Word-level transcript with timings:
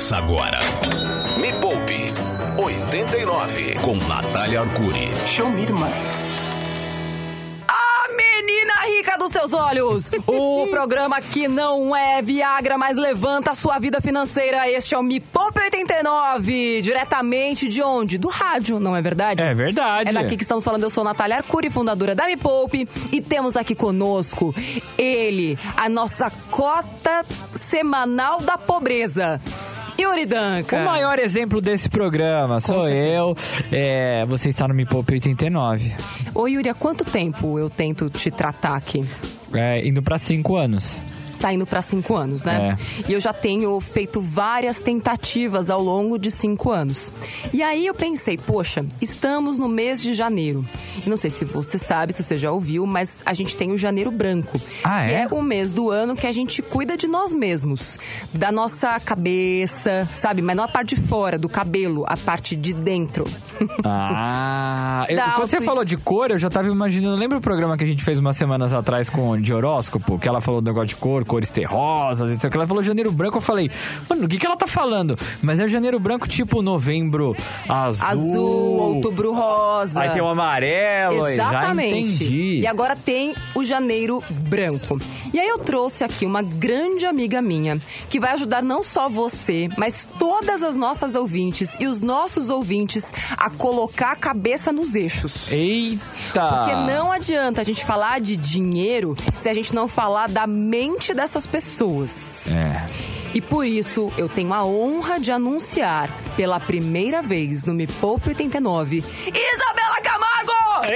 Começa 0.00 0.16
agora. 0.16 0.58
Me 1.36 1.52
Poupe 1.60 2.10
89 2.56 3.74
com 3.82 3.96
Natália 4.08 4.62
Arcuri. 4.62 5.12
Show 5.26 5.50
me, 5.50 5.62
irmã. 5.62 5.88
A 7.68 8.06
menina 8.08 8.72
rica 8.86 9.18
dos 9.18 9.30
seus 9.30 9.52
olhos. 9.52 10.10
O 10.26 10.66
programa 10.68 11.20
que 11.20 11.48
não 11.48 11.94
é 11.94 12.22
Viagra, 12.22 12.78
mas 12.78 12.96
levanta 12.96 13.50
a 13.50 13.54
sua 13.54 13.78
vida 13.78 14.00
financeira. 14.00 14.70
Este 14.70 14.94
é 14.94 14.98
o 14.98 15.02
Me 15.02 15.20
Poupe 15.20 15.60
89. 15.60 16.80
Diretamente 16.80 17.68
de 17.68 17.82
onde? 17.82 18.16
Do 18.16 18.28
rádio, 18.28 18.80
não 18.80 18.96
é 18.96 19.02
verdade? 19.02 19.42
É 19.42 19.52
verdade. 19.52 20.08
É 20.08 20.12
daqui 20.12 20.36
que 20.36 20.44
estamos 20.44 20.64
falando. 20.64 20.84
Eu 20.84 20.90
sou 20.90 21.04
Natália 21.04 21.36
Arcuri, 21.36 21.68
fundadora 21.68 22.14
da 22.14 22.26
Me 22.26 22.38
Poupe. 22.38 22.88
E 23.12 23.20
temos 23.20 23.54
aqui 23.54 23.74
conosco 23.74 24.54
ele, 24.96 25.58
a 25.76 25.88
nossa 25.90 26.30
cota 26.50 27.24
semanal 27.54 28.40
da 28.40 28.56
pobreza. 28.56 29.40
Yuri 30.00 30.24
Danca. 30.24 30.78
O 30.80 30.84
maior 30.84 31.18
exemplo 31.18 31.60
desse 31.60 31.90
programa 31.90 32.58
sou 32.58 32.88
eu. 32.88 33.36
É, 33.70 34.24
você 34.26 34.48
está 34.48 34.66
no 34.66 34.72
Me 34.74 34.86
Poupe 34.86 35.12
89. 35.14 35.94
Ô 36.34 36.46
Yuri, 36.46 36.68
há 36.70 36.74
quanto 36.74 37.04
tempo 37.04 37.58
eu 37.58 37.68
tento 37.68 38.08
te 38.08 38.30
tratar 38.30 38.76
aqui? 38.76 39.04
É, 39.52 39.86
indo 39.86 40.02
pra 40.02 40.16
cinco 40.16 40.56
anos. 40.56 40.98
Tá 41.40 41.52
indo 41.52 41.66
pra 41.66 41.80
cinco 41.80 42.14
anos, 42.16 42.44
né? 42.44 42.76
E 43.08 43.12
eu 43.14 43.18
já 43.20 43.32
tenho 43.32 43.80
feito 43.80 44.20
várias 44.20 44.80
tentativas 44.80 45.70
ao 45.70 45.82
longo 45.82 46.18
de 46.18 46.30
cinco 46.30 46.70
anos. 46.70 47.12
E 47.52 47.62
aí 47.62 47.86
eu 47.86 47.94
pensei, 47.94 48.36
poxa, 48.36 48.84
estamos 49.00 49.56
no 49.56 49.68
mês 49.68 50.02
de 50.02 50.12
janeiro. 50.12 50.64
E 51.04 51.08
não 51.08 51.16
sei 51.16 51.30
se 51.30 51.44
você 51.46 51.78
sabe, 51.78 52.12
se 52.12 52.22
você 52.22 52.36
já 52.36 52.50
ouviu, 52.52 52.84
mas 52.84 53.22
a 53.24 53.32
gente 53.32 53.56
tem 53.56 53.72
o 53.72 53.78
janeiro 53.78 54.10
branco. 54.10 54.60
Ah, 54.84 55.04
que 55.06 55.12
é? 55.12 55.22
é 55.22 55.28
o 55.28 55.40
mês 55.42 55.72
do 55.72 55.90
ano 55.90 56.14
que 56.14 56.26
a 56.26 56.32
gente 56.32 56.60
cuida 56.60 56.96
de 56.96 57.06
nós 57.06 57.32
mesmos. 57.32 57.98
Da 58.34 58.52
nossa 58.52 59.00
cabeça, 59.00 60.06
sabe? 60.12 60.42
Mas 60.42 60.54
não 60.56 60.64
a 60.64 60.68
parte 60.68 60.94
de 60.94 61.00
fora, 61.00 61.38
do 61.38 61.48
cabelo, 61.48 62.04
a 62.06 62.16
parte 62.18 62.54
de 62.54 62.72
dentro. 62.74 63.24
Ah, 63.84 65.06
eu- 65.08 65.16
quando 65.16 65.48
você 65.48 65.56
auto- 65.56 65.64
falou 65.64 65.84
de 65.84 65.96
cor, 65.96 66.30
eu 66.30 66.38
já 66.38 66.50
tava 66.50 66.68
imaginando. 66.68 67.16
Lembra 67.16 67.38
o 67.38 67.40
programa 67.40 67.76
que 67.76 67.84
a 67.84 67.86
gente 67.86 68.04
fez 68.04 68.18
umas 68.18 68.36
semanas 68.36 68.72
atrás 68.72 69.08
com 69.08 69.40
de 69.40 69.52
horóscopo? 69.52 70.18
Que 70.18 70.28
ela 70.28 70.40
falou 70.40 70.60
do 70.60 70.66
negócio 70.66 70.88
de 70.88 70.96
cor, 70.96 71.24
cores 71.30 71.52
terrosas, 71.52 72.28
etc. 72.28 72.52
Ela 72.52 72.66
falou 72.66 72.82
janeiro 72.82 73.12
branco. 73.12 73.36
Eu 73.36 73.40
falei, 73.40 73.70
mano, 74.08 74.24
o 74.24 74.28
que, 74.28 74.36
que 74.36 74.44
ela 74.44 74.56
tá 74.56 74.66
falando? 74.66 75.16
Mas 75.40 75.60
é 75.60 75.68
janeiro 75.68 76.00
branco, 76.00 76.28
tipo 76.28 76.60
novembro 76.60 77.36
azul. 77.68 78.06
Azul, 78.06 78.80
outubro 78.96 79.32
rosa. 79.32 80.00
Aí 80.00 80.10
tem 80.10 80.20
o 80.20 80.26
amarelo. 80.26 81.24
aí, 81.24 81.36
Já 81.36 81.50
Exatamente. 81.50 82.24
entendi. 82.24 82.60
E 82.62 82.66
agora 82.66 82.96
tem 82.96 83.32
o 83.54 83.62
janeiro 83.62 84.20
branco. 84.40 85.00
E 85.32 85.38
aí 85.38 85.46
eu 85.46 85.58
trouxe 85.58 86.02
aqui 86.02 86.26
uma 86.26 86.42
grande 86.42 87.06
amiga 87.06 87.40
minha 87.40 87.78
que 88.08 88.18
vai 88.18 88.32
ajudar 88.32 88.60
não 88.60 88.82
só 88.82 89.08
você, 89.08 89.68
mas 89.76 90.08
todas 90.18 90.64
as 90.64 90.76
nossas 90.76 91.14
ouvintes 91.14 91.76
e 91.78 91.86
os 91.86 92.02
nossos 92.02 92.50
ouvintes 92.50 93.14
a 93.36 93.48
colocar 93.50 94.12
a 94.12 94.16
cabeça 94.16 94.72
nos 94.72 94.96
eixos. 94.96 95.52
Eita! 95.52 96.48
Porque 96.48 96.74
não 96.74 97.12
adianta 97.12 97.60
a 97.60 97.64
gente 97.64 97.84
falar 97.84 98.20
de 98.20 98.36
dinheiro 98.36 99.14
se 99.36 99.48
a 99.48 99.54
gente 99.54 99.72
não 99.72 99.86
falar 99.86 100.28
da 100.28 100.44
mente 100.48 101.14
dessas 101.20 101.46
pessoas. 101.46 102.50
É. 102.50 102.86
E 103.34 103.42
por 103.42 103.66
isso 103.66 104.10
eu 104.16 104.26
tenho 104.26 104.54
a 104.54 104.64
honra 104.64 105.20
de 105.20 105.30
anunciar 105.30 106.08
pela 106.34 106.58
primeira 106.58 107.20
vez 107.20 107.66
no 107.66 107.74
Me 107.74 107.86
Poupe 107.86 108.30
89, 108.30 109.04
Isabela 109.26 110.00
Camargo! 110.02 110.86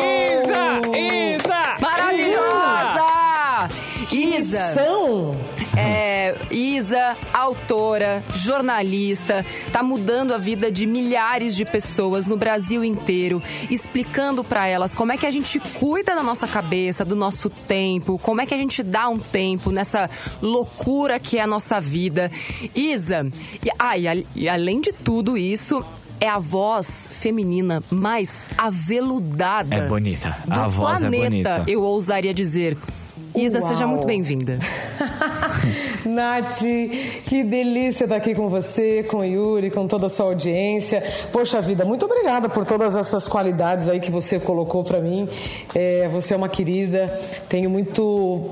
Isa! 0.00 0.80
Isa! 0.98 1.76
Maravilhosa! 1.82 3.68
Isa, 4.10 4.72
São? 4.72 5.34
é, 5.34 5.47
Isa, 6.50 7.16
autora, 7.32 8.22
jornalista, 8.34 9.44
tá 9.72 9.82
mudando 9.82 10.32
a 10.34 10.38
vida 10.38 10.70
de 10.72 10.86
milhares 10.86 11.54
de 11.54 11.64
pessoas 11.64 12.26
no 12.26 12.36
Brasil 12.36 12.84
inteiro, 12.84 13.42
explicando 13.70 14.42
pra 14.42 14.66
elas 14.66 14.94
como 14.94 15.12
é 15.12 15.16
que 15.16 15.26
a 15.26 15.30
gente 15.30 15.58
cuida 15.60 16.14
da 16.14 16.22
nossa 16.22 16.46
cabeça, 16.48 17.04
do 17.04 17.14
nosso 17.16 17.48
tempo, 17.50 18.18
como 18.18 18.40
é 18.40 18.46
que 18.46 18.54
a 18.54 18.58
gente 18.58 18.82
dá 18.82 19.08
um 19.08 19.18
tempo 19.18 19.70
nessa 19.70 20.08
loucura 20.40 21.18
que 21.20 21.38
é 21.38 21.42
a 21.42 21.46
nossa 21.46 21.80
vida. 21.80 22.30
Isa, 22.74 23.26
e, 23.64 23.68
ah, 23.78 23.96
e, 23.98 24.08
a- 24.08 24.22
e 24.34 24.48
além 24.48 24.80
de 24.80 24.92
tudo 24.92 25.36
isso, 25.36 25.82
é 26.20 26.28
a 26.28 26.38
voz 26.38 27.08
feminina 27.12 27.82
mais 27.90 28.44
aveludada 28.56 29.74
É 29.76 29.86
bonita. 29.86 30.36
do 30.46 30.60
A 30.60 30.66
voz 30.66 31.02
é 31.02 31.08
planeta, 31.08 31.28
bonita. 31.58 31.64
eu 31.70 31.82
ousaria 31.82 32.34
dizer. 32.34 32.76
Isa, 33.36 33.60
Uau. 33.60 33.68
seja 33.68 33.86
muito 33.86 34.06
bem-vinda. 34.06 34.58
Nath, 36.04 36.62
que 37.26 37.42
delícia 37.42 38.04
estar 38.04 38.16
aqui 38.16 38.34
com 38.34 38.48
você, 38.48 39.02
com 39.02 39.18
o 39.18 39.24
Yuri, 39.24 39.70
com 39.70 39.86
toda 39.86 40.06
a 40.06 40.08
sua 40.08 40.26
audiência. 40.26 41.02
Poxa 41.32 41.60
vida, 41.60 41.84
muito 41.84 42.04
obrigada 42.04 42.48
por 42.48 42.64
todas 42.64 42.96
essas 42.96 43.26
qualidades 43.26 43.88
aí 43.88 44.00
que 44.00 44.10
você 44.10 44.38
colocou 44.38 44.84
para 44.84 45.00
mim. 45.00 45.28
É, 45.74 46.08
você 46.08 46.34
é 46.34 46.36
uma 46.36 46.48
querida, 46.48 47.08
tenho 47.48 47.68
muito 47.68 48.02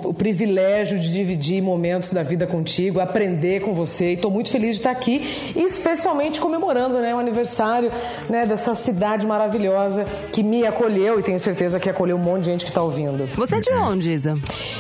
o 0.04 0.14
privilégio 0.14 0.98
de 0.98 1.10
dividir 1.12 1.62
momentos 1.62 2.12
da 2.12 2.22
vida 2.22 2.46
contigo, 2.46 3.00
aprender 3.00 3.60
com 3.60 3.74
você 3.74 4.10
e 4.10 4.14
estou 4.14 4.30
muito 4.30 4.50
feliz 4.50 4.70
de 4.70 4.76
estar 4.76 4.90
aqui, 4.90 5.52
especialmente 5.54 6.40
comemorando 6.40 6.98
né, 6.98 7.14
o 7.14 7.18
aniversário 7.18 7.90
né, 8.28 8.46
dessa 8.46 8.74
cidade 8.74 9.26
maravilhosa 9.26 10.04
que 10.32 10.42
me 10.42 10.66
acolheu 10.66 11.18
e 11.18 11.22
tenho 11.22 11.38
certeza 11.38 11.78
que 11.78 11.88
acolheu 11.88 12.16
um 12.16 12.20
monte 12.20 12.44
de 12.44 12.50
gente 12.50 12.64
que 12.64 12.70
está 12.70 12.82
ouvindo. 12.82 13.26
Você 13.36 13.56
é 13.56 13.60
de 13.60 13.72
onde, 13.72 14.10
Isa? 14.10 14.38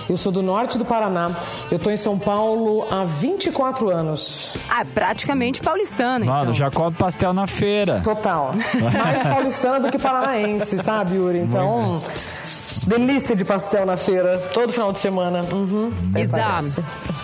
Eu 0.08 0.16
sou 0.16 0.32
do 0.32 0.42
norte 0.42 0.78
do 0.78 0.84
Paraná. 0.84 1.30
Eu 1.70 1.76
estou 1.76 1.92
em 1.92 1.96
São 1.96 2.18
Paulo 2.18 2.55
há 2.90 3.04
24 3.04 3.90
anos. 3.90 4.52
Ah, 4.68 4.84
praticamente 4.84 5.60
paulistana, 5.60 6.24
Mano, 6.24 6.42
então. 6.42 6.54
já 6.54 6.70
come 6.70 6.94
pastel 6.96 7.32
na 7.32 7.46
feira. 7.46 8.00
Total. 8.02 8.52
Mais 8.92 9.22
paulistana 9.22 9.80
do 9.80 9.90
que 9.90 9.98
paranaense, 9.98 10.78
sabe, 10.82 11.16
Yuri? 11.16 11.38
Então, 11.40 12.00
delícia 12.86 13.34
de 13.34 13.44
pastel 13.44 13.84
na 13.86 13.96
feira, 13.96 14.38
todo 14.54 14.72
final 14.72 14.92
de 14.92 14.98
semana. 15.00 15.42
Uhum, 15.52 15.92
Isa, 16.16 16.60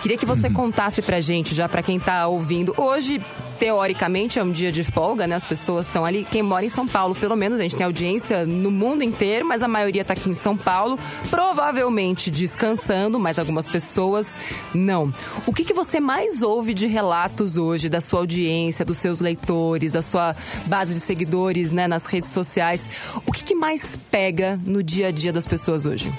queria 0.01 0.17
que 0.17 0.25
você 0.25 0.49
contasse 0.49 1.01
pra 1.01 1.19
gente, 1.19 1.55
já 1.55 1.67
pra 1.69 1.81
quem 1.81 1.99
tá 1.99 2.27
ouvindo. 2.27 2.73
Hoje, 2.77 3.21
teoricamente, 3.59 4.39
é 4.39 4.43
um 4.43 4.51
dia 4.51 4.71
de 4.71 4.83
folga, 4.83 5.25
né? 5.27 5.35
As 5.35 5.45
pessoas 5.45 5.87
estão 5.87 6.05
ali. 6.05 6.25
Quem 6.29 6.41
mora 6.41 6.65
em 6.65 6.69
São 6.69 6.87
Paulo, 6.87 7.15
pelo 7.15 7.35
menos, 7.35 7.59
a 7.59 7.63
gente 7.63 7.75
tem 7.75 7.85
audiência 7.85 8.45
no 8.45 8.71
mundo 8.71 9.03
inteiro, 9.03 9.45
mas 9.45 9.63
a 9.63 9.67
maioria 9.67 10.03
tá 10.03 10.13
aqui 10.13 10.29
em 10.29 10.33
São 10.33 10.57
Paulo, 10.57 10.97
provavelmente 11.29 12.29
descansando, 12.29 13.19
mas 13.19 13.39
algumas 13.39 13.67
pessoas 13.69 14.39
não. 14.73 15.13
O 15.45 15.53
que, 15.53 15.63
que 15.63 15.73
você 15.73 15.99
mais 15.99 16.41
ouve 16.41 16.73
de 16.73 16.87
relatos 16.87 17.57
hoje 17.57 17.89
da 17.89 18.01
sua 18.01 18.19
audiência, 18.19 18.83
dos 18.85 18.97
seus 18.97 19.19
leitores, 19.19 19.93
da 19.93 20.01
sua 20.01 20.35
base 20.67 20.93
de 20.93 20.99
seguidores, 20.99 21.71
né, 21.71 21.87
nas 21.87 22.05
redes 22.05 22.31
sociais? 22.31 22.89
O 23.25 23.31
que, 23.31 23.43
que 23.43 23.55
mais 23.55 23.97
pega 24.11 24.59
no 24.65 24.83
dia 24.83 25.07
a 25.07 25.11
dia 25.11 25.31
das 25.31 25.47
pessoas 25.47 25.85
hoje? 25.85 26.11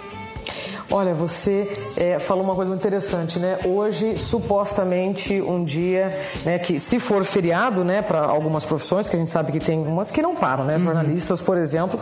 Olha, 0.97 1.13
você 1.13 1.73
é, 1.97 2.21
falou 2.21 2.45
uma 2.45 2.55
coisa 2.55 2.69
muito 2.69 2.81
interessante, 2.81 3.37
né? 3.37 3.59
Hoje, 3.65 4.17
supostamente, 4.17 5.43
um 5.43 5.65
dia, 5.65 6.17
né, 6.45 6.57
que 6.57 6.79
se 6.79 7.01
for 7.01 7.25
feriado, 7.25 7.83
né, 7.83 8.01
para 8.01 8.21
algumas 8.21 8.65
profissões, 8.65 9.09
que 9.09 9.17
a 9.17 9.19
gente 9.19 9.29
sabe 9.29 9.51
que 9.51 9.59
tem 9.59 9.85
umas 9.85 10.13
que 10.13 10.23
não 10.23 10.37
param, 10.37 10.63
né? 10.63 10.79
Jornalistas, 10.79 11.43
por 11.43 11.59
exemplo, 11.59 11.99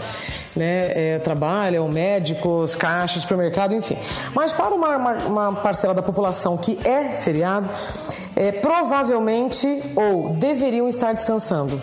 né, 0.55 0.93
é, 1.15 1.19
trabalham, 1.21 1.89
médicos, 1.89 2.77
caixas, 2.77 3.23
supermercado, 3.23 3.75
enfim. 3.75 3.97
Mas 4.35 4.53
para 4.53 4.75
uma, 4.75 4.95
uma, 4.99 5.13
uma 5.25 5.53
parcela 5.55 5.95
da 5.95 6.03
população 6.03 6.59
que 6.59 6.79
é 6.85 7.15
feriado, 7.15 7.71
é, 8.35 8.53
provavelmente 8.53 9.83
ou 9.97 10.31
deveriam 10.31 10.89
estar 10.89 11.13
descansando. 11.13 11.81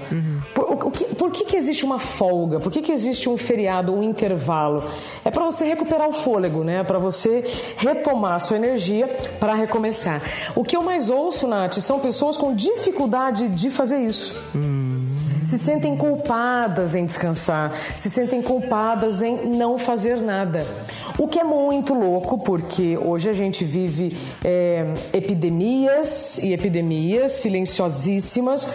Por, 0.53 0.87
o- 0.87 0.91
que, 0.91 1.05
por 1.15 1.31
que, 1.31 1.45
que 1.45 1.57
existe 1.57 1.85
uma 1.85 1.99
folga? 1.99 2.59
Por 2.59 2.71
que, 2.71 2.81
que 2.81 2.91
existe 2.91 3.29
um 3.29 3.37
feriado, 3.37 3.93
um 3.93 4.01
intervalo? 4.03 4.83
É 5.23 5.29
para 5.29 5.43
você 5.45 5.65
recuperar 5.65 6.07
o 6.07 6.13
fôlego, 6.13 6.63
né? 6.63 6.83
Para 6.83 6.97
você 6.97 7.43
retomar 7.77 8.33
a 8.35 8.39
sua 8.39 8.57
energia 8.57 9.07
para 9.39 9.53
recomeçar. 9.53 10.21
O 10.55 10.63
que 10.63 10.75
eu 10.75 10.81
mais 10.83 11.09
ouço, 11.09 11.47
Nath, 11.47 11.75
são 11.79 11.99
pessoas 11.99 12.37
com 12.37 12.53
dificuldade 12.55 13.49
de 13.49 13.69
fazer 13.69 13.99
isso 13.99 14.35
se 15.49 15.57
sentem 15.57 15.97
culpadas 15.97 16.93
em 16.93 17.07
descansar, 17.07 17.73
se 17.97 18.07
sentem 18.07 18.39
culpadas 18.39 19.23
em 19.23 19.47
não 19.47 19.79
fazer 19.79 20.17
nada. 20.17 20.63
O 21.17 21.27
que 21.27 21.39
é 21.39 21.43
muito 21.43 21.95
louco, 21.95 22.37
porque 22.43 22.95
hoje 22.95 23.31
a 23.31 23.33
gente 23.33 23.65
vive 23.65 24.15
é, 24.45 24.93
epidemias 25.11 26.37
e 26.37 26.53
epidemias 26.53 27.31
silenciosíssimas 27.31 28.67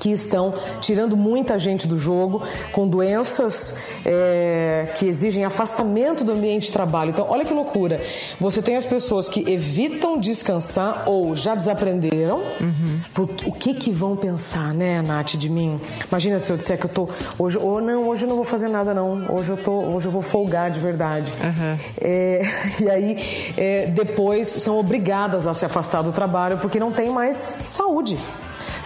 que 0.00 0.10
estão 0.10 0.54
tirando 0.80 1.14
muita 1.14 1.58
gente 1.58 1.86
do 1.86 1.98
jogo, 1.98 2.42
com 2.72 2.88
doenças 2.88 3.76
é, 4.04 4.90
que 4.96 5.04
exigem 5.04 5.44
afastamento 5.44 6.24
do 6.24 6.32
ambiente 6.32 6.66
de 6.66 6.72
trabalho. 6.72 7.10
Então, 7.10 7.26
olha 7.28 7.44
que 7.44 7.52
loucura. 7.52 8.00
Você 8.40 8.62
tem 8.62 8.76
as 8.76 8.86
pessoas 8.86 9.28
que 9.28 9.48
evitam 9.50 10.18
descansar 10.18 11.04
ou 11.06 11.36
já 11.36 11.54
desaprenderam. 11.54 12.38
Uhum. 12.38 13.00
Por, 13.12 13.24
o 13.44 13.52
que 13.52 13.74
que 13.74 13.92
vão 13.92 14.16
pensar, 14.16 14.72
né, 14.72 15.02
Nath, 15.02 15.36
de 15.36 15.50
mim? 15.50 15.78
Imagina 16.08 16.38
se 16.40 16.50
eu 16.50 16.56
disser 16.56 16.78
que 16.78 16.86
eu 16.86 16.90
tô 16.90 17.08
hoje, 17.38 17.58
ou 17.58 17.80
não, 17.82 18.08
hoje 18.08 18.24
eu 18.24 18.28
não 18.28 18.36
vou 18.36 18.44
fazer 18.44 18.68
nada 18.68 18.94
não. 18.94 19.30
Hoje 19.34 19.50
eu 19.50 19.56
tô, 19.58 19.72
hoje 19.72 20.06
eu 20.06 20.12
vou 20.12 20.22
folgar 20.22 20.70
de 20.70 20.80
verdade. 20.80 21.30
Uhum. 21.42 21.78
É, 22.00 22.42
e 22.80 22.90
aí 22.90 23.52
é, 23.58 23.86
depois 23.86 24.48
são 24.48 24.78
obrigadas 24.78 25.46
a 25.46 25.52
se 25.52 25.66
afastar 25.66 26.00
do 26.02 26.10
trabalho 26.10 26.56
porque 26.56 26.80
não 26.80 26.90
tem 26.90 27.10
mais 27.10 27.36
saúde 27.36 28.16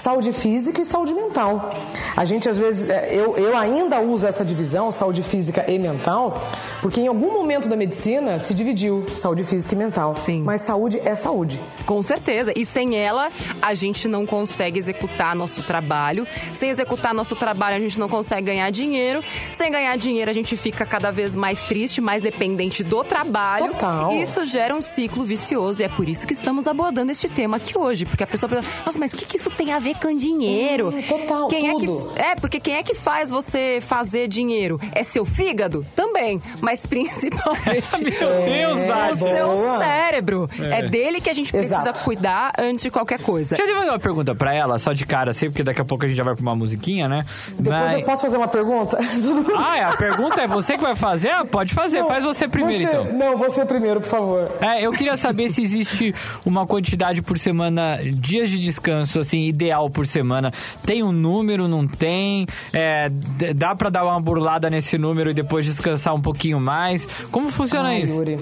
saúde 0.05 0.35
física 0.35 0.83
e 0.83 0.85
saúde 0.85 1.15
mental. 1.15 1.75
A 2.15 2.27
gente, 2.27 2.47
às 2.47 2.59
vezes, 2.59 2.91
é, 2.91 3.09
eu, 3.11 3.39
eu 3.39 3.57
ainda 3.57 4.01
uso 4.01 4.27
essa 4.27 4.45
divisão, 4.45 4.93
saúde 4.93 5.23
física 5.23 5.65
e 5.67 5.79
mental, 5.79 6.39
porque 6.83 7.01
em 7.01 7.07
algum 7.07 7.33
momento 7.33 7.71
da 7.71 7.75
medicina 7.75 8.39
se 8.39 8.53
dividiu 8.53 9.07
saúde 9.17 9.45
física 9.45 9.75
e 9.75 9.79
mental. 9.79 10.15
Sim. 10.15 10.43
Mas 10.43 10.61
saúde 10.61 11.01
é 11.03 11.15
saúde. 11.15 11.59
Com 11.87 12.03
certeza. 12.03 12.53
E 12.55 12.67
sem 12.67 12.97
ela, 12.97 13.31
a 13.63 13.73
gente 13.73 14.07
não 14.07 14.27
consegue 14.27 14.79
executar 14.79 15.35
nosso 15.35 15.63
trabalho. 15.63 16.27
Sem 16.55 16.69
executar 16.69 17.15
nosso 17.15 17.35
trabalho, 17.35 17.77
a 17.77 17.81
gente 17.81 17.99
não 17.99 18.09
consegue 18.09 18.49
ganhar 18.49 18.69
dinheiro. 18.69 19.25
Sem 19.53 19.73
ganhar 19.73 19.97
dinheiro, 19.97 20.31
a 20.31 20.35
gente 20.35 20.55
fica 20.55 20.85
cada 20.85 21.11
vez 21.11 21.35
mais 21.35 21.63
triste, 21.63 22.03
mais 22.03 22.23
dependente 22.23 22.85
do 22.85 23.03
trabalho. 23.03 23.69
Total. 23.69 24.13
E 24.13 24.21
isso 24.21 24.45
gera 24.45 24.77
um 24.77 24.83
ciclo 24.83 25.25
vicioso. 25.25 25.81
E 25.81 25.87
é 25.87 25.89
por 25.89 26.07
isso 26.07 26.27
que 26.27 26.35
estamos 26.35 26.67
abordando 26.67 27.11
este 27.11 27.27
tema 27.27 27.57
aqui 27.57 27.79
hoje. 27.79 28.05
Porque 28.05 28.23
a 28.23 28.27
pessoa 28.27 28.51
pensa, 28.51 28.69
nossa, 28.85 28.99
mas 28.99 29.11
o 29.15 29.17
que, 29.17 29.25
que 29.25 29.39
isso 29.39 29.49
tem 29.49 29.73
a 29.73 29.79
ver 29.79 29.94
com 30.01 30.15
dinheiro. 30.17 30.95
É, 30.97 31.03
total, 31.03 31.49
quem 31.49 31.77
tudo. 31.79 32.11
É, 32.17 32.23
que, 32.23 32.23
é, 32.31 32.35
porque 32.37 32.61
quem 32.61 32.75
é 32.77 32.83
que 32.83 32.95
faz 32.95 33.31
você 33.31 33.79
fazer 33.81 34.29
dinheiro? 34.29 34.81
É 34.95 35.03
seu 35.03 35.25
fígado? 35.25 35.85
Também. 35.95 36.41
Mas 36.61 36.85
principalmente. 36.87 38.03
Meu 38.03 38.75
Deus, 38.75 38.79
é, 38.81 39.13
o 39.13 39.17
seu 39.17 39.47
boa. 39.47 39.79
cérebro. 39.79 40.49
É. 40.61 40.81
é. 40.81 40.89
dele 40.89 41.21
que 41.21 41.31
a 41.31 41.35
gente 41.35 41.51
precisa 41.53 41.77
Exato. 41.81 42.01
cuidar 42.01 42.53
antes 42.59 42.83
de 42.83 42.91
qualquer 42.91 43.21
coisa. 43.21 43.57
Deixa 43.57 43.71
eu 43.71 43.77
fazer 43.77 43.91
uma 43.91 43.99
pergunta 43.99 44.35
pra 44.35 44.55
ela, 44.55 44.79
só 44.79 44.93
de 44.93 45.05
cara 45.07 45.31
assim, 45.31 45.47
porque 45.47 45.63
daqui 45.63 45.81
a 45.81 45.85
pouco 45.85 46.05
a 46.05 46.09
gente 46.09 46.17
já 46.17 46.25
vai 46.25 46.35
pra 46.35 46.43
uma 46.43 46.55
musiquinha, 46.55 47.09
né? 47.09 47.25
Depois 47.59 47.83
Mas- 47.83 47.93
eu 47.95 48.03
posso 48.05 48.23
fazer 48.23 48.37
uma 48.37 48.49
pergunta? 48.49 48.99
Ah, 49.57 49.79
é, 49.79 49.85
a 49.85 49.97
pergunta 49.97 50.43
é 50.43 50.47
você 50.47 50.77
que 50.77 50.83
vai 50.83 50.95
fazer? 50.95 51.31
Ah, 51.31 51.45
pode 51.45 51.73
fazer, 51.73 52.01
Não, 52.01 52.09
faz 52.09 52.25
você 52.25 52.47
primeiro 52.49 52.85
você- 52.91 52.97
então. 52.99 53.13
Não, 53.19 53.37
você 53.37 53.65
primeiro, 53.65 54.01
por 54.01 54.09
favor. 54.09 54.51
É, 54.61 54.85
eu 54.87 54.93
queria 54.93 55.17
saber 55.17 55.49
se 55.49 55.63
existe 55.63 56.15
uma 56.45 56.67
quantidade 56.67 57.23
por 57.23 57.39
semana, 57.39 57.99
dias 58.05 58.51
de 58.51 58.59
descanso, 58.61 59.19
assim, 59.21 59.47
ideal 59.47 59.84
por 59.91 60.07
semana. 60.07 60.51
Tem 60.85 61.03
um 61.03 61.13
número, 61.13 61.67
não 61.69 61.87
tem? 61.87 62.47
É, 62.73 63.09
dá 63.55 63.75
pra 63.75 63.91
dar 63.91 64.05
uma 64.05 64.21
burlada 64.21 64.69
nesse 64.71 64.99
número 64.99 65.31
e 65.31 65.35
depois 65.35 65.65
descansar 65.65 66.15
um 66.15 66.21
pouquinho 66.21 66.61
mais? 66.61 67.07
Como 67.31 67.49
funciona 67.49 67.89
Ai, 67.91 68.01
isso? 68.01 68.15
Yuri, 68.15 68.37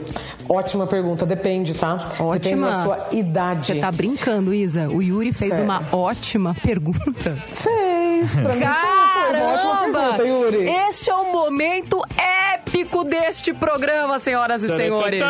ótima 0.49 0.87
pergunta. 0.87 1.25
Depende, 1.27 1.75
tá? 1.75 1.95
Depende 1.97 2.23
Ótima. 2.23 2.67
da 2.71 2.83
sua 2.83 3.09
idade. 3.13 3.67
Você 3.67 3.75
tá 3.77 3.91
brincando, 3.93 4.53
Isa? 4.55 4.89
O 4.89 5.03
Yuri 5.03 5.33
fez 5.33 5.51
Sério. 5.51 5.65
uma 5.65 5.83
ótima 5.93 6.55
pergunta. 6.63 7.37
Fez. 7.49 8.35
Pra 8.35 8.55
mim 8.55 8.61
foi, 8.61 9.33
foi 9.33 9.41
uma 9.41 9.53
ótima 9.53 9.71
Caramba! 9.77 10.17
pergunta, 10.17 10.23
Yuri. 10.27 10.69
Este 10.89 11.11
é 11.11 11.15
o 11.15 11.33
momento 11.33 12.03
épico 12.73 13.05
deste 13.05 13.53
programa, 13.53 14.19
senhoras 14.19 14.63
e 14.63 14.69
senhores. 14.69 15.21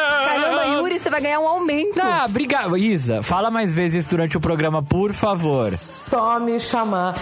Caramba, 0.00 0.64
Yuri, 0.64 0.98
você 0.98 1.10
vai 1.10 1.20
ganhar 1.20 1.40
um 1.40 1.46
aumento. 1.46 2.00
Ah, 2.00 2.24
obrigado. 2.26 2.76
Isa, 2.76 3.22
fala 3.22 3.50
mais 3.50 3.74
vezes 3.74 4.04
isso 4.06 4.10
durante 4.10 4.36
o 4.36 4.40
programa, 4.40 4.82
por 4.82 5.12
favor. 5.12 5.70
Só 5.72 6.40
me 6.40 6.58
chamar. 6.58 7.14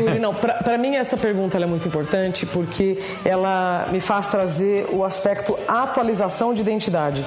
Yuri, 0.00 0.18
não, 0.18 0.34
pra, 0.34 0.54
pra 0.54 0.76
mim 0.76 0.96
essa 0.96 1.16
pergunta 1.16 1.56
ela 1.56 1.64
é 1.64 1.68
muito 1.68 1.88
importante 1.88 2.44
porque 2.44 2.98
ela 3.24 3.86
me 3.90 4.00
faz 4.00 4.26
trazer 4.26 4.86
o 4.92 5.04
aspecto 5.04 5.58
atualização 5.66 6.52
de 6.52 6.60
identidade, 6.60 7.24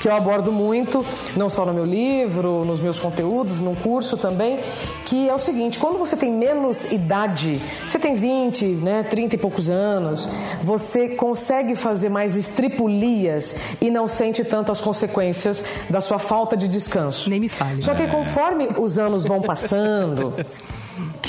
que 0.00 0.08
eu 0.08 0.14
abordo 0.14 0.50
muito, 0.50 1.04
não 1.36 1.48
só 1.48 1.64
no 1.66 1.72
meu 1.72 1.84
livro, 1.84 2.64
nos 2.64 2.80
meus 2.80 2.98
conteúdos, 2.98 3.60
num 3.60 3.74
curso 3.74 4.16
também, 4.16 4.58
que 5.04 5.28
é 5.28 5.34
o 5.34 5.38
seguinte, 5.38 5.78
quando 5.78 5.98
você 5.98 6.16
tem 6.16 6.32
menos 6.32 6.90
idade, 6.90 7.60
você 7.86 7.98
tem 7.98 8.14
20, 8.14 8.64
né, 8.64 9.02
30 9.02 9.34
e 9.34 9.38
poucos 9.38 9.68
anos, 9.68 10.28
você 10.62 11.10
consegue 11.10 11.74
fazer 11.76 12.08
mais 12.08 12.34
estripulias 12.34 13.60
e 13.80 13.90
não 13.90 14.08
sente 14.08 14.42
tanto 14.44 14.72
as 14.72 14.80
consequências 14.80 15.64
da 15.88 16.00
sua 16.00 16.18
falta 16.18 16.56
de 16.56 16.66
descanso. 16.66 17.28
Nem 17.28 17.40
me 17.40 17.48
fale. 17.48 17.82
Só 17.82 17.94
que 17.94 18.06
conforme 18.06 18.68
os 18.78 18.98
anos 18.98 19.24
vão 19.24 19.42
passando, 19.42 20.34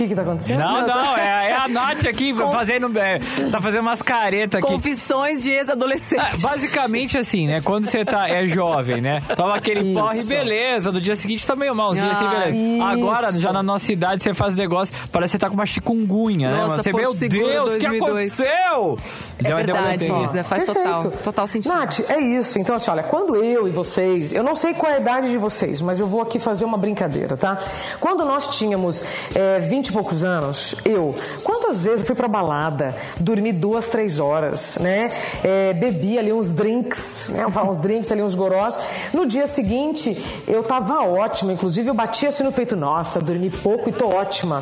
que 0.01 0.07
que 0.09 0.15
tá 0.15 0.21
acontecendo? 0.23 0.59
Não, 0.59 0.85
não, 0.85 1.17
é, 1.17 1.49
é 1.51 1.55
a 1.55 1.67
Nath 1.67 2.05
aqui 2.05 2.33
fazendo. 2.51 2.97
é, 2.97 3.19
tá 3.51 3.61
fazendo 3.61 3.81
umas 3.81 4.01
caretas 4.01 4.59
aqui. 4.61 4.71
Confissões 4.71 5.43
de 5.43 5.51
Ah, 5.51 5.55
ex-adolescente. 5.57 6.41
Basicamente 6.41 7.17
assim, 7.17 7.47
né? 7.47 7.61
Quando 7.61 7.85
você 7.85 8.03
tá, 8.03 8.27
é 8.29 8.45
jovem, 8.47 9.01
né? 9.01 9.21
Toma 9.35 9.55
aquele 9.55 9.81
Isso. 9.81 9.99
porre, 9.99 10.23
beleza. 10.23 10.91
No 10.91 10.99
dia 11.01 11.15
seguinte 11.15 11.45
tá 11.45 11.55
meio 11.55 11.75
malzinho, 11.75 12.09
assim, 12.09 12.25
Ah, 12.25 12.29
beleza. 12.45 12.57
isso. 12.57 12.83
Agora, 12.83 13.31
já 13.33 13.53
na 13.53 13.63
nossa 13.63 13.91
idade, 13.91 14.23
você 14.23 14.33
faz 14.33 14.55
negócio, 14.55 14.93
parece 15.11 15.31
que 15.31 15.37
você 15.37 15.39
tá 15.39 15.47
com 15.49 15.53
uma 15.55 15.65
chikungunya, 15.65 16.49
né? 16.49 16.55
Nossa, 16.57 16.67
mano? 16.69 16.83
Você, 16.83 16.93
meu 16.93 17.13
Seguro 17.13 17.47
Deus, 17.47 17.73
o 17.73 17.77
que 17.79 17.87
2002. 17.87 18.01
aconteceu? 18.41 18.97
É 19.43 19.47
Já 19.49 19.55
verdade. 19.55 20.11
Isa. 20.23 20.43
Faz 20.43 20.63
total, 20.63 21.11
total 21.11 21.47
sentido. 21.47 21.73
Nath, 21.73 21.99
é 22.09 22.19
isso. 22.19 22.57
Então, 22.59 22.75
assim, 22.75 22.89
olha, 22.91 23.03
quando 23.03 23.35
eu 23.35 23.67
e 23.67 23.71
vocês, 23.71 24.33
eu 24.33 24.43
não 24.43 24.55
sei 24.55 24.73
qual 24.73 24.91
é 24.91 24.95
a 24.95 24.99
idade 24.99 25.29
de 25.29 25.37
vocês, 25.37 25.81
mas 25.81 25.99
eu 25.99 26.07
vou 26.07 26.21
aqui 26.21 26.39
fazer 26.39 26.65
uma 26.65 26.77
brincadeira, 26.77 27.37
tá? 27.37 27.57
Quando 27.99 28.25
nós 28.25 28.47
tínhamos 28.57 29.03
é, 29.35 29.59
20 29.59 29.90
e 29.91 29.93
poucos 29.93 30.23
anos, 30.23 30.73
eu, 30.85 31.13
quantas 31.43 31.83
vezes 31.83 31.99
eu 31.99 32.05
fui 32.05 32.15
pra 32.15 32.27
balada, 32.27 32.95
dormi 33.19 33.51
duas, 33.51 33.87
três 33.87 34.19
horas, 34.19 34.77
né? 34.79 35.11
É, 35.43 35.73
bebi 35.73 36.17
ali 36.17 36.31
uns 36.33 36.51
drinks, 36.51 37.29
né? 37.29 37.45
Uns 37.71 37.79
drinks 37.79 38.11
ali, 38.11 38.21
uns 38.21 38.33
gorós. 38.35 38.77
No 39.13 39.25
dia 39.25 39.45
seguinte, 39.47 40.17
eu 40.47 40.63
tava 40.63 41.03
ótima, 41.03 41.53
inclusive 41.53 41.89
eu 41.89 41.93
bati 41.93 42.25
assim 42.25 42.43
no 42.43 42.51
peito, 42.51 42.75
nossa, 42.75 43.21
dormi 43.21 43.49
pouco 43.49 43.89
e 43.89 43.93
tô 43.93 44.07
ótima. 44.09 44.61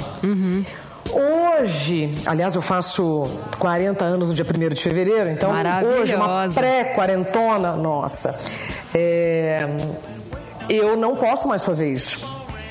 Hoje, 1.11 2.13
aliás, 2.27 2.55
eu 2.55 2.61
faço 2.61 3.23
40 3.57 4.03
anos 4.05 4.29
no 4.29 4.35
dia 4.35 4.45
1 4.45 4.73
de 4.73 4.83
fevereiro, 4.83 5.29
então 5.29 5.49
hoje, 5.51 6.15
uma 6.15 6.27
Maravilhosa. 6.27 6.59
pré-quarentona, 6.59 7.71
nossa, 7.75 8.37
é, 8.93 9.67
eu 10.69 10.95
não 10.95 11.15
posso 11.15 11.47
mais 11.47 11.63
fazer 11.63 11.91
isso. 11.91 12.19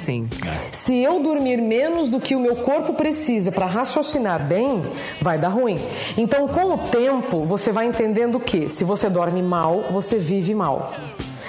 Sim. 0.09 0.27
Se 0.73 0.97
eu 1.03 1.21
dormir 1.21 1.61
menos 1.61 2.09
do 2.09 2.19
que 2.19 2.35
o 2.35 2.41
meu 2.41 2.57
corpo 2.57 2.95
precisa 2.95 3.53
para 3.53 3.67
raciocinar 3.67 4.43
bem, 4.43 4.83
vai 5.21 5.39
dar 5.39 5.49
ruim. 5.49 5.79
Então, 6.17 6.49
com 6.49 6.73
o 6.73 6.79
tempo, 6.79 7.45
você 7.45 7.71
vai 7.71 7.85
entendendo 7.85 8.41
que 8.41 8.71
se 8.71 8.85
você 8.85 9.11
dorme 9.11 9.43
mal, 9.43 9.83
você 9.91 10.17
vive 10.17 10.55
mal. 10.55 10.91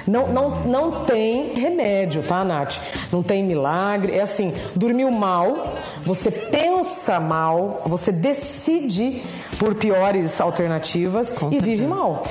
Não, 0.06 0.28
não, 0.28 0.66
não 0.66 1.06
tem 1.06 1.54
remédio, 1.54 2.22
tá, 2.24 2.44
Nath? 2.44 2.80
Não 3.14 3.24
tem 3.24 3.46
milagre. 3.46 4.18
É 4.18 4.22
assim, 4.22 4.54
dormiu 4.76 5.10
mal, 5.10 5.76
você 6.04 6.30
pensa 6.30 7.18
mal, 7.18 7.78
você 7.86 8.12
decide 8.12 9.22
por 9.60 9.76
piores 9.76 10.40
alternativas 10.42 11.36
e 11.52 11.60
vive 11.60 11.86
mal. 11.86 12.26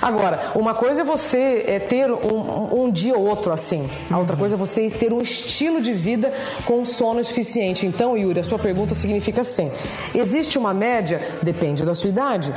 Agora, 0.00 0.50
uma 0.54 0.74
coisa 0.74 1.00
é 1.00 1.04
você 1.04 1.64
é, 1.66 1.78
ter 1.80 2.10
um, 2.10 2.16
um- 2.36 2.84
um 2.84 2.90
dia 2.90 3.16
ou 3.16 3.26
outro 3.26 3.52
assim. 3.52 3.88
A 4.10 4.18
outra 4.18 4.36
coisa 4.36 4.54
é 4.54 4.58
você 4.58 4.88
ter 4.90 5.12
um 5.12 5.20
estilo 5.20 5.80
de 5.80 5.92
vida 5.94 6.32
com 6.64 6.84
sono 6.84 7.24
suficiente. 7.24 7.86
Então, 7.86 8.16
Yuri, 8.16 8.40
a 8.40 8.44
sua 8.44 8.58
pergunta 8.58 8.94
significa 8.94 9.40
assim: 9.40 9.72
existe 10.14 10.58
uma 10.58 10.74
média? 10.74 11.20
Depende 11.42 11.84
da 11.84 11.94
sua 11.94 12.10
idade. 12.10 12.52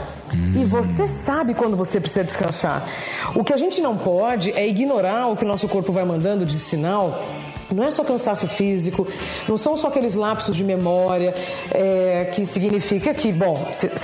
E 0.55 0.63
você 0.65 1.07
sabe 1.07 1.53
quando 1.53 1.77
você 1.77 1.99
precisa 1.99 2.23
descansar. 2.23 2.85
O 3.33 3.43
que 3.43 3.53
a 3.53 3.57
gente 3.57 3.81
não 3.81 3.97
pode 3.97 4.51
é 4.51 4.67
ignorar 4.67 5.27
o 5.27 5.35
que 5.35 5.45
o 5.45 5.47
nosso 5.47 5.67
corpo 5.69 5.91
vai 5.91 6.03
mandando 6.03 6.45
de 6.45 6.59
sinal. 6.59 7.23
Não 7.71 7.83
é 7.83 7.91
só 7.91 8.03
cansaço 8.03 8.47
físico, 8.47 9.07
não 9.47 9.57
são 9.57 9.75
só 9.75 9.87
aqueles 9.89 10.15
lapsos 10.15 10.55
de 10.55 10.63
memória, 10.63 11.33
é, 11.71 12.29
que 12.33 12.45
significa 12.45 13.13
que, 13.13 13.31
bom, 13.31 13.55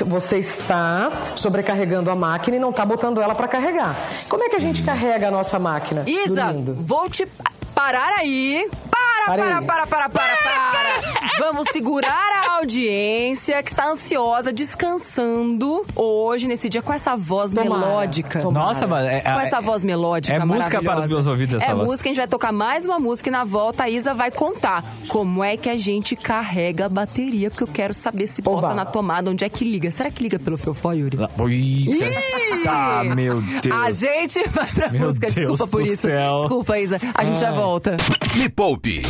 você 0.05 0.37
está 0.37 1.11
sobrecarregando 1.35 2.11
a 2.11 2.15
máquina 2.15 2.57
e 2.57 2.59
não 2.59 2.69
está 2.71 2.85
botando 2.85 3.21
ela 3.21 3.35
para 3.35 3.47
carregar. 3.47 3.95
Como 4.29 4.43
é 4.43 4.49
que 4.49 4.55
a 4.55 4.59
gente 4.59 4.83
carrega 4.83 5.27
a 5.27 5.31
nossa 5.31 5.57
máquina? 5.59 6.03
Isa, 6.05 6.35
Dormindo. 6.35 6.75
vou 6.79 7.09
te 7.09 7.27
parar 7.73 8.19
aí. 8.19 8.67
Para, 8.91 9.25
Para 9.25 9.37
para, 9.37 9.57
aí. 9.57 9.65
para, 9.65 9.87
para, 9.87 10.09
para, 10.09 10.37
para. 10.37 11.22
Vamos 11.39 11.65
segurar 11.71 12.11
a 12.47 12.57
audiência 12.57 13.61
que 13.63 13.69
está 13.71 13.87
ansiosa, 13.89 14.51
descansando 14.53 15.85
hoje, 15.95 16.47
nesse 16.47 16.69
dia, 16.69 16.81
com 16.81 16.93
essa 16.93 17.15
voz 17.15 17.51
Tomara, 17.53 17.69
melódica. 17.87 18.39
tomara. 18.41 18.65
Nossa, 18.67 18.87
mas. 18.87 19.05
É, 19.07 19.21
Com 19.21 19.29
é- 19.39 19.43
essa 19.47 19.59
voz 19.61 19.83
melódica 19.83 20.35
é 20.35 20.45
música 20.45 20.81
para 20.81 20.99
os 20.99 21.07
meus 21.07 21.27
ouvidos 21.27 21.55
essa 21.61 21.71
É 21.71 21.75
voz. 21.75 21.87
música, 21.87 22.09
a 22.09 22.11
gente 22.11 22.17
vai 22.17 22.27
tocar 22.27 22.51
mais 22.51 22.85
uma 22.85 22.99
música 22.99 23.29
e 23.29 23.31
na 23.31 23.43
volta 23.43 23.83
a 23.83 23.89
Isa 23.89 24.13
vai 24.13 24.31
contar 24.31 24.83
como 25.07 25.43
é 25.43 25.57
que 25.57 25.69
a 25.69 25.75
gente 25.75 26.15
carrega 26.15 26.85
a 26.85 26.89
bateria, 26.89 27.49
porque 27.49 27.63
eu 27.63 27.67
quero 27.67 27.93
saber 27.93 28.27
se 28.27 28.41
Oba. 28.45 28.61
bota 28.61 28.73
na 28.73 28.85
tomada, 28.85 29.29
onde 29.31 29.43
é 29.43 29.49
que 29.49 29.65
liga. 29.65 29.89
Será 29.91 30.11
que 30.11 30.21
liga 30.21 30.37
pelo 30.39 30.57
fiofó, 30.57 30.93
Yuri? 30.93 31.17
Eita. 31.19 31.43
Ih! 31.49 32.63
Tá, 32.63 33.03
meu 33.03 33.41
Deus. 33.41 33.75
A 33.75 33.91
gente 33.91 34.47
vai 34.49 34.67
pra 34.67 34.89
Meu 34.89 35.07
música, 35.07 35.27
Deus 35.27 35.35
desculpa 35.35 35.67
por 35.67 35.81
isso. 35.81 36.03
céu. 36.07 36.35
Desculpa, 36.35 36.79
Isa. 36.79 36.97
A 37.13 37.23
gente 37.25 37.39
já 37.39 37.51
volta. 37.51 37.97
Me 38.37 38.47
Poupe 38.47 39.01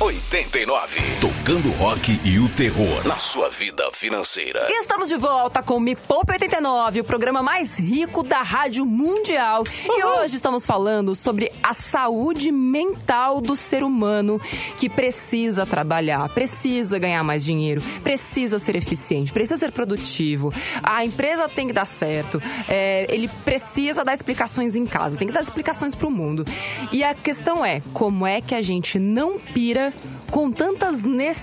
89. 0.00 1.00
Tocando 1.20 1.47
rock 1.56 2.20
e 2.26 2.38
o 2.38 2.46
terror 2.50 3.08
na 3.08 3.18
sua 3.18 3.48
vida 3.48 3.88
financeira. 3.90 4.66
E 4.68 4.80
estamos 4.82 5.08
de 5.08 5.16
volta 5.16 5.62
com 5.62 5.80
Me 5.80 5.96
Poupe 5.96 6.32
89, 6.32 7.00
o 7.00 7.04
programa 7.04 7.42
mais 7.42 7.78
rico 7.78 8.22
da 8.22 8.42
rádio 8.42 8.84
mundial. 8.84 9.64
E 9.86 10.04
hoje 10.04 10.36
estamos 10.36 10.66
falando 10.66 11.14
sobre 11.14 11.50
a 11.62 11.72
saúde 11.72 12.52
mental 12.52 13.40
do 13.40 13.56
ser 13.56 13.82
humano 13.82 14.38
que 14.76 14.90
precisa 14.90 15.64
trabalhar, 15.64 16.28
precisa 16.34 16.98
ganhar 16.98 17.24
mais 17.24 17.42
dinheiro, 17.42 17.80
precisa 18.04 18.58
ser 18.58 18.76
eficiente, 18.76 19.32
precisa 19.32 19.56
ser 19.56 19.72
produtivo. 19.72 20.52
A 20.82 21.02
empresa 21.02 21.48
tem 21.48 21.66
que 21.66 21.72
dar 21.72 21.86
certo. 21.86 22.42
é, 22.68 23.06
ele 23.08 23.26
precisa 23.26 24.04
dar 24.04 24.12
explicações 24.12 24.76
em 24.76 24.84
casa, 24.84 25.16
tem 25.16 25.26
que 25.26 25.32
dar 25.32 25.40
explicações 25.40 25.94
para 25.94 26.08
o 26.08 26.10
mundo. 26.10 26.44
E 26.92 27.02
a 27.02 27.14
questão 27.14 27.64
é, 27.64 27.80
como 27.94 28.26
é 28.26 28.42
que 28.42 28.54
a 28.54 28.60
gente 28.60 28.98
não 28.98 29.38
pira 29.38 29.94
com 30.30 30.52
tantas 30.52 31.04
necessidades. 31.04 31.37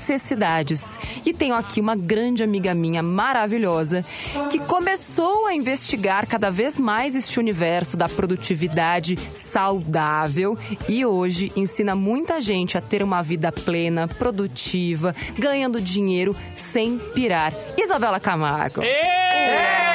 E 1.25 1.34
tenho 1.34 1.56
aqui 1.56 1.82
uma 1.82 1.96
grande 1.96 2.44
amiga 2.44 2.74
minha 2.74 3.02
maravilhosa 3.02 4.04
que 4.52 4.60
começou 4.60 5.46
a 5.46 5.54
investigar 5.54 6.28
cada 6.28 6.52
vez 6.52 6.78
mais 6.78 7.16
este 7.16 7.40
universo 7.40 7.98
da 7.98 8.08
produtividade 8.10 9.18
saudável 9.34 10.58
e 10.88 11.06
hoje 11.06 11.52
ensina 11.56 11.96
muita 11.96 12.40
gente 12.42 12.78
a 12.78 12.82
ter 12.82 13.02
uma 13.02 13.22
vida 13.22 13.52
plena, 13.52 14.08
produtiva, 14.08 15.16
ganhando 15.38 15.82
dinheiro 15.82 16.36
sem 16.56 16.98
pirar. 17.14 17.54
Isabela 17.78 18.20
Camargo. 18.20 18.82
Ah, 18.84 19.95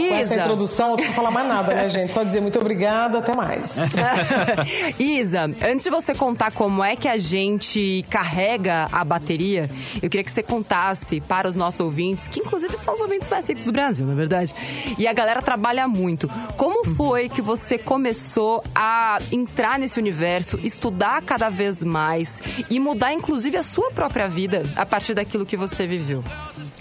com 0.00 0.14
essa 0.14 0.34
introdução, 0.36 0.88
não 0.88 0.96
preciso 0.96 1.16
falar 1.16 1.30
mais 1.30 1.48
nada, 1.48 1.74
né, 1.74 1.88
gente? 1.88 2.12
Só 2.12 2.22
dizer 2.22 2.40
muito 2.40 2.58
obrigada, 2.58 3.18
até 3.18 3.34
mais. 3.34 3.76
Isa, 4.98 5.44
antes 5.62 5.84
de 5.84 5.90
você 5.90 6.14
contar 6.14 6.52
como 6.52 6.82
é 6.82 6.96
que 6.96 7.08
a 7.08 7.18
gente 7.18 8.04
carrega 8.10 8.88
a 8.92 9.04
bateria, 9.04 9.68
eu 9.96 10.08
queria 10.08 10.24
que 10.24 10.30
você 10.30 10.42
contasse 10.42 11.20
para 11.20 11.48
os 11.48 11.54
nossos 11.54 11.80
ouvintes, 11.80 12.28
que 12.28 12.40
inclusive 12.40 12.76
são 12.76 12.94
os 12.94 13.00
ouvintes 13.00 13.28
mais 13.28 13.48
ricos 13.48 13.64
do 13.64 13.72
Brasil, 13.72 14.06
na 14.06 14.14
verdade. 14.14 14.54
E 14.98 15.06
a 15.06 15.12
galera 15.12 15.42
trabalha 15.42 15.86
muito. 15.88 16.28
Como 16.56 16.84
foi 16.94 17.28
que 17.28 17.42
você 17.42 17.78
começou 17.78 18.62
a 18.74 19.18
entrar 19.32 19.78
nesse 19.78 19.98
universo, 19.98 20.58
estudar 20.62 21.22
cada 21.22 21.48
vez 21.48 21.82
mais 21.82 22.42
e 22.70 22.78
mudar 22.78 23.12
inclusive 23.12 23.56
a 23.56 23.62
sua 23.62 23.90
própria 23.90 24.28
vida 24.28 24.62
a 24.76 24.86
partir 24.86 25.14
daquilo 25.14 25.46
que 25.46 25.56
você 25.56 25.86
viveu? 25.86 26.22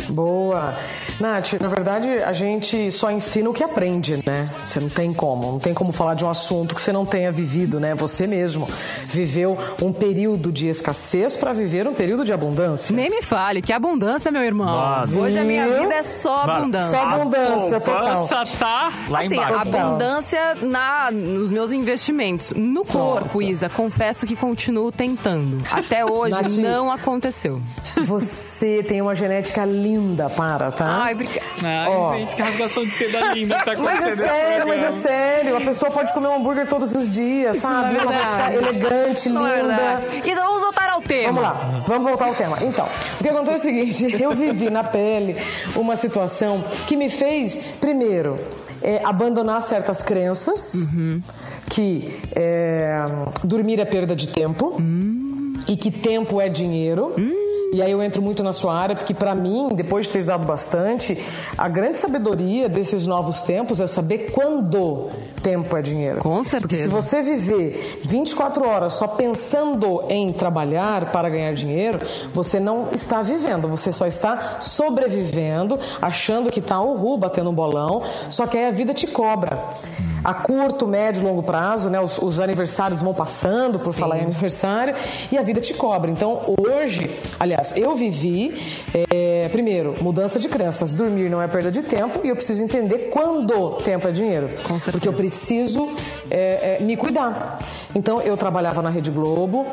Boa. 0.09 0.75
Nath, 1.19 1.53
na 1.61 1.67
verdade, 1.67 2.09
a 2.09 2.33
gente 2.33 2.91
só 2.91 3.11
ensina 3.11 3.49
o 3.49 3.53
que 3.53 3.63
aprende, 3.63 4.21
né? 4.25 4.49
Você 4.65 4.79
não 4.79 4.89
tem 4.89 5.13
como. 5.13 5.53
Não 5.53 5.59
tem 5.59 5.73
como 5.73 5.91
falar 5.91 6.13
de 6.13 6.25
um 6.25 6.29
assunto 6.29 6.75
que 6.75 6.81
você 6.81 6.91
não 6.91 7.05
tenha 7.05 7.31
vivido, 7.31 7.79
né? 7.79 7.95
Você 7.95 8.27
mesmo 8.27 8.67
viveu 9.05 9.57
um 9.81 9.93
período 9.93 10.51
de 10.51 10.67
escassez 10.67 11.35
para 11.35 11.53
viver 11.53 11.87
um 11.87 11.93
período 11.93 12.25
de 12.25 12.33
abundância. 12.33 12.95
Nem 12.95 13.09
me 13.09 13.21
fale, 13.21 13.61
que 13.61 13.71
abundância, 13.71 14.31
meu 14.31 14.43
irmão. 14.43 15.05
Hoje 15.17 15.39
a 15.39 15.43
minha 15.43 15.79
vida 15.79 15.93
é 15.93 16.01
só 16.01 16.41
abundância. 16.41 16.97
Só 16.97 17.05
abundância, 17.05 17.79
total. 17.79 18.27
Tá 18.59 18.91
lá 19.09 19.19
assim, 19.19 19.35
embaixo. 19.35 19.53
abundância 19.55 20.55
na, 20.61 21.11
nos 21.11 21.51
meus 21.51 21.71
investimentos. 21.71 22.53
No 22.55 22.85
corpo, 22.85 23.41
Isa, 23.41 23.69
confesso 23.69 24.25
que 24.25 24.35
continuo 24.35 24.91
tentando. 24.91 25.61
Até 25.71 26.05
hoje 26.05 26.31
Nath. 26.31 26.51
não 26.51 26.91
aconteceu. 26.91 27.61
Você 28.05 28.83
tem 28.83 29.01
uma 29.01 29.15
genética 29.15 29.65
linda, 29.65 29.85
para, 30.35 30.71
tá? 30.71 30.85
Ai, 31.03 31.13
obrigada. 31.13 31.41
Ai, 31.63 31.87
Ó. 31.89 32.13
gente, 32.17 32.35
que 32.35 32.41
rasgação 32.41 32.83
de 32.83 32.91
seda 32.91 33.33
linda 33.33 33.57
que 33.59 33.65
tá 33.65 33.73
Mas 33.77 34.01
é 34.03 34.11
acontecendo 34.11 34.21
nesse 34.21 34.33
sério, 34.33 34.67
mas 34.67 34.77
é 34.77 34.81
programa. 34.83 35.01
sério. 35.01 35.57
A 35.57 35.61
pessoa 35.61 35.91
pode 35.91 36.13
comer 36.13 36.27
um 36.27 36.35
hambúrguer 36.35 36.67
todos 36.67 36.91
os 36.93 37.09
dias, 37.09 37.57
sabe? 37.57 37.93
não 37.93 37.99
é 37.99 38.03
Ela 38.03 38.11
vai 38.11 38.25
ficar 38.25 38.49
verdade. 38.51 38.77
elegante, 38.77 39.29
Não 39.29 39.47
é 39.47 39.61
linda. 39.61 39.75
verdade. 39.75 40.29
Isa, 40.29 40.41
vamos 40.41 40.61
voltar 40.61 40.89
ao 40.89 41.01
tema. 41.01 41.27
Vamos 41.33 41.41
lá, 41.41 41.83
vamos 41.87 42.07
voltar 42.07 42.25
ao 42.27 42.35
tema. 42.35 42.57
Então, 42.61 42.85
o 43.19 43.23
que 43.23 43.29
acontece 43.29 43.67
é 43.69 43.71
o 43.71 43.75
seguinte: 43.93 44.17
eu 44.23 44.31
vivi 44.33 44.69
na 44.69 44.83
pele 44.83 45.35
uma 45.75 45.95
situação 45.95 46.63
que 46.87 46.95
me 46.95 47.09
fez, 47.09 47.75
primeiro, 47.79 48.37
é, 48.81 49.01
abandonar 49.03 49.61
certas 49.61 50.01
crenças, 50.01 50.83
que 51.69 52.19
é, 52.35 53.03
dormir 53.43 53.79
é 53.79 53.85
perda 53.85 54.15
de 54.15 54.27
tempo 54.27 54.77
e 55.67 55.75
que 55.75 55.89
tempo 55.91 56.39
é 56.41 56.49
dinheiro. 56.49 57.13
E 57.73 57.81
aí 57.81 57.91
eu 57.91 58.01
entro 58.01 58.21
muito 58.21 58.43
na 58.43 58.51
sua 58.51 58.73
área, 58.75 58.95
porque 58.95 59.13
para 59.13 59.35
mim, 59.35 59.69
depois 59.73 60.05
de 60.05 60.13
ter 60.13 60.19
estudado 60.19 60.45
bastante, 60.45 61.17
a 61.57 61.67
grande 61.67 61.97
sabedoria 61.97 62.69
desses 62.69 63.05
novos 63.05 63.41
tempos 63.41 63.79
é 63.79 63.87
saber 63.87 64.31
quando 64.31 65.09
tempo 65.41 65.75
é 65.75 65.81
dinheiro. 65.81 66.19
Com 66.19 66.29
Porque 66.29 66.43
se 66.43 66.49
certeza. 66.49 66.89
você 66.89 67.21
viver 67.21 68.01
24 68.03 68.67
horas 68.67 68.93
só 68.93 69.07
pensando 69.07 70.03
em 70.09 70.31
trabalhar 70.31 71.11
para 71.11 71.29
ganhar 71.29 71.53
dinheiro, 71.53 71.99
você 72.33 72.59
não 72.59 72.89
está 72.91 73.21
vivendo, 73.21 73.67
você 73.67 73.91
só 73.91 74.07
está 74.07 74.61
sobrevivendo, 74.61 75.79
achando 76.01 76.49
que 76.49 76.59
está 76.59 76.79
uhul, 76.81 77.17
batendo 77.17 77.49
um 77.49 77.53
bolão, 77.53 78.03
só 78.29 78.47
que 78.47 78.57
aí 78.57 78.65
a 78.65 78.71
vida 78.71 78.93
te 78.93 79.07
cobra. 79.07 79.59
A 80.25 80.33
curto, 80.33 80.87
médio 80.87 81.21
e 81.21 81.23
longo 81.23 81.43
prazo, 81.43 81.87
né? 81.87 82.01
Os, 82.01 82.17
os 82.17 82.39
aniversários 82.39 82.99
vão 82.99 83.13
passando, 83.13 83.77
por 83.77 83.93
falar 83.93 84.17
em 84.17 84.23
aniversário, 84.23 84.95
e 85.31 85.37
a 85.37 85.43
vida 85.43 85.61
te 85.61 85.75
cobra. 85.75 86.09
Então, 86.09 86.41
hoje, 86.59 87.15
aliás, 87.39 87.77
eu 87.77 87.93
vivi, 87.93 88.59
é, 89.13 89.47
primeiro, 89.49 89.93
mudança 90.01 90.39
de 90.39 90.49
crenças. 90.49 90.91
Dormir 90.91 91.29
não 91.29 91.39
é 91.39 91.47
perda 91.47 91.69
de 91.69 91.83
tempo 91.83 92.21
e 92.23 92.29
eu 92.29 92.35
preciso 92.35 92.63
entender 92.63 93.09
quando 93.11 93.75
tempo 93.83 94.07
é 94.07 94.11
dinheiro. 94.11 94.49
Com 94.63 94.79
certeza. 94.79 94.91
Porque 94.93 95.07
eu 95.07 95.13
preciso 95.13 95.95
é, 96.31 96.77
é, 96.79 96.83
me 96.83 96.97
cuidar. 96.97 97.59
Então, 97.93 98.19
eu 98.21 98.35
trabalhava 98.35 98.81
na 98.81 98.89
Rede 98.89 99.11
Globo, 99.11 99.67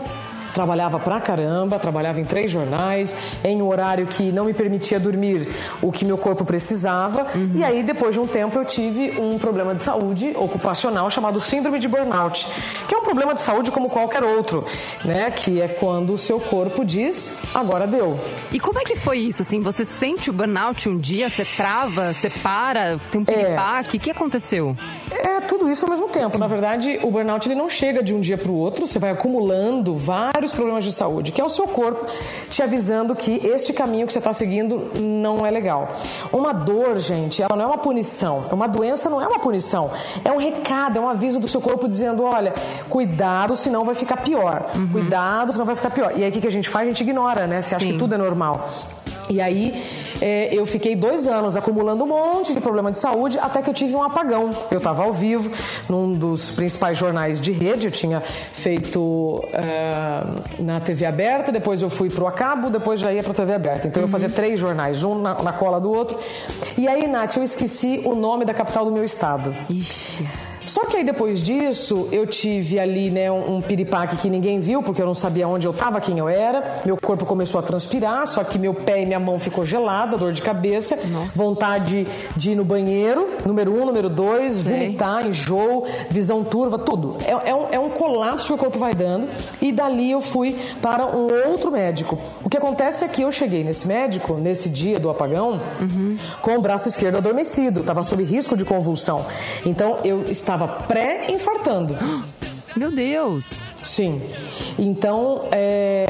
trabalhava 0.55 0.99
pra 0.99 1.21
caramba, 1.21 1.79
trabalhava 1.79 2.21
em 2.21 2.25
três 2.25 2.51
jornais, 2.51 3.17
em 3.45 3.61
um 3.61 3.69
horário 3.69 4.07
que 4.07 4.31
não 4.33 4.45
me 4.45 4.55
permitia 4.55 4.99
dormir 4.99 5.49
o 5.81 5.91
que 5.91 6.05
meu 6.05 6.19
corpo 6.19 6.45
precisava. 6.45 7.27
E 7.55 7.63
aí, 7.63 7.83
depois 7.83 8.15
de 8.15 8.21
um 8.21 8.27
tempo, 8.27 8.59
eu 8.59 8.65
tive 8.65 9.21
um 9.21 9.39
problema 9.39 9.75
de 9.75 9.83
saúde 9.83 10.33
ocupacional 10.37 11.11
chamado 11.11 11.41
síndrome 11.41 11.79
de 11.79 11.89
burnout, 11.89 12.47
que 12.89 12.95
é 12.95 12.99
um 12.99 13.03
problema 13.03 13.35
de 13.35 13.41
saúde 13.41 13.71
como 13.71 13.89
qualquer 13.89 14.23
outro, 14.23 14.65
né? 15.05 15.31
Que 15.31 15.61
é 15.61 15.69
quando 15.69 16.13
o 16.13 16.19
seu 16.19 16.39
corpo 16.39 16.85
diz, 16.85 17.41
agora 17.55 17.87
deu. 17.87 18.19
E 18.53 18.61
como 18.61 18.79
é 18.79 18.85
que 18.85 18.97
foi 18.97 19.19
isso? 19.19 19.43
Assim, 19.43 19.61
você 19.61 19.85
sente 19.85 20.31
o 20.31 20.33
burnout 20.33 20.89
um 20.89 20.99
dia, 20.99 21.29
você 21.29 21.45
trava, 21.45 22.13
você 22.13 22.29
para, 22.31 22.99
tem 23.11 23.21
um 23.21 23.25
piripaque, 23.25 23.97
o 23.97 24.01
que 24.01 24.11
aconteceu? 24.11 24.77
É 25.11 25.41
tudo 25.41 25.71
isso 25.71 25.85
ao 25.85 25.91
mesmo 25.91 26.09
tempo. 26.09 26.39
Na 26.39 26.47
verdade, 26.47 26.99
o 27.03 27.11
burnout 27.11 27.49
ele 27.49 27.55
não 27.55 27.69
chega 27.69 28.03
de 28.03 28.15
um 28.15 28.21
dia 28.21 28.37
para 28.37 28.51
o 28.51 28.57
outro, 28.57 28.87
você 28.87 28.99
vai 28.99 29.11
acumulando 29.11 29.95
vários 29.95 30.42
problemas 30.51 30.83
de 30.83 30.93
saúde, 30.93 31.31
que 31.31 31.41
é 31.41 31.45
o 31.45 31.49
seu 31.49 31.69
corpo 31.69 32.07
te 32.51 32.63
avisando 32.63 33.15
que 33.15 33.47
este 33.47 33.73
caminho 33.73 34.07
que 34.07 34.13
você 34.13 34.19
está 34.19 34.33
seguindo 34.33 34.91
não 34.97 35.47
é 35.47 35.51
legal. 35.51 35.89
Uma 36.33 36.53
dor, 36.53 36.99
gente, 36.99 37.43
ela 37.43 37.55
não 37.55 37.65
é 37.65 37.67
uma 37.69 37.79
punição. 37.79 38.45
Uma 38.51 38.67
doença 38.67 39.09
não 39.09 39.21
é 39.21 39.27
uma 39.29 39.39
punição. 39.39 39.91
É 40.25 40.33
um 40.33 40.39
recado, 40.39 40.99
é 40.99 41.01
um 41.01 41.09
aviso 41.09 41.39
do 41.39 41.47
seu 41.47 41.61
corpo 41.61 41.87
dizendo: 41.87 42.25
olha, 42.25 42.55
cuidado, 42.89 43.55
senão 43.55 43.85
vai 43.85 43.95
ficar 43.95 44.17
pior. 44.19 44.67
Cuidado, 44.91 45.53
senão 45.53 45.65
vai 45.65 45.77
ficar 45.77 45.91
pior. 45.91 46.13
E 46.17 46.25
aí 46.25 46.31
o 46.31 46.33
que 46.33 46.41
que 46.41 46.47
a 46.47 46.53
gente 46.53 46.69
faz? 46.69 46.87
A 46.87 46.91
gente 46.91 47.03
ignora, 47.03 47.47
né? 47.47 47.63
Você 47.63 47.75
acha 47.75 47.85
Sim. 47.85 47.93
que 47.93 47.99
tudo 47.99 48.15
é 48.15 48.19
normal. 48.19 48.67
E 49.29 49.41
aí 49.41 49.83
é, 50.21 50.55
eu 50.55 50.64
fiquei 50.67 50.95
dois 50.95 51.26
anos 51.26 51.57
acumulando 51.57 52.05
um 52.05 52.09
monte 52.09 52.52
de 52.55 52.61
problema 52.61 52.91
de 52.91 52.99
saúde 52.99 53.38
até 53.38 53.62
que 53.62 53.71
eu 53.71 53.75
tive 53.75 53.95
um 53.95 54.02
apagão. 54.02 54.50
Eu 54.71 54.79
estava 54.79 55.02
ao 55.02 55.12
vivo 55.12 55.50
num 55.88 56.12
dos 56.12 56.52
principais 56.52 56.99
jornais 56.99 57.41
de 57.41 57.52
rede, 57.52 57.87
eu 57.87 57.91
tinha 57.91 58.21
feito 58.21 59.45
é, 59.52 60.62
na 60.62 60.81
TV 60.81 61.07
aberta, 61.07 61.50
depois 61.50 61.83
eu 61.83 61.91
fui 61.91 62.11
pro 62.11 62.26
Acabo, 62.26 62.71
depois 62.71 63.00
já 63.00 63.12
ia 63.12 63.23
pra 63.23 63.35
TV 63.35 63.52
aberta. 63.52 63.88
Então 63.88 64.02
eu 64.02 64.09
fazia 64.09 64.29
três 64.29 64.59
jornais, 64.59 65.02
um 65.05 65.21
na, 65.21 65.43
na 65.43 65.52
cola 65.52 65.81
do 65.81 65.91
outro. 65.91 66.19
E 66.76 66.88
aí, 66.88 67.07
Nath, 67.07 67.37
eu 67.37 67.45
esqueci 67.45 68.00
o 68.05 68.14
nome 68.14 68.45
da 68.45 68.55
capital 68.55 68.85
do 68.85 68.93
meu 68.93 69.05
estado. 69.05 69.55
Ixi. 69.69 70.26
Só 70.66 70.87
que 70.87 70.97
aí 70.97 71.04
depois 71.04 71.42
disso, 71.42 72.09
eu 72.12 72.26
tive 72.26 72.78
ali, 72.78 73.11
né, 73.11 73.31
um, 73.31 73.57
um 73.57 73.62
piripaque 73.62 74.16
que 74.16 74.28
ninguém 74.28 74.61
viu, 74.61 74.83
porque 74.83 75.02
eu 75.02 75.07
não 75.07 75.14
sabia 75.14 75.47
onde 75.49 75.66
eu 75.66 75.73
estava, 75.73 76.00
quem 76.00 76.19
eu 76.19 76.28
era. 76.28 76.83
Meu 76.85 76.97
corpo 76.97 77.26
começou 77.26 77.59
a 77.59 77.62
transpirar, 77.62 78.26
só 78.26 78.45
que 78.45 78.59
meu 78.59 78.75
pé 78.75 79.02
e 79.02 79.07
minha 79.07 79.21
mão 79.21 79.38
ficou 79.38 79.64
gelada, 79.64 80.16
dor 80.16 80.33
de 80.33 80.42
cabeça, 80.42 80.97
vontade 81.35 82.07
de 82.37 82.52
ir 82.52 82.54
no 82.54 82.64
banheiro, 82.64 83.31
número 83.45 83.73
um, 83.75 83.87
número 83.87 84.09
dois, 84.09 84.61
vomitar, 84.61 85.26
enjoo, 85.26 85.85
visão 86.11 86.45
turva, 86.45 86.78
tudo. 86.78 87.16
É, 87.25 87.50
é 87.50 87.54
um, 87.54 87.66
é 87.73 87.78
um 87.78 87.90
colapso 87.90 88.47
que 88.47 88.52
o 88.52 88.59
corpo 88.59 88.78
vai 88.78 88.95
dando. 88.95 89.28
E 89.61 89.73
dali 89.73 90.11
eu 90.11 90.21
fui 90.21 90.57
para 90.81 91.07
um 91.07 91.28
outro 91.50 91.71
médico. 91.71 92.19
O 92.45 92.49
que 92.49 92.57
acontece 92.57 93.04
é 93.04 93.09
que 93.09 93.23
eu 93.23 93.33
cheguei 93.33 93.64
nesse 93.64 93.87
médico, 93.87 94.35
nesse 94.35 94.69
dia 94.69 94.99
do 94.99 95.11
apagão, 95.11 95.61
com 96.40 96.57
o 96.57 96.61
braço 96.61 96.88
esquerdo 96.88 97.16
adormecido, 97.16 97.81
estava 97.81 98.02
sob 98.02 98.23
risco 98.23 98.57
de 98.57 98.64
convulsão. 98.64 99.25
Então 99.64 99.99
eu 100.04 100.23
estava 100.25 100.52
pré-infartando. 100.59 101.97
Meu 102.77 102.91
Deus. 102.91 103.63
Sim. 103.83 104.23
Então, 104.79 105.49
é, 105.53 106.07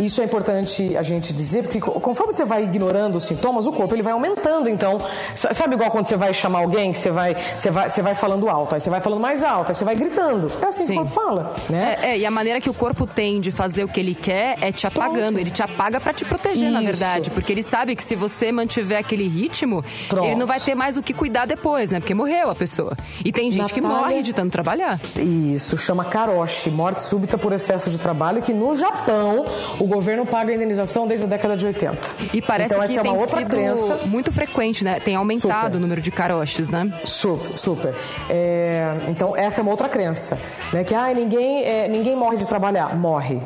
Isso 0.00 0.20
é 0.20 0.24
importante 0.24 0.96
a 0.96 1.02
gente 1.02 1.32
dizer, 1.32 1.62
porque 1.62 1.80
conforme 1.80 2.32
você 2.32 2.44
vai 2.44 2.64
ignorando 2.64 3.16
os 3.16 3.24
sintomas, 3.24 3.66
o 3.66 3.72
corpo 3.72 3.94
ele 3.94 4.02
vai 4.02 4.12
aumentando. 4.12 4.68
Então, 4.68 4.98
sabe 5.34 5.74
igual 5.74 5.90
quando 5.90 6.06
você 6.06 6.16
vai 6.16 6.32
chamar 6.32 6.60
alguém, 6.60 6.92
que 6.92 6.98
você 6.98 7.10
vai, 7.10 7.36
você 7.54 7.70
vai, 7.70 7.88
você 7.88 8.02
vai 8.02 8.14
falando 8.14 8.48
alto, 8.48 8.74
aí 8.74 8.80
você 8.80 8.90
vai 8.90 9.00
falando 9.00 9.20
mais 9.20 9.42
alto, 9.42 9.70
aí 9.70 9.74
você 9.74 9.84
vai 9.84 9.94
gritando. 9.94 10.50
É 10.62 10.66
assim 10.66 10.84
Sim. 10.84 10.92
que 10.92 10.92
o 10.92 11.02
corpo 11.02 11.10
fala, 11.10 11.54
né? 11.68 11.96
É, 12.02 12.10
é, 12.10 12.18
e 12.18 12.26
a 12.26 12.30
maneira 12.30 12.60
que 12.60 12.70
o 12.70 12.74
corpo 12.74 13.06
tem 13.06 13.40
de 13.40 13.50
fazer 13.50 13.84
o 13.84 13.88
que 13.88 14.00
ele 14.00 14.14
quer 14.14 14.56
é 14.60 14.72
te 14.72 14.86
apagando. 14.86 15.34
Pronto. 15.34 15.38
Ele 15.38 15.50
te 15.50 15.62
apaga 15.62 16.00
para 16.00 16.12
te 16.12 16.24
proteger, 16.24 16.64
Isso. 16.64 16.72
na 16.72 16.80
verdade. 16.80 17.30
Porque 17.30 17.52
ele 17.52 17.62
sabe 17.62 17.94
que 17.94 18.02
se 18.02 18.14
você 18.14 18.50
mantiver 18.50 18.98
aquele 18.98 19.28
ritmo, 19.28 19.84
Pronto. 20.08 20.26
ele 20.26 20.34
não 20.34 20.46
vai 20.46 20.60
ter 20.60 20.74
mais 20.74 20.96
o 20.96 21.02
que 21.02 21.12
cuidar 21.12 21.46
depois, 21.46 21.90
né? 21.90 22.00
Porque 22.00 22.14
morreu 22.14 22.50
a 22.50 22.54
pessoa. 22.54 22.96
E 23.24 23.32
tem 23.32 23.50
gente 23.50 23.62
Natália... 23.62 23.74
que 23.74 23.80
morre 23.80 24.22
de 24.22 24.32
tanto 24.32 24.50
trabalhar. 24.50 24.98
Isso, 25.16 25.76
chama 25.76 26.04
karoshi, 26.04 26.70
morte 26.70 27.02
súbita 27.02 27.36
por 27.36 27.52
excesso 27.52 27.90
de 27.90 27.98
trabalho, 27.98 28.42
que 28.42 28.52
no 28.52 28.74
Japão 28.76 29.44
o 29.78 29.86
governo 29.90 30.24
paga 30.24 30.52
a 30.52 30.54
indenização 30.54 31.06
desde 31.06 31.26
a 31.26 31.28
década 31.28 31.56
de 31.56 31.66
80. 31.66 31.98
E 32.32 32.40
parece 32.40 32.72
então, 32.72 32.86
que 32.86 32.98
é 32.98 33.02
tem 33.02 33.26
sido 33.26 33.50
crença. 33.50 33.98
muito 34.06 34.32
frequente, 34.32 34.84
né? 34.84 35.00
Tem 35.00 35.16
aumentado 35.16 35.64
super. 35.64 35.76
o 35.76 35.80
número 35.80 36.00
de 36.00 36.10
karoshis, 36.10 36.70
né? 36.70 36.90
Super, 37.04 37.58
super. 37.58 37.94
É, 38.28 38.96
então, 39.08 39.36
essa 39.36 39.60
é 39.60 39.62
uma 39.62 39.70
outra 39.70 39.88
crença, 39.88 40.38
né? 40.72 40.84
Que, 40.84 40.94
ah, 40.94 41.12
ninguém, 41.12 41.64
é, 41.64 41.88
ninguém 41.88 42.16
morre 42.16 42.36
de 42.36 42.46
trabalhar. 42.46 42.96
Morre. 42.96 43.40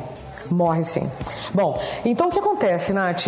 Morre 0.51 0.83
sim. 0.83 1.09
Bom, 1.53 1.81
então 2.05 2.27
o 2.27 2.31
que 2.31 2.39
acontece, 2.39 2.93
Nath? 2.93 3.27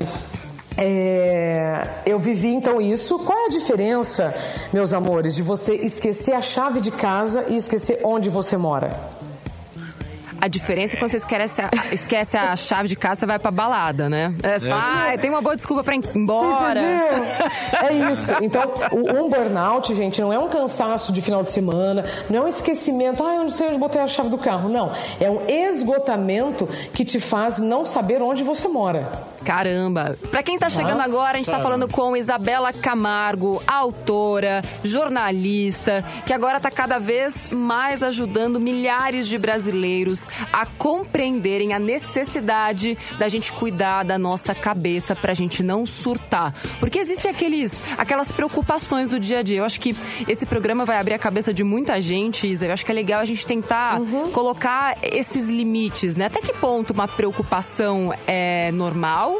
É, 0.77 1.87
eu 2.05 2.19
vivi 2.19 2.49
então 2.49 2.79
isso. 2.79 3.17
Qual 3.19 3.37
é 3.37 3.45
a 3.45 3.49
diferença, 3.49 4.33
meus 4.71 4.93
amores, 4.93 5.35
de 5.35 5.41
você 5.41 5.73
esquecer 5.73 6.33
a 6.33 6.41
chave 6.41 6.79
de 6.79 6.91
casa 6.91 7.45
e 7.47 7.55
esquecer 7.55 8.01
onde 8.03 8.29
você 8.29 8.55
mora? 8.55 8.95
A 10.39 10.47
diferença 10.47 10.95
é 10.95 10.99
quando 10.99 11.11
você 11.11 11.17
esquece 11.17 11.61
a, 11.61 11.69
esquece 11.91 12.37
a 12.37 12.55
chave 12.55 12.87
de 12.87 12.95
casa, 12.95 13.21
você 13.21 13.25
vai 13.25 13.39
pra 13.39 13.51
balada, 13.51 14.09
né? 14.09 14.33
É, 14.43 14.57
você 14.57 14.69
fala, 14.69 15.13
ah, 15.13 15.17
tem 15.17 15.29
uma 15.29 15.41
boa 15.41 15.55
desculpa 15.55 15.83
pra 15.83 15.95
ir 15.95 16.01
embora. 16.15 16.79
É 16.79 18.11
isso. 18.11 18.31
Então, 18.47 18.63
um 18.93 19.29
burnout, 19.29 19.93
gente, 19.93 20.21
não 20.21 20.31
é 20.31 20.39
um 20.39 20.47
cansaço 20.47 21.11
de 21.11 21.21
final 21.21 21.43
de 21.43 21.51
semana, 21.51 22.05
não 22.29 22.39
é 22.39 22.41
um 22.43 22.47
esquecimento, 22.47 23.23
ah, 23.23 23.35
eu 23.35 23.41
não 23.41 23.49
sei 23.49 23.67
onde 23.67 23.77
botei 23.77 23.99
a 23.99 24.07
chave 24.07 24.29
do 24.29 24.37
carro. 24.37 24.69
Não. 24.69 24.91
É 25.19 25.29
um 25.29 25.41
esgotamento 25.47 26.67
que 26.93 27.03
te 27.03 27.19
faz 27.19 27.59
não 27.59 27.85
saber 27.85 28.21
onde 28.21 28.43
você 28.43 28.67
mora. 28.67 29.09
Caramba! 29.43 30.17
Para 30.29 30.43
quem 30.43 30.57
tá 30.57 30.69
chegando 30.69 30.97
Nossa. 30.97 31.09
agora, 31.09 31.33
a 31.33 31.37
gente 31.37 31.49
tá 31.49 31.59
falando 31.59 31.87
com 31.87 32.15
Isabela 32.15 32.71
Camargo, 32.73 33.61
autora, 33.67 34.61
jornalista, 34.83 36.03
que 36.25 36.33
agora 36.33 36.59
tá 36.59 36.69
cada 36.69 36.99
vez 36.99 37.53
mais 37.53 38.03
ajudando 38.03 38.59
milhares 38.59 39.27
de 39.27 39.37
brasileiros 39.37 40.26
a 40.51 40.65
compreenderem 40.65 41.73
a 41.73 41.79
necessidade 41.79 42.97
da 43.17 43.27
gente 43.27 43.51
cuidar 43.53 44.03
da 44.03 44.17
nossa 44.17 44.53
cabeça 44.53 45.15
pra 45.15 45.33
gente 45.33 45.63
não 45.63 45.85
surtar. 45.85 46.53
Porque 46.79 46.99
existem 46.99 47.29
aqueles, 47.31 47.83
aquelas 47.97 48.31
preocupações 48.31 49.09
do 49.09 49.19
dia 49.19 49.39
a 49.39 49.41
dia. 49.41 49.57
Eu 49.57 49.65
acho 49.65 49.79
que 49.79 49.95
esse 50.27 50.45
programa 50.45 50.85
vai 50.85 50.97
abrir 50.97 51.13
a 51.13 51.19
cabeça 51.19 51.53
de 51.53 51.63
muita 51.63 51.99
gente, 52.01 52.47
Isa. 52.47 52.65
Eu 52.65 52.73
acho 52.73 52.85
que 52.85 52.91
é 52.91 52.95
legal 52.95 53.21
a 53.21 53.25
gente 53.25 53.45
tentar 53.45 53.99
uhum. 53.99 54.31
colocar 54.31 54.97
esses 55.01 55.49
limites, 55.49 56.15
né? 56.15 56.25
Até 56.25 56.41
que 56.41 56.53
ponto 56.53 56.93
uma 56.93 57.07
preocupação 57.07 58.13
é 58.25 58.71
normal 58.71 59.39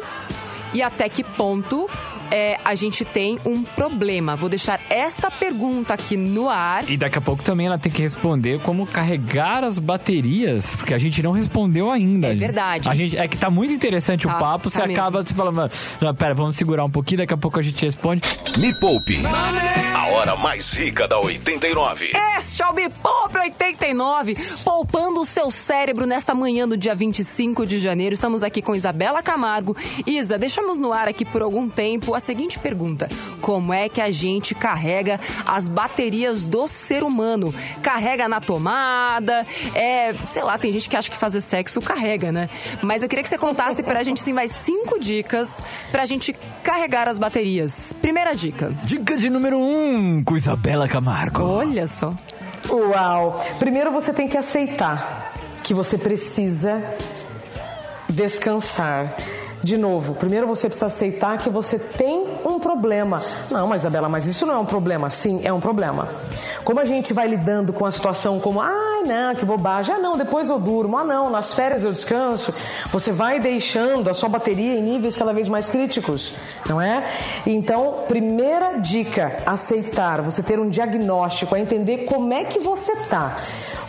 e 0.72 0.82
até 0.82 1.08
que 1.08 1.24
ponto 1.24 1.88
é, 2.30 2.58
a 2.64 2.74
gente 2.74 3.04
tem 3.04 3.38
um 3.44 3.62
problema. 3.62 4.36
Vou 4.36 4.48
deixar 4.48 4.80
esta 4.88 5.30
pergunta 5.30 5.94
aqui 5.94 6.16
no 6.16 6.48
ar. 6.48 6.88
E 6.88 6.96
daqui 6.96 7.18
a 7.18 7.20
pouco 7.20 7.42
também 7.42 7.66
ela 7.66 7.78
tem 7.78 7.90
que 7.90 8.02
responder 8.02 8.60
como 8.60 8.86
carregar 8.86 9.64
as 9.64 9.78
baterias, 9.78 10.74
porque 10.76 10.94
a 10.94 10.98
gente 10.98 11.22
não 11.22 11.32
respondeu 11.32 11.90
ainda. 11.90 12.28
É 12.28 12.34
verdade. 12.34 12.88
A 12.88 12.94
gente, 12.94 13.16
é 13.16 13.26
que 13.28 13.36
tá 13.36 13.50
muito 13.50 13.72
interessante 13.72 14.26
tá, 14.26 14.36
o 14.36 14.38
papo, 14.38 14.70
tá 14.70 14.80
você 14.80 14.86
mesmo. 14.86 15.00
acaba 15.00 15.24
se 15.24 15.34
falando, 15.34 15.70
pera, 16.16 16.34
vamos 16.34 16.56
segurar 16.56 16.84
um 16.84 16.90
pouquinho, 16.90 17.18
daqui 17.18 17.34
a 17.34 17.36
pouco 17.36 17.58
a 17.58 17.62
gente 17.62 17.84
responde. 17.84 18.22
Me 18.58 18.72
poupe. 18.78 19.20
A 19.94 20.06
hora 20.08 20.36
mais 20.36 20.72
rica 20.74 21.06
da 21.06 21.18
89. 21.18 22.12
Este 22.38 22.62
é 22.62 22.66
o 22.66 22.72
Me 22.72 22.88
Poupe 22.88 23.38
89, 23.38 24.36
poupando 24.64 25.20
o 25.20 25.26
seu 25.26 25.50
cérebro 25.50 26.06
nesta 26.06 26.34
manhã 26.34 26.68
do 26.68 26.76
dia 26.76 26.94
25 26.94 27.66
de 27.66 27.78
janeiro. 27.78 28.14
Estamos 28.14 28.42
aqui 28.42 28.62
com 28.62 28.74
Isabela 28.74 29.22
Camargo. 29.22 29.76
Isa, 30.06 30.38
deixamos 30.38 30.78
no 30.78 30.92
ar 30.92 31.08
aqui 31.08 31.24
por 31.24 31.42
algum 31.42 31.68
tempo 31.68 32.14
a 32.18 32.20
seguinte 32.20 32.58
pergunta: 32.58 33.08
Como 33.40 33.72
é 33.72 33.88
que 33.88 34.00
a 34.00 34.10
gente 34.10 34.54
carrega 34.54 35.18
as 35.46 35.68
baterias 35.68 36.46
do 36.46 36.66
ser 36.66 37.02
humano? 37.02 37.54
Carrega 37.82 38.28
na 38.28 38.40
tomada? 38.40 39.46
É, 39.74 40.14
sei 40.24 40.42
lá, 40.42 40.58
tem 40.58 40.70
gente 40.70 40.88
que 40.88 40.96
acha 40.96 41.10
que 41.10 41.16
fazer 41.16 41.40
sexo 41.40 41.80
carrega, 41.80 42.30
né? 42.30 42.48
Mas 42.82 43.02
eu 43.02 43.08
queria 43.08 43.22
que 43.22 43.28
você 43.28 43.38
contasse 43.38 43.82
pra 43.82 44.02
gente 44.02 44.20
assim 44.20 44.32
mais 44.32 44.50
cinco 44.52 44.98
dicas 44.98 45.62
pra 45.90 46.04
gente 46.04 46.34
carregar 46.62 47.08
as 47.08 47.18
baterias. 47.18 47.92
Primeira 47.94 48.34
dica. 48.34 48.72
Dica 48.84 49.16
de 49.16 49.30
número 49.30 49.58
um 49.58 50.22
com 50.22 50.36
Isabela 50.36 50.88
Camargo. 50.88 51.42
Olha 51.42 51.86
só. 51.86 52.14
Uau! 52.68 53.44
Primeiro 53.58 53.90
você 53.90 54.12
tem 54.12 54.28
que 54.28 54.36
aceitar 54.36 55.32
que 55.62 55.72
você 55.72 55.96
precisa 55.96 56.82
descansar. 58.08 59.10
De 59.62 59.76
novo, 59.76 60.14
primeiro 60.14 60.46
você 60.46 60.68
precisa 60.68 60.86
aceitar 60.86 61.38
que 61.38 61.50
você 61.50 61.78
tem 61.78 62.26
um 62.44 62.60
problema. 62.60 63.20
Não, 63.50 63.66
mas 63.66 63.82
Isabela, 63.82 64.08
mas 64.08 64.26
isso 64.26 64.46
não 64.46 64.54
é 64.54 64.58
um 64.58 64.64
problema. 64.64 65.10
Sim, 65.10 65.40
é 65.44 65.52
um 65.52 65.60
problema. 65.60 66.08
Como 66.64 66.80
a 66.80 66.84
gente 66.84 67.12
vai 67.12 67.26
lidando 67.26 67.72
com 67.72 67.84
a 67.84 67.90
situação 67.90 68.38
como, 68.38 68.60
ai 68.60 69.02
não, 69.06 69.34
que 69.34 69.44
bobagem, 69.44 69.94
ah 69.94 69.98
não, 69.98 70.16
depois 70.16 70.48
eu 70.48 70.58
durmo, 70.58 70.96
ah 70.96 71.04
não, 71.04 71.30
nas 71.30 71.54
férias 71.54 71.82
eu 71.82 71.92
descanso, 71.92 72.52
você 72.92 73.10
vai 73.10 73.40
deixando 73.40 74.08
a 74.10 74.14
sua 74.14 74.28
bateria 74.28 74.74
em 74.74 74.82
níveis 74.82 75.16
cada 75.16 75.32
vez 75.32 75.48
mais 75.48 75.68
críticos, 75.68 76.34
não 76.68 76.80
é? 76.80 77.02
Então, 77.46 78.04
primeira 78.06 78.78
dica, 78.78 79.42
aceitar, 79.46 80.20
você 80.20 80.42
ter 80.42 80.60
um 80.60 80.68
diagnóstico, 80.68 81.56
é 81.56 81.60
entender 81.60 82.04
como 82.04 82.32
é 82.32 82.44
que 82.44 82.58
você 82.58 82.94
tá, 83.08 83.36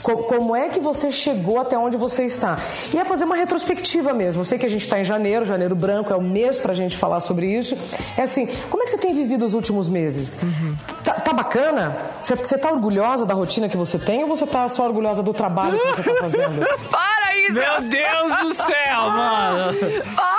como 0.03 0.55
é 0.55 0.69
que 0.69 0.79
você 0.79 1.11
chegou 1.11 1.59
até 1.59 1.77
onde 1.77 1.97
você 1.97 2.23
está. 2.23 2.57
E 2.93 2.97
é 2.97 3.03
fazer 3.03 3.25
uma 3.25 3.35
retrospectiva 3.35 4.13
mesmo. 4.13 4.41
Eu 4.41 4.45
sei 4.45 4.57
que 4.57 4.65
a 4.65 4.69
gente 4.69 4.83
está 4.83 4.99
em 4.99 5.03
janeiro, 5.03 5.43
janeiro 5.43 5.58
branco 5.75 6.13
é 6.13 6.15
o 6.15 6.21
mês 6.21 6.57
para 6.57 6.71
a 6.71 6.75
gente 6.75 6.97
falar 6.97 7.19
sobre 7.19 7.47
isso. 7.47 7.77
É 8.17 8.23
assim, 8.23 8.47
como 8.69 8.83
é 8.83 8.85
que 8.85 8.91
você 8.91 8.97
tem 8.97 9.13
vivido 9.13 9.45
os 9.45 9.53
últimos 9.53 9.89
meses? 9.89 10.41
Uhum. 10.41 10.75
Tá, 11.03 11.13
tá, 11.13 11.33
bacana? 11.33 11.95
Você, 12.21 12.35
você 12.35 12.57
tá 12.57 12.71
orgulhosa 12.71 13.25
da 13.25 13.33
rotina 13.33 13.67
que 13.67 13.77
você 13.77 13.97
tem 13.97 14.23
ou 14.23 14.29
você 14.29 14.45
tá 14.45 14.67
só 14.69 14.85
orgulhosa 14.85 15.21
do 15.23 15.33
trabalho 15.33 15.79
que 15.79 15.95
você 15.95 16.13
tá 16.13 16.21
fazendo? 16.21 16.65
Para, 16.89 17.37
Isa! 17.37 17.53
Meu 17.53 17.81
Deus 17.81 18.39
do 18.41 18.53
céu, 18.55 19.09
mano! 19.09 19.73
Para, 20.15 20.38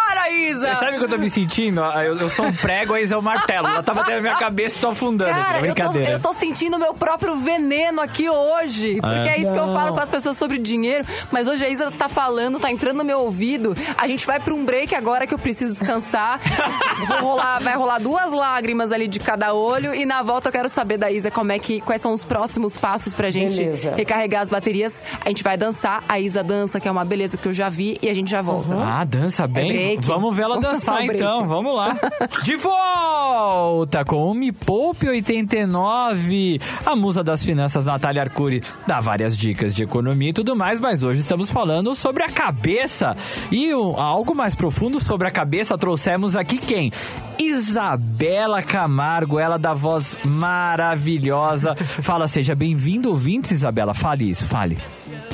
Isa! 0.50 0.68
Você 0.68 0.80
sabe 0.80 0.96
o 0.96 0.98
que 0.98 1.04
eu 1.04 1.08
tô 1.08 1.18
me 1.18 1.30
sentindo? 1.30 1.80
Eu, 1.80 2.16
eu 2.16 2.28
sou 2.28 2.46
um 2.46 2.52
prego, 2.52 2.94
a 2.94 3.00
Isa 3.00 3.14
é 3.14 3.18
um 3.18 3.22
martelo. 3.22 3.66
Ela 3.68 3.82
tá 3.82 3.94
batendo 3.94 4.16
na 4.16 4.20
minha 4.20 4.36
cabeça 4.36 4.78
e 4.78 4.80
tô 4.80 4.88
afundando. 4.88 5.30
Cara, 5.30 5.50
aqui, 5.58 5.60
brincadeira. 5.60 6.12
Eu 6.12 6.20
tô, 6.20 6.28
eu 6.28 6.32
tô 6.32 6.38
sentindo 6.38 6.78
meu 6.78 6.94
próprio 6.94 7.36
veneno 7.36 8.00
aqui 8.00 8.28
hoje. 8.28 9.00
Porque 9.00 9.28
é, 9.28 9.36
é 9.36 9.40
isso 9.40 9.50
Não. 9.50 9.54
que 9.54 9.70
eu 9.70 9.74
falo 9.74 9.94
com 9.94 10.00
as 10.00 10.08
pessoas 10.08 10.36
sobre 10.36 10.58
dinheiro. 10.58 11.04
Mas 11.30 11.46
hoje 11.46 11.64
a 11.64 11.68
Isa 11.68 11.90
tá 11.90 12.08
falando, 12.08 12.58
tá 12.58 12.70
entrando 12.70 12.98
no 12.98 13.04
meu 13.04 13.20
ouvido. 13.20 13.74
A 13.96 14.06
gente 14.06 14.26
vai 14.26 14.40
pra 14.40 14.54
um 14.54 14.64
break 14.64 14.94
agora 14.94 15.26
que 15.26 15.34
eu 15.34 15.38
preciso 15.38 15.72
descansar. 15.72 16.40
Vou 17.08 17.18
rolar, 17.18 17.60
vai 17.60 17.76
rolar 17.76 17.98
duas 17.98 18.32
lágrimas 18.32 18.92
ali 18.92 19.08
de 19.08 19.18
cada 19.18 19.54
olho. 19.54 19.94
E 19.94 20.04
na 20.04 20.22
volta 20.22 20.48
eu 20.48 20.52
quero 20.52 20.68
saber 20.68 20.98
da 20.98 21.10
Isa 21.10 21.30
como 21.30 21.52
é 21.52 21.58
que, 21.58 21.80
quais 21.80 22.00
são 22.00 22.12
os 22.12 22.24
próximos 22.24 22.76
passos 22.76 23.14
pra 23.14 23.30
gente 23.30 23.56
beleza. 23.56 23.94
recarregar 23.96 24.42
as 24.42 24.50
baterias. 24.50 25.02
A 25.24 25.28
gente 25.28 25.42
vai 25.42 25.56
dançar. 25.56 26.02
A 26.08 26.18
Isa 26.18 26.42
dança, 26.42 26.80
que 26.80 26.88
é 26.88 26.90
uma 26.90 27.04
beleza 27.04 27.36
que 27.36 27.46
eu 27.46 27.52
já 27.52 27.68
vi. 27.68 27.98
E 28.02 28.08
a 28.08 28.14
gente 28.14 28.30
já 28.30 28.42
volta. 28.42 28.74
Uhum. 28.74 28.82
Ah, 28.82 29.04
dança 29.04 29.46
bem? 29.46 29.94
É 29.94 30.00
Vamos 30.00 30.34
ver 30.34 30.39
ela 30.40 30.60
dançar 30.60 31.04
então. 31.04 31.46
Vamos 31.46 31.74
lá. 31.74 31.96
De 32.42 32.56
volta 32.56 34.04
com 34.04 34.30
o 34.30 34.34
Me 34.34 34.52
Poupe 34.52 35.08
89. 35.08 36.60
A 36.84 36.96
musa 36.96 37.22
das 37.22 37.44
finanças, 37.44 37.84
Natália 37.84 38.22
Arcuri, 38.22 38.62
dá 38.86 39.00
várias 39.00 39.36
dicas 39.36 39.74
de 39.74 39.82
economia 39.82 40.30
e 40.30 40.32
tudo 40.32 40.56
mais. 40.56 40.80
Mas 40.80 41.02
hoje 41.02 41.20
estamos 41.20 41.50
falando 41.50 41.94
sobre 41.94 42.22
a 42.22 42.28
cabeça. 42.28 43.16
E 43.50 43.70
algo 43.70 44.34
mais 44.34 44.54
profundo 44.54 45.00
sobre 45.00 45.28
a 45.28 45.30
cabeça, 45.30 45.76
trouxemos 45.78 46.36
aqui 46.36 46.58
quem? 46.58 46.92
Isabela 47.38 48.62
Camargo, 48.62 49.38
ela 49.38 49.58
da 49.58 49.72
voz 49.72 50.22
maravilhosa. 50.24 51.74
Fala, 51.74 52.28
seja 52.28 52.54
bem-vindo, 52.54 53.10
ouvintes, 53.10 53.50
Isabela. 53.50 53.94
Fale 53.94 54.30
isso, 54.30 54.46
fale. 54.46 54.76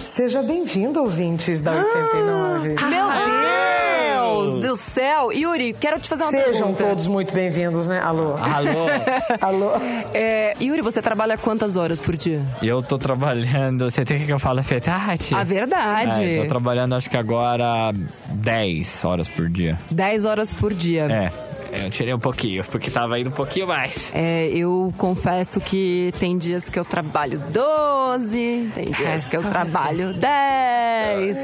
Seja 0.04 0.42
bem-vindo, 0.42 1.00
ouvintes 1.00 1.62
da 1.62 1.72
89. 1.72 2.74
Ah, 2.78 2.86
meu 2.86 3.06
Deus 3.26 4.58
do 4.58 4.76
céu! 4.76 5.32
Yuri, 5.32 5.72
quero 5.72 6.00
te 6.00 6.08
fazer 6.08 6.24
uma 6.24 6.30
Sejam 6.30 6.44
pergunta. 6.52 6.76
Sejam 6.76 6.88
todos 6.90 7.06
muito 7.06 7.32
bem-vindos, 7.34 7.88
né? 7.88 8.00
Alô. 8.00 8.34
Alô. 8.38 8.86
Alô. 9.40 9.70
É, 10.14 10.54
Yuri, 10.60 10.82
você 10.82 11.02
trabalha 11.02 11.36
quantas 11.36 11.76
horas 11.76 12.00
por 12.00 12.16
dia? 12.16 12.42
Eu 12.62 12.82
tô 12.82 12.98
trabalhando... 12.98 13.90
Você 13.90 14.04
tem 14.04 14.24
que 14.24 14.32
eu 14.32 14.38
falo 14.38 14.60
a 14.60 14.62
verdade? 14.62 15.34
A 15.34 15.44
verdade. 15.44 16.24
É, 16.24 16.42
tô 16.42 16.48
trabalhando, 16.48 16.94
acho 16.94 17.10
que 17.10 17.16
agora 17.16 17.92
10 18.28 19.04
horas 19.04 19.28
por 19.28 19.48
dia. 19.48 19.78
10 19.90 20.24
horas 20.24 20.52
por 20.52 20.72
dia. 20.72 21.04
É. 21.04 21.45
É, 21.76 21.86
eu 21.86 21.90
tirei 21.90 22.14
um 22.14 22.18
pouquinho, 22.18 22.64
porque 22.64 22.90
tava 22.90 23.18
indo 23.20 23.28
um 23.28 23.32
pouquinho 23.32 23.66
mais. 23.66 24.10
É, 24.14 24.48
eu 24.48 24.92
confesso 24.96 25.60
que 25.60 26.12
tem 26.18 26.38
dias 26.38 26.68
que 26.68 26.78
eu 26.78 26.84
trabalho 26.84 27.38
12, 27.50 28.70
tem 28.74 28.90
dias 28.90 29.26
que 29.26 29.36
eu 29.36 29.42
trabalho 29.42 30.14
10. 30.14 31.38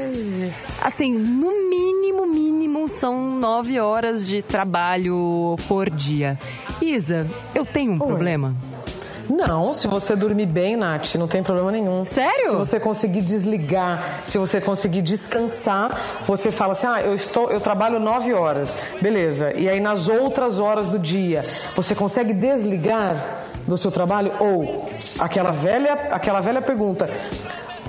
Assim, 0.81 1.13
no 1.13 1.49
mínimo, 1.69 2.25
mínimo 2.25 2.89
são 2.89 3.37
nove 3.39 3.79
horas 3.79 4.27
de 4.27 4.41
trabalho 4.41 5.55
por 5.67 5.89
dia. 5.89 6.37
Isa, 6.81 7.29
eu 7.53 7.63
tenho 7.63 7.93
um 7.93 7.99
problema? 7.99 8.55
Não, 9.29 9.73
se 9.73 9.87
você 9.87 10.15
dormir 10.15 10.47
bem, 10.47 10.75
Nath, 10.75 11.15
não 11.15 11.27
tem 11.27 11.41
problema 11.41 11.71
nenhum. 11.71 12.03
Sério? 12.03 12.49
Se 12.49 12.55
você 12.55 12.79
conseguir 12.79 13.21
desligar, 13.21 14.21
se 14.25 14.37
você 14.37 14.59
conseguir 14.59 15.01
descansar, 15.01 15.97
você 16.25 16.51
fala 16.51 16.73
assim: 16.73 16.87
ah, 16.87 17.01
eu 17.01 17.13
estou, 17.13 17.49
eu 17.49 17.61
trabalho 17.61 17.99
nove 17.99 18.33
horas, 18.33 18.75
beleza. 19.01 19.53
E 19.53 19.69
aí 19.69 19.79
nas 19.79 20.07
outras 20.07 20.59
horas 20.59 20.87
do 20.87 20.99
dia, 20.99 21.41
você 21.71 21.95
consegue 21.95 22.33
desligar 22.33 23.15
do 23.67 23.77
seu 23.77 23.91
trabalho? 23.91 24.33
Ou 24.39 24.77
aquela 25.19 25.51
velha, 25.51 25.93
aquela 26.11 26.41
velha 26.41 26.61
pergunta: 26.61 27.09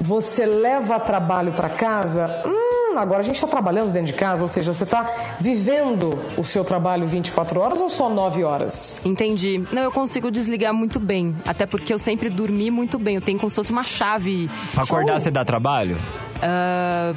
você 0.01 0.47
leva 0.47 1.01
trabalho 1.01 1.53
para 1.53 1.68
casa? 1.68 2.42
Hum, 2.47 2.84
agora 2.99 3.21
a 3.21 3.23
gente 3.23 3.37
está 3.37 3.47
trabalhando 3.47 3.93
dentro 3.93 4.07
de 4.07 4.13
casa, 4.13 4.43
ou 4.43 4.49
seja, 4.49 4.73
você 4.73 4.85
está 4.85 5.11
vivendo 5.41 6.19
o 6.37 6.45
seu 6.45 6.65
trabalho 6.65 7.07
24 7.07 7.61
horas 7.61 7.81
ou 7.81 7.89
só 7.89 8.09
9 8.09 8.45
horas? 8.45 9.01
Entendi. 9.05 9.63
Não, 9.73 9.83
eu 9.83 9.93
consigo 9.93 10.31
desligar 10.31 10.73
muito 10.73 10.99
bem. 10.99 11.35
Até 11.47 11.67
porque 11.67 11.93
eu 11.93 11.99
sempre 11.99 12.29
dormi 12.29 12.71
muito 12.71 12.99
bem. 12.99 13.17
Eu 13.17 13.21
tenho 13.21 13.39
como 13.39 13.51
se 13.51 13.57
fosse 13.57 13.73
uma 13.73 13.85
chave. 13.85 14.51
Pra 14.73 14.85
acordar, 14.85 15.21
você 15.21 15.31
dá 15.31 15.45
trabalho? 15.45 15.97
Ah, 16.43 17.15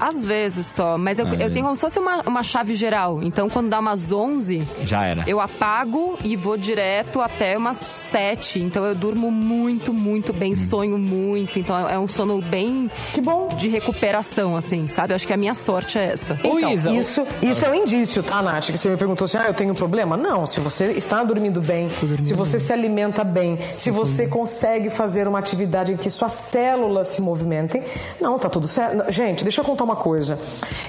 às 0.00 0.24
vezes 0.24 0.66
só, 0.66 0.96
mas 0.98 1.18
eu, 1.18 1.26
eu 1.26 1.50
tenho 1.52 1.64
como 1.64 1.74
se 1.76 1.80
fosse 1.80 1.98
uma, 1.98 2.22
uma 2.26 2.42
chave 2.42 2.74
geral. 2.74 3.20
Então, 3.22 3.48
quando 3.48 3.68
dá 3.68 3.78
umas 3.78 4.12
11, 4.12 4.66
Já 4.84 5.04
era. 5.04 5.24
eu 5.26 5.40
apago 5.40 6.16
e 6.24 6.36
vou 6.36 6.56
direto 6.56 7.20
até 7.20 7.56
umas 7.56 7.76
7. 7.76 8.60
Então, 8.60 8.84
eu 8.84 8.94
durmo 8.94 9.30
muito, 9.30 9.92
muito 9.92 10.32
bem, 10.32 10.54
sonho 10.54 10.98
muito. 10.98 11.58
Então, 11.58 11.88
é 11.88 11.98
um 11.98 12.06
sono 12.08 12.40
bem 12.42 12.90
Que 13.12 13.20
bom. 13.20 13.48
de 13.56 13.68
recuperação, 13.68 14.56
assim, 14.56 14.86
sabe? 14.88 15.14
Acho 15.14 15.26
que 15.26 15.32
a 15.32 15.36
minha 15.36 15.54
sorte 15.54 15.98
é 15.98 16.12
essa. 16.12 16.34
Ô, 16.44 16.58
Então, 16.58 16.72
Isa, 16.72 16.90
isso, 16.92 17.26
isso 17.42 17.64
é 17.64 17.70
um 17.70 17.74
indício, 17.74 18.22
tá, 18.22 18.42
Nath? 18.42 18.66
Que 18.66 18.78
você 18.78 18.88
me 18.88 18.96
perguntou 18.96 19.24
assim, 19.24 19.38
ah, 19.38 19.46
eu 19.46 19.54
tenho 19.54 19.72
um 19.72 19.74
problema? 19.74 20.16
Não, 20.16 20.46
se 20.46 20.60
você 20.60 20.92
está 20.92 21.22
dormindo 21.24 21.60
bem, 21.60 21.88
se 22.24 22.34
você 22.34 22.58
se 22.60 22.72
alimenta 22.72 23.24
bem, 23.24 23.56
se 23.72 23.90
você 23.90 24.26
consegue 24.26 24.90
fazer 24.90 25.26
uma 25.28 25.38
atividade 25.38 25.92
em 25.92 25.96
que 25.96 26.08
suas 26.10 26.32
células 26.32 27.08
se 27.08 27.20
movimentem, 27.22 27.82
não, 28.20 28.38
tá 28.38 28.48
tudo 28.48 28.66
certo. 28.68 29.10
Gente, 29.10 29.42
deixa 29.42 29.60
eu 29.60 29.64
contar 29.64 29.84
uma 29.88 29.96
coisa. 29.96 30.38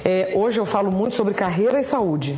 É, 0.03 0.31
hoje 0.35 0.59
eu 0.59 0.65
falo 0.65 0.91
muito 0.91 1.15
sobre 1.15 1.33
carreira 1.33 1.79
e 1.79 1.83
saúde, 1.83 2.38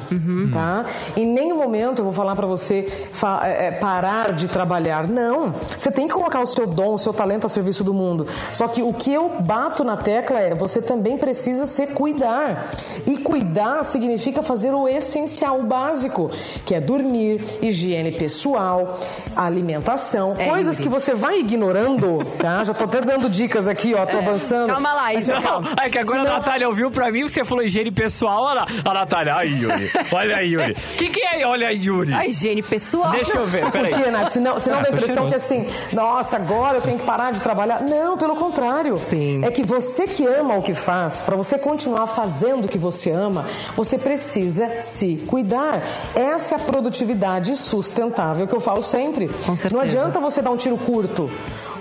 tá? 0.53 0.85
Em 1.15 1.25
nenhum 1.25 1.57
momento 1.57 1.99
eu 1.99 2.03
vou 2.05 2.13
falar 2.13 2.35
para 2.35 2.47
você 2.47 2.83
fa- 3.11 3.41
é, 3.47 3.67
é, 3.67 3.71
parar 3.71 4.31
de 4.33 4.47
trabalhar. 4.47 5.07
Não, 5.07 5.53
você 5.77 5.91
tem 5.91 6.07
que 6.07 6.13
colocar 6.13 6.39
o 6.41 6.45
seu 6.45 6.67
dom, 6.67 6.93
o 6.93 6.97
seu 6.97 7.13
talento 7.13 7.45
a 7.45 7.49
serviço 7.49 7.83
do 7.83 7.93
mundo. 7.93 8.27
Só 8.53 8.67
que 8.67 8.81
o 8.83 8.93
que 8.93 9.13
eu 9.13 9.29
bato 9.41 9.83
na 9.83 9.97
tecla 9.97 10.39
é, 10.39 10.53
você 10.55 10.81
também 10.81 11.17
precisa 11.17 11.65
se 11.65 11.87
cuidar. 11.87 12.67
E 13.07 13.17
cuidar 13.17 13.83
significa 13.83 14.43
fazer 14.43 14.71
o 14.73 14.87
essencial, 14.87 15.59
o 15.59 15.63
básico, 15.63 16.29
que 16.65 16.75
é 16.75 16.79
dormir, 16.81 17.43
higiene 17.61 18.11
pessoal, 18.11 18.99
alimentação, 19.35 20.35
É, 20.37 20.45
coisas 20.47 20.79
Ingrid. 20.79 20.83
que 20.83 20.89
você 20.89 21.13
vai 21.13 21.39
ignorando, 21.39 22.19
tá? 22.39 22.63
Já 22.63 22.73
tô 22.73 22.85
até 22.85 23.01
dando 23.01 23.29
dicas 23.29 23.67
aqui, 23.67 23.93
ó, 23.93 24.05
tô 24.05 24.17
avançando. 24.17 24.69
Calma 24.69 24.93
lá, 24.93 25.13
Isa, 25.13 25.35
Mas, 25.35 25.43
calma. 25.43 25.67
É 25.81 25.89
que 25.89 25.97
agora 25.97 26.21
Senão- 26.21 26.35
a 26.35 26.39
Natália 26.51 26.67
ouviu 26.67 26.91
pra 26.91 27.09
mim 27.09 27.23
que 27.23 27.29
você 27.29 27.45
falou 27.45 27.63
higiene 27.63 27.91
pessoal. 27.91 28.43
Olha 28.43 28.61
lá, 28.61 28.67
a 28.83 28.93
Natália. 28.93 29.35
Ai, 29.35 29.47
Yuri. 29.47 29.89
Olha 30.11 30.35
aí, 30.35 30.51
Yuri. 30.51 30.71
O 30.73 30.97
que, 30.97 31.09
que 31.09 31.21
é? 31.25 31.47
Olha 31.47 31.69
aí, 31.69 31.77
Yuri. 31.77 32.13
A 32.13 32.25
higiene 32.27 32.61
pessoal. 32.61 33.11
Deixa 33.11 33.37
eu 33.37 33.45
ver, 33.47 33.59
Sabe 33.61 33.71
por 33.71 33.81
peraí. 33.87 34.03
quê, 34.03 34.11
Nath? 34.11 34.31
Senão, 34.31 34.59
senão 34.59 34.79
Ah, 34.79 34.81
dá 34.81 34.89
a 34.89 34.91
impressão 34.91 35.29
que 35.29 35.35
assim, 35.35 35.69
nossa, 35.93 36.35
agora 36.35 36.79
eu 36.79 36.81
tenho 36.81 36.97
que 36.97 37.05
parar 37.05 37.31
de 37.31 37.39
trabalhar. 37.39 37.81
Não, 37.81 38.17
pelo 38.17 38.35
contrário. 38.35 38.97
Sim. 38.99 39.45
É 39.45 39.49
que 39.49 39.63
você 39.63 40.05
que 40.07 40.25
ama 40.25 40.55
o 40.57 40.61
que 40.61 40.73
faz, 40.73 41.21
para 41.21 41.37
você 41.37 41.57
continuar 41.57 42.07
fazendo 42.07 42.65
o 42.65 42.67
que 42.67 42.77
você 42.77 43.11
ama, 43.11 43.45
você 43.73 43.97
precisa 43.97 44.81
se 44.81 45.23
cuidar. 45.27 45.81
Essa 46.13 46.55
é 46.55 46.57
a 46.57 46.59
produtividade 46.61 47.55
sustentável 47.55 48.45
que 48.45 48.53
eu 48.53 48.59
falo 48.59 48.83
sempre. 48.83 49.29
Com 49.29 49.55
certeza. 49.55 49.73
Não 49.73 49.79
adianta 49.81 50.19
você 50.19 50.41
dar 50.41 50.51
um 50.51 50.57
tiro 50.57 50.77
curto. 50.77 51.31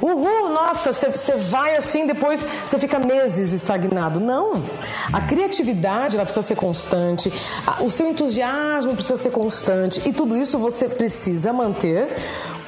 Uhul, 0.01 0.49
nossa, 0.51 0.93
você- 0.93 1.11
você 1.11 1.35
vai 1.35 1.77
assim, 1.77 2.07
depois 2.07 2.41
você 2.65 2.79
fica 2.79 3.01
meses 3.01 3.53
estagnado. 3.53 4.21
Não. 4.21 4.60
A 5.13 5.21
criatividade 5.23 6.17
ela 6.17 6.25
precisa 6.25 6.47
ser 6.47 6.57
constante, 6.57 7.33
o 7.81 7.91
seu 7.91 8.09
entusiasmo 8.09 8.95
precisa 8.95 9.17
ser 9.17 9.31
constante. 9.31 10.01
E 10.07 10.13
tudo 10.13 10.37
isso 10.37 10.59
você 10.59 10.89
precisa 10.89 11.53
manter 11.53 12.09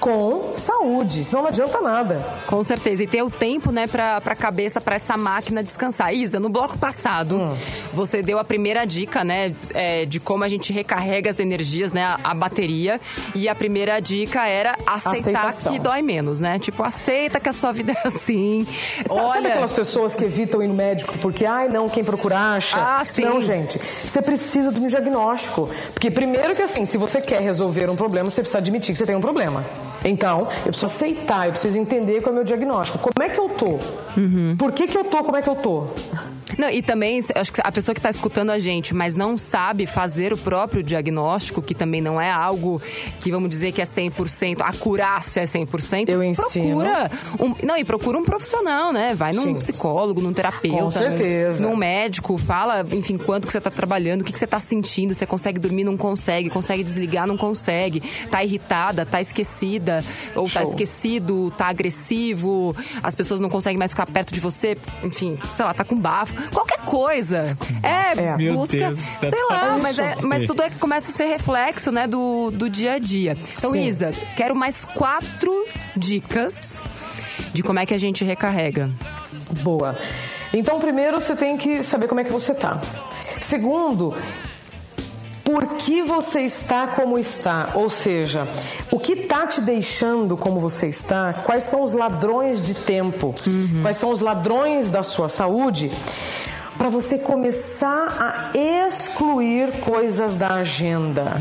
com 0.03 0.51
saúde, 0.57 1.23
senão 1.23 1.43
não 1.43 1.49
adianta 1.49 1.81
nada. 1.81 2.27
Com 2.49 2.61
certeza. 2.65 3.05
E 3.05 3.07
ter 3.07 3.23
o 3.23 3.31
tempo, 3.31 3.71
né, 3.71 3.87
pra, 3.87 4.21
pra 4.21 4.35
cabeça, 4.35 4.81
pra 4.81 4.97
essa 4.97 5.17
máquina 5.17 5.63
descansar. 5.63 6.13
Isa, 6.13 6.41
no 6.41 6.49
bloco 6.49 6.77
passado, 6.77 7.39
Hum. 7.39 7.57
você 7.93 8.21
deu 8.21 8.37
a 8.41 8.43
primeira 8.45 8.85
dica, 8.85 9.23
né, 9.23 9.55
é, 9.73 10.05
de 10.05 10.19
como 10.19 10.43
a 10.43 10.49
gente 10.49 10.73
recarrega 10.73 11.31
as 11.31 11.39
energias, 11.39 11.93
né, 11.93 12.05
a, 12.05 12.19
a 12.25 12.35
bateria. 12.35 13.01
E 13.33 13.49
a 13.49 13.55
primeira 13.55 14.01
dica 14.01 14.45
era 14.45 14.73
aceitar 14.85 15.21
Aceitação. 15.47 15.73
que 15.73 15.79
dói 15.79 16.03
menos, 16.03 16.41
né? 16.41 16.59
Tipo, 16.59 16.83
aceita 16.83 17.39
que 17.39 17.49
a 17.49 17.53
sua 17.53 17.71
vida 17.73 17.93
é 17.93 18.09
assim. 18.09 18.67
Sabe, 19.07 19.09
sabe 19.09 19.21
Olha. 19.39 19.49
aquelas 19.51 19.73
pessoas 19.73 20.17
que 20.17 20.25
evitam 20.25 20.61
ir 20.65 20.67
no 20.67 20.75
médico 20.75 21.17
porque, 21.19 21.47
ai, 21.47 21.69
não, 21.69 21.89
quem 21.89 22.03
procura 22.03 22.57
acha? 22.57 22.77
Ah, 22.77 23.05
sim. 23.05 23.25
Não, 23.25 23.41
gente. 23.41 23.79
Você 23.79 24.21
precisa 24.21 24.73
de 24.73 24.81
um 24.81 24.89
diagnóstico. 24.89 25.71
Porque, 25.93 26.11
primeiro 26.11 26.57
que 26.57 26.63
assim, 26.63 26.85
se 26.85 26.99
você 26.99 27.21
quer 27.21 27.41
resolver 27.41 27.89
um 27.89 27.95
problema, 27.95 28.29
você 28.29 28.41
precisa 28.41 28.59
admitir 28.59 28.91
que 28.93 28.99
você 28.99 29.07
tem 29.07 29.15
um 29.15 29.21
problema. 29.21 29.65
Então, 30.05 30.41
eu 30.41 30.73
preciso 30.73 30.87
aceitar, 30.87 31.47
eu 31.47 31.53
preciso 31.53 31.79
entender 31.79 32.21
qual 32.21 32.29
é 32.29 32.33
o 32.33 32.35
meu 32.37 32.45
diagnóstico. 32.45 32.99
Como 32.99 33.25
é 33.25 33.29
que 33.29 33.39
eu 33.39 33.49
tô? 33.51 33.79
Uhum. 34.17 34.57
Por 34.59 34.73
que, 34.73 34.87
que 34.87 34.97
eu 34.97 35.05
tô? 35.05 35.23
Como 35.23 35.37
é 35.37 35.43
que 35.43 35.49
eu 35.49 35.57
tô? 35.57 35.87
Não, 36.59 36.69
e 36.69 36.83
também, 36.83 37.21
acho 37.35 37.53
que 37.53 37.61
a 37.63 37.73
pessoa 37.73 37.95
que 37.95 37.99
está 37.99 38.11
escutando 38.11 38.51
a 38.51 38.59
gente, 38.59 38.95
mas 38.95 39.17
não 39.17 39.37
sabe 39.37 39.87
fazer 39.87 40.33
o 40.33 40.37
próprio 40.37 40.83
diagnóstico, 40.83 41.63
que 41.63 41.75
também 41.75 42.01
não 42.01 42.21
é 42.21 42.31
algo 42.31 42.81
que 43.21 43.31
vamos 43.31 43.49
dizer 43.51 43.73
que 43.73 43.81
é 43.81 43.85
100%, 43.85 44.59
a 44.61 44.73
curácia 44.73 45.41
é 45.41 45.45
100%. 45.45 46.09
Eu 46.09 46.23
ensino. 46.23 46.77
Procura 46.77 47.11
um, 47.41 47.67
não, 47.67 47.77
e 47.77 47.85
procura 47.85 48.19
um 48.19 48.25
profissional, 48.25 48.93
né? 48.93 49.15
Vai 49.15 49.33
num 49.33 49.43
Sim. 49.43 49.55
psicólogo, 49.55 50.21
num 50.21 50.33
terapeuta, 50.33 50.83
Com 50.83 50.91
certeza. 50.91 51.63
Num, 51.63 51.71
num 51.71 51.77
médico, 51.77 52.37
fala, 52.39 52.85
enfim, 52.93 53.17
quanto 53.17 53.47
que 53.47 53.53
você 53.53 53.59
está 53.59 53.71
trabalhando, 53.71 54.23
o 54.23 54.25
que, 54.25 54.33
que 54.33 54.39
você 54.39 54.45
está 54.45 54.61
sentindo, 54.61 55.15
você 55.15 55.27
consegue 55.27 55.59
dormir, 55.59 55.85
não 55.85 55.97
consegue, 55.97 56.51
consegue 56.51 56.83
desligar, 56.83 57.27
não 57.27 57.37
consegue, 57.37 58.03
tá 58.31 58.43
irritada, 58.43 59.05
tá 59.07 59.21
esquecida, 59.21 60.05
ou 60.35 60.45
tá 60.45 60.61
Show. 60.61 60.71
esquecido, 60.71 61.51
tá 61.57 61.69
agressivo, 61.69 62.75
as 63.03 63.15
pessoas 63.15 63.41
não 63.41 63.49
conseguem 63.49 63.79
mais 63.79 63.93
ficar 63.93 64.07
perto 64.07 64.33
de 64.33 64.41
você, 64.41 64.77
enfim, 65.03 65.39
sei 65.51 65.65
lá, 65.65 65.75
tá 65.75 65.85
com 65.85 65.97
bafo, 65.97 66.35
qualquer 66.51 66.79
coisa. 66.81 67.57
É, 67.83 68.19
É. 68.19 68.53
Busca, 68.53 68.77
Deus, 68.77 68.99
sei 69.21 69.31
tá- 69.31 69.37
lá, 69.51 69.71
Isso. 69.75 69.83
mas, 69.83 69.99
é, 69.99 70.17
mas 70.23 70.45
tudo 70.45 70.63
é 70.63 70.71
que 70.71 70.77
começa 70.77 71.11
a 71.11 71.15
ser 71.15 71.27
reflexo, 71.27 71.91
né, 71.93 72.07
do, 72.07 72.51
do 72.51 72.69
dia 72.69 72.95
a 72.95 72.99
dia. 72.99 73.37
Então, 73.57 73.73
Sim. 73.73 73.87
Isa, 73.87 74.11
quero 74.37 74.55
mais 74.55 74.85
quatro 74.85 75.65
dicas 75.97 76.83
de 77.53 77.63
como 77.63 77.79
é 77.79 77.87
que 77.87 77.95
a 77.95 77.99
gente 77.99 78.25
recarrega. 78.25 78.91
Boa. 79.63 79.97
Então, 80.53 80.79
primeiro 80.79 81.21
você 81.21 81.35
tem 81.35 81.57
que 81.57 81.83
saber 81.83 82.07
como 82.09 82.21
é 82.21 82.25
que 82.25 82.33
você 82.33 82.55
tá. 82.55 82.81
Segundo, 83.41 84.15
por 85.53 85.67
que 85.77 86.01
você 86.01 86.41
está 86.41 86.87
como 86.87 87.19
está? 87.19 87.73
Ou 87.75 87.91
seja, 87.91 88.49
o 88.91 88.99
que 88.99 89.13
está 89.13 89.47
te 89.47 89.61
deixando 89.61 90.35
como 90.35 90.59
você 90.59 90.87
está? 90.87 91.35
Quais 91.45 91.65
são 91.65 91.83
os 91.83 91.93
ladrões 91.93 92.65
de 92.65 92.73
tempo? 92.73 93.35
Quais 93.83 93.99
são 93.99 94.11
os 94.11 94.23
ladrões 94.23 94.89
da 94.89 95.03
sua 95.03 95.29
saúde? 95.29 95.93
Para 96.79 96.89
você 96.89 97.19
começar 97.19 98.17
a 98.19 98.59
excluir 98.59 99.81
coisas 99.81 100.37
da 100.37 100.55
agenda. 100.55 101.35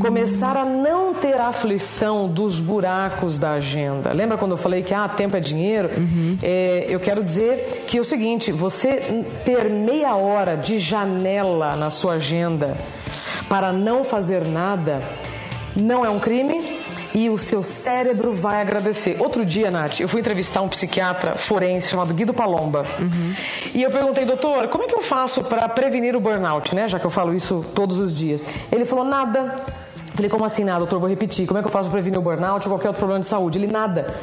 Começar 0.00 0.58
a 0.58 0.64
não 0.66 1.14
ter 1.14 1.40
aflição 1.40 2.28
dos 2.28 2.60
buracos 2.60 3.38
da 3.38 3.52
agenda. 3.52 4.12
Lembra 4.12 4.36
quando 4.36 4.52
eu 4.52 4.58
falei 4.58 4.82
que 4.82 4.92
ah, 4.92 5.08
tempo 5.08 5.34
é 5.34 5.40
dinheiro? 5.40 5.88
É, 6.42 6.84
eu 6.88 7.00
quero 7.00 7.24
dizer 7.24 7.84
que 7.86 7.96
é 7.96 8.00
o 8.00 8.04
seguinte: 8.04 8.52
você 8.52 9.24
ter 9.46 9.70
meia 9.70 10.14
hora 10.14 10.56
de 10.56 10.78
janela 10.78 11.74
na 11.74 11.88
sua 11.88 12.14
agenda 12.14 12.76
para 13.48 13.72
não 13.72 14.04
fazer 14.04 14.46
nada 14.46 15.02
não 15.76 16.04
é 16.04 16.10
um 16.10 16.18
crime 16.18 16.80
e 17.14 17.28
o 17.28 17.36
seu 17.36 17.62
cérebro 17.62 18.32
vai 18.32 18.60
agradecer. 18.60 19.16
Outro 19.20 19.44
dia, 19.44 19.70
Nath, 19.70 20.00
eu 20.00 20.08
fui 20.08 20.20
entrevistar 20.20 20.62
um 20.62 20.68
psiquiatra 20.68 21.36
forense 21.36 21.88
chamado 21.88 22.14
Guido 22.14 22.32
Palomba. 22.32 22.84
E 23.74 23.82
eu 23.82 23.90
perguntei, 23.90 24.24
doutor, 24.24 24.68
como 24.68 24.84
é 24.84 24.86
que 24.86 24.94
eu 24.94 25.02
faço 25.02 25.42
para 25.44 25.68
prevenir 25.68 26.14
o 26.16 26.20
burnout, 26.20 26.74
né? 26.74 26.88
Já 26.88 26.98
que 26.98 27.06
eu 27.06 27.10
falo 27.10 27.34
isso 27.34 27.64
todos 27.74 27.98
os 27.98 28.14
dias. 28.14 28.44
Ele 28.70 28.84
falou, 28.84 29.04
nada. 29.04 29.56
Falei, 30.14 30.28
como 30.28 30.44
assim 30.44 30.64
nada, 30.64 30.80
doutor? 30.80 30.98
Vou 30.98 31.08
repetir. 31.08 31.46
Como 31.46 31.58
é 31.58 31.62
que 31.62 31.68
eu 31.68 31.72
faço 31.72 31.88
para 31.88 31.94
prevenir 31.94 32.18
o 32.18 32.22
burnout 32.22 32.66
ou 32.66 32.74
qualquer 32.74 32.88
outro 32.88 33.00
problema 33.00 33.20
de 33.20 33.26
saúde? 33.26 33.58
Ele, 33.58 33.66
nada. 33.66 34.14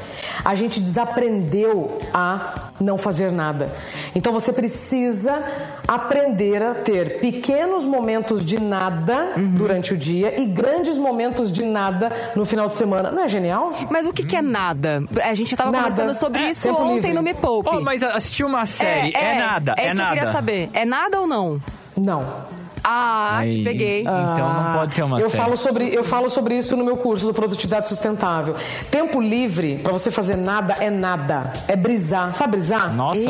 A 0.44 0.56
gente 0.56 0.80
desaprendeu 0.80 2.00
a 2.14 2.70
não 2.80 2.98
fazer 2.98 3.32
nada. 3.32 3.70
Então 4.16 4.32
você 4.32 4.54
precisa 4.54 5.44
aprender 5.88 6.62
a 6.62 6.74
ter 6.76 7.20
pequenos 7.20 7.86
momentos 7.86 8.44
de 8.44 8.60
nada 8.60 9.34
durante 9.56 9.94
o 9.94 9.98
dia 9.98 10.40
e 10.40 10.46
grandes 10.46 10.98
momentos 10.98 11.52
de 11.52 11.64
nada 11.64 12.12
no 12.36 12.46
final 12.46 12.68
de 12.68 12.76
semana. 12.76 13.12
Não 13.12 13.24
é 13.24 13.28
genial? 13.28 13.72
Mas 13.90 14.06
o 14.06 14.14
que, 14.14 14.24
que 14.26 14.36
é 14.36 14.42
nada? 14.42 15.04
A 15.24 15.34
gente 15.34 15.56
tava 15.56 15.72
Nada. 15.72 15.84
conversando 15.90 16.14
sobre 16.14 16.44
É, 16.44 16.50
isso 16.50 16.70
ontem 16.72 16.96
livre. 17.10 17.14
no 17.14 17.24
Me 17.24 17.34
Poupe. 17.34 17.70
Oh, 17.72 17.80
mas 17.82 18.04
assistir 18.04 18.44
uma 18.44 18.66
série 18.66 19.14
é, 19.16 19.40
nada, 19.40 19.76
É, 19.78 19.82
é, 19.82 19.86
isso 19.88 19.96
que 19.96 20.02
nada. 20.02 20.10
eu 20.12 20.18
queria 20.18 20.32
saber. 20.34 20.70
É 20.74 20.86
nada 20.86 21.22
ou 21.22 21.28
não? 21.28 21.60
Não. 21.96 22.24
Ah, 22.90 23.40
Aí, 23.40 23.58
te 23.58 23.64
peguei. 23.64 24.02
Então 24.02 24.54
não 24.54 24.72
pode 24.74 24.96
ser 24.96 25.04
uma 25.04 25.20
eu 25.20 25.30
falo 25.30 25.58
sobre 25.58 25.94
Eu 25.94 26.04
falo 26.06 26.30
sobre 26.30 26.58
isso 26.58 26.78
no 26.78 26.86
meu 26.86 26.96
curso 26.96 27.26
do 27.28 27.34
Produtividade 27.34 27.88
Sustentável. 27.88 28.56
Tempo 28.90 29.20
livre 29.20 29.78
pra 29.84 29.92
você 29.92 30.10
fazer 30.10 30.38
nada 30.38 30.76
é 30.80 30.90
nada. 30.90 31.52
É 31.68 31.76
brisar. 31.76 32.34
Sabe 32.34 32.52
brisar? 32.52 32.94
Nossa, 32.96 33.20
eu 33.20 33.28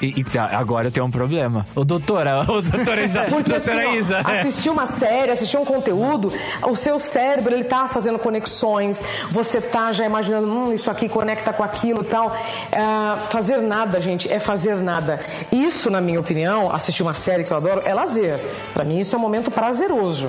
e- 0.00 0.14
e 0.20 0.24
tá, 0.24 0.48
agora 0.54 0.86
eu 0.86 0.90
tenho 0.90 1.04
um 1.04 1.10
problema. 1.10 1.66
Ô, 1.74 1.84
doutora, 1.84 2.40
ô, 2.48 2.62
doutora 2.62 3.02
Isa. 3.04 3.22
Porque 3.28 3.50
doutora 3.52 3.56
assim, 3.56 3.86
ó, 3.86 3.94
Isa. 3.94 4.18
assistir 4.24 4.70
uma 4.70 4.86
série, 4.86 5.32
assistir 5.32 5.58
um 5.58 5.64
conteúdo, 5.66 6.32
o 6.66 6.74
seu 6.74 6.98
cérebro 6.98 7.54
ele 7.54 7.64
tá 7.64 7.88
fazendo 7.88 8.18
conexões, 8.18 9.04
você 9.30 9.60
tá 9.60 9.92
já 9.92 10.06
imaginando, 10.06 10.46
hum, 10.48 10.72
isso 10.72 10.90
aqui 10.90 11.08
conecta 11.10 11.52
com 11.52 11.62
aquilo 11.62 12.00
e 12.00 12.06
tal. 12.06 12.34
Ah, 12.72 13.26
fazer 13.28 13.58
nada, 13.58 14.00
gente, 14.00 14.32
é 14.32 14.38
fazer 14.38 14.76
nada. 14.76 15.20
Isso, 15.52 15.90
na 15.90 16.00
minha 16.00 16.18
opinião, 16.20 16.70
assistir 16.72 17.02
uma 17.02 17.12
série 17.12 17.44
que 17.44 17.52
eu 17.52 17.56
adoro, 17.56 17.82
é 17.84 17.92
lazer. 17.92 18.40
Pra 18.78 18.84
mim, 18.84 19.00
isso 19.00 19.16
é 19.16 19.18
um 19.18 19.20
momento 19.20 19.50
prazeroso. 19.50 20.28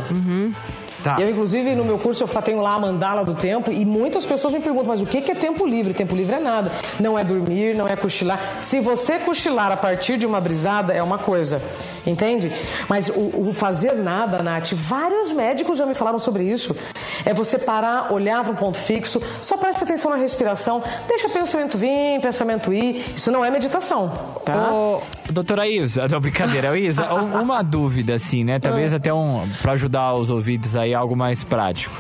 Tá. 1.04 1.18
Eu, 1.20 1.30
inclusive, 1.30 1.76
no 1.76 1.86
meu 1.86 2.00
curso, 2.00 2.24
eu 2.24 2.42
tenho 2.42 2.62
lá 2.62 2.74
a 2.74 2.80
mandala 2.80 3.24
do 3.24 3.36
tempo 3.36 3.72
e 3.72 3.86
muitas 3.86 4.26
pessoas 4.26 4.56
me 4.56 4.60
perguntam, 4.60 4.88
mas 4.88 5.02
o 5.02 5.06
que 5.06 5.22
que 5.22 5.32
é 5.32 5.36
tempo 5.36 5.68
livre? 5.68 5.94
Tempo 5.94 6.16
livre 6.16 6.36
é 6.36 6.40
nada. 6.40 6.72
Não 7.00 7.18
é 7.18 7.24
dormir, 7.24 7.76
não 7.76 7.88
é 7.88 7.96
cochilar. 7.96 8.42
Se 8.64 8.80
você 8.80 9.20
cochilar 9.20 9.72
a 9.72 9.78
partir 9.78 10.18
de 10.18 10.26
uma 10.26 10.42
brisada, 10.42 10.92
é 10.92 11.04
uma 11.04 11.20
coisa. 11.20 11.62
Entende? 12.08 12.52
Mas 12.90 13.08
o, 13.08 13.50
o 13.50 13.54
fazer 13.54 13.94
nada, 13.94 14.42
Nath, 14.42 14.74
vários 14.74 15.32
médicos 15.32 15.78
já 15.78 15.86
me 15.86 15.94
falaram 15.94 16.18
sobre 16.18 16.44
isso. 16.44 16.76
É 17.24 17.36
você 17.36 17.60
parar, 17.60 18.12
olhar 18.12 18.44
para 18.44 18.52
um 18.52 18.56
ponto 18.56 18.80
fixo, 18.80 19.22
só 19.44 19.58
presta 19.58 19.84
atenção 19.84 20.10
na 20.10 20.18
respiração, 20.18 20.82
deixa 21.08 21.30
pensamento 21.30 21.78
vir, 21.78 22.20
pensamento 22.20 22.74
ir. 22.74 23.12
Isso 23.12 23.32
não 23.32 23.46
é 23.46 23.52
meditação, 23.52 24.12
tá? 24.44 24.72
Ô, 24.72 25.02
doutora 25.32 25.68
Isa, 25.68 26.08
não, 26.08 26.20
brincadeira, 26.20 26.72
Ô, 26.72 26.76
Isa, 26.76 27.14
um- 27.14 27.42
uma 27.42 27.62
dúvida 27.64 28.16
assim, 28.16 28.44
né? 28.44 28.60
Talvez 28.60 28.94
até 28.94 29.14
um 29.14 29.48
para 29.62 29.74
ajudar 29.74 30.14
os 30.16 30.30
ouvidos 30.32 30.76
aí 30.76 30.94
algo 30.94 31.16
mais 31.16 31.44
prático. 31.44 31.96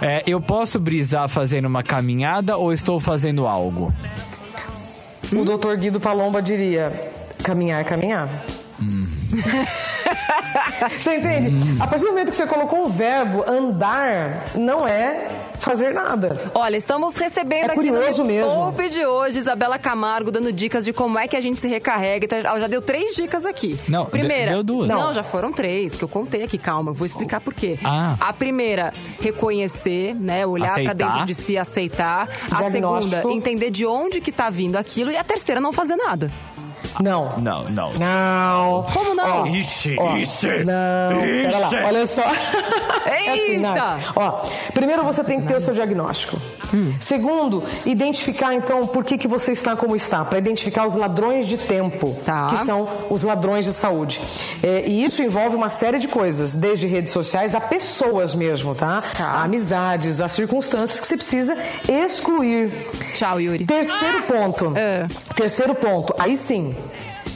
É, 0.00 0.22
eu 0.26 0.40
posso 0.40 0.78
brisar 0.78 1.28
fazendo 1.28 1.66
uma 1.66 1.82
caminhada 1.82 2.56
ou 2.56 2.72
estou 2.72 3.00
fazendo 3.00 3.46
algo? 3.46 3.92
O 5.32 5.44
doutor 5.44 5.76
Guido 5.76 5.98
Palomba 6.00 6.42
diria: 6.42 6.92
caminhar 7.42 7.80
é 7.80 7.84
caminhar. 7.84 8.28
você 11.00 11.16
entende? 11.16 11.80
A 11.80 11.86
partir 11.86 12.04
do 12.04 12.10
momento 12.10 12.30
que 12.30 12.36
você 12.36 12.46
colocou 12.46 12.84
o 12.84 12.88
verbo 12.88 13.42
andar, 13.50 14.44
não 14.56 14.86
é 14.86 15.28
fazer 15.66 15.92
nada. 15.92 16.40
Olha, 16.54 16.76
estamos 16.76 17.16
recebendo 17.16 17.70
É 17.70 17.74
aqui 17.74 17.90
no 17.90 17.96
curioso 17.96 18.24
mesmo. 18.24 18.50
Poupe 18.52 18.88
de 18.88 19.04
hoje 19.04 19.38
Isabela 19.40 19.78
Camargo 19.80 20.30
dando 20.30 20.52
dicas 20.52 20.84
de 20.84 20.92
como 20.92 21.18
é 21.18 21.26
que 21.26 21.36
a 21.36 21.40
gente 21.40 21.58
se 21.60 21.66
recarrega. 21.66 22.24
Então, 22.24 22.38
ela 22.38 22.60
já 22.60 22.68
deu 22.68 22.80
três 22.80 23.14
dicas 23.16 23.44
aqui. 23.44 23.76
Não, 23.88 24.06
primeira, 24.06 24.52
deu 24.52 24.62
duas. 24.62 24.86
Não, 24.88 25.06
Não. 25.06 25.12
já 25.12 25.24
foram 25.24 25.52
três 25.52 25.94
que 25.96 26.04
eu 26.04 26.08
contei 26.08 26.44
aqui. 26.44 26.56
Calma, 26.56 26.92
vou 26.92 27.04
explicar 27.04 27.40
por 27.40 27.52
quê. 27.52 27.78
Ah. 27.84 28.16
A 28.20 28.32
primeira, 28.32 28.92
reconhecer, 29.20 30.14
né, 30.14 30.46
olhar 30.46 30.72
pra 30.74 30.82
Aceitar. 30.82 30.94
dentro 30.94 31.26
de 31.26 31.34
si, 31.34 31.58
aceitar. 31.58 32.28
A 32.50 32.70
segunda, 32.70 33.22
entender 33.30 33.70
de 33.70 33.84
onde 33.84 34.20
que 34.20 34.30
tá 34.30 34.48
vindo 34.50 34.76
aquilo 34.76 35.10
e 35.10 35.16
a 35.16 35.24
terceira, 35.24 35.60
não 35.60 35.72
fazer 35.72 35.96
nada. 35.96 36.30
Não. 37.00 37.28
Não, 37.38 37.64
não. 37.64 37.92
Não. 37.94 38.86
Como 38.92 39.14
não? 39.14 39.42
Ó, 39.42 39.46
Ixi, 39.46 39.96
ó, 39.98 40.16
ixi, 40.16 40.46
Não, 40.64 41.20
pera 41.20 41.58
lá, 41.58 41.66
ixi. 41.66 41.76
olha 41.76 42.06
só. 42.06 42.22
É 43.06 43.30
assim, 43.30 43.52
Eita! 43.52 43.60
Nath. 43.72 44.12
Ó, 44.16 44.30
primeiro 44.74 45.04
você 45.04 45.22
tem 45.22 45.40
que 45.40 45.46
ter 45.46 45.56
o 45.56 45.60
seu 45.60 45.72
diagnóstico. 45.72 46.36
Segundo, 47.00 47.62
identificar 47.86 48.52
então 48.54 48.86
por 48.86 49.04
que, 49.04 49.16
que 49.16 49.28
você 49.28 49.52
está 49.52 49.76
como 49.76 49.94
está, 49.94 50.24
para 50.24 50.38
identificar 50.38 50.84
os 50.86 50.96
ladrões 50.96 51.46
de 51.46 51.56
tempo, 51.56 52.16
Tá. 52.24 52.48
que 52.48 52.66
são 52.66 52.88
os 53.08 53.22
ladrões 53.22 53.64
de 53.64 53.72
saúde. 53.72 54.20
É, 54.62 54.84
e 54.86 55.04
isso 55.04 55.22
envolve 55.22 55.54
uma 55.54 55.68
série 55.68 55.98
de 56.00 56.08
coisas, 56.08 56.54
desde 56.54 56.86
redes 56.88 57.12
sociais 57.12 57.54
a 57.54 57.60
pessoas 57.60 58.34
mesmo, 58.34 58.74
tá? 58.74 59.00
A 59.20 59.44
amizades, 59.44 60.20
a 60.20 60.28
circunstâncias 60.28 60.98
que 61.00 61.06
você 61.06 61.16
precisa 61.16 61.56
excluir. 61.88 62.72
Tchau, 63.14 63.40
Yuri. 63.40 63.64
Terceiro 63.66 64.22
ponto. 64.24 64.72
É. 64.76 65.06
Terceiro 65.36 65.74
ponto. 65.76 66.14
Aí 66.18 66.36
sim. 66.36 66.75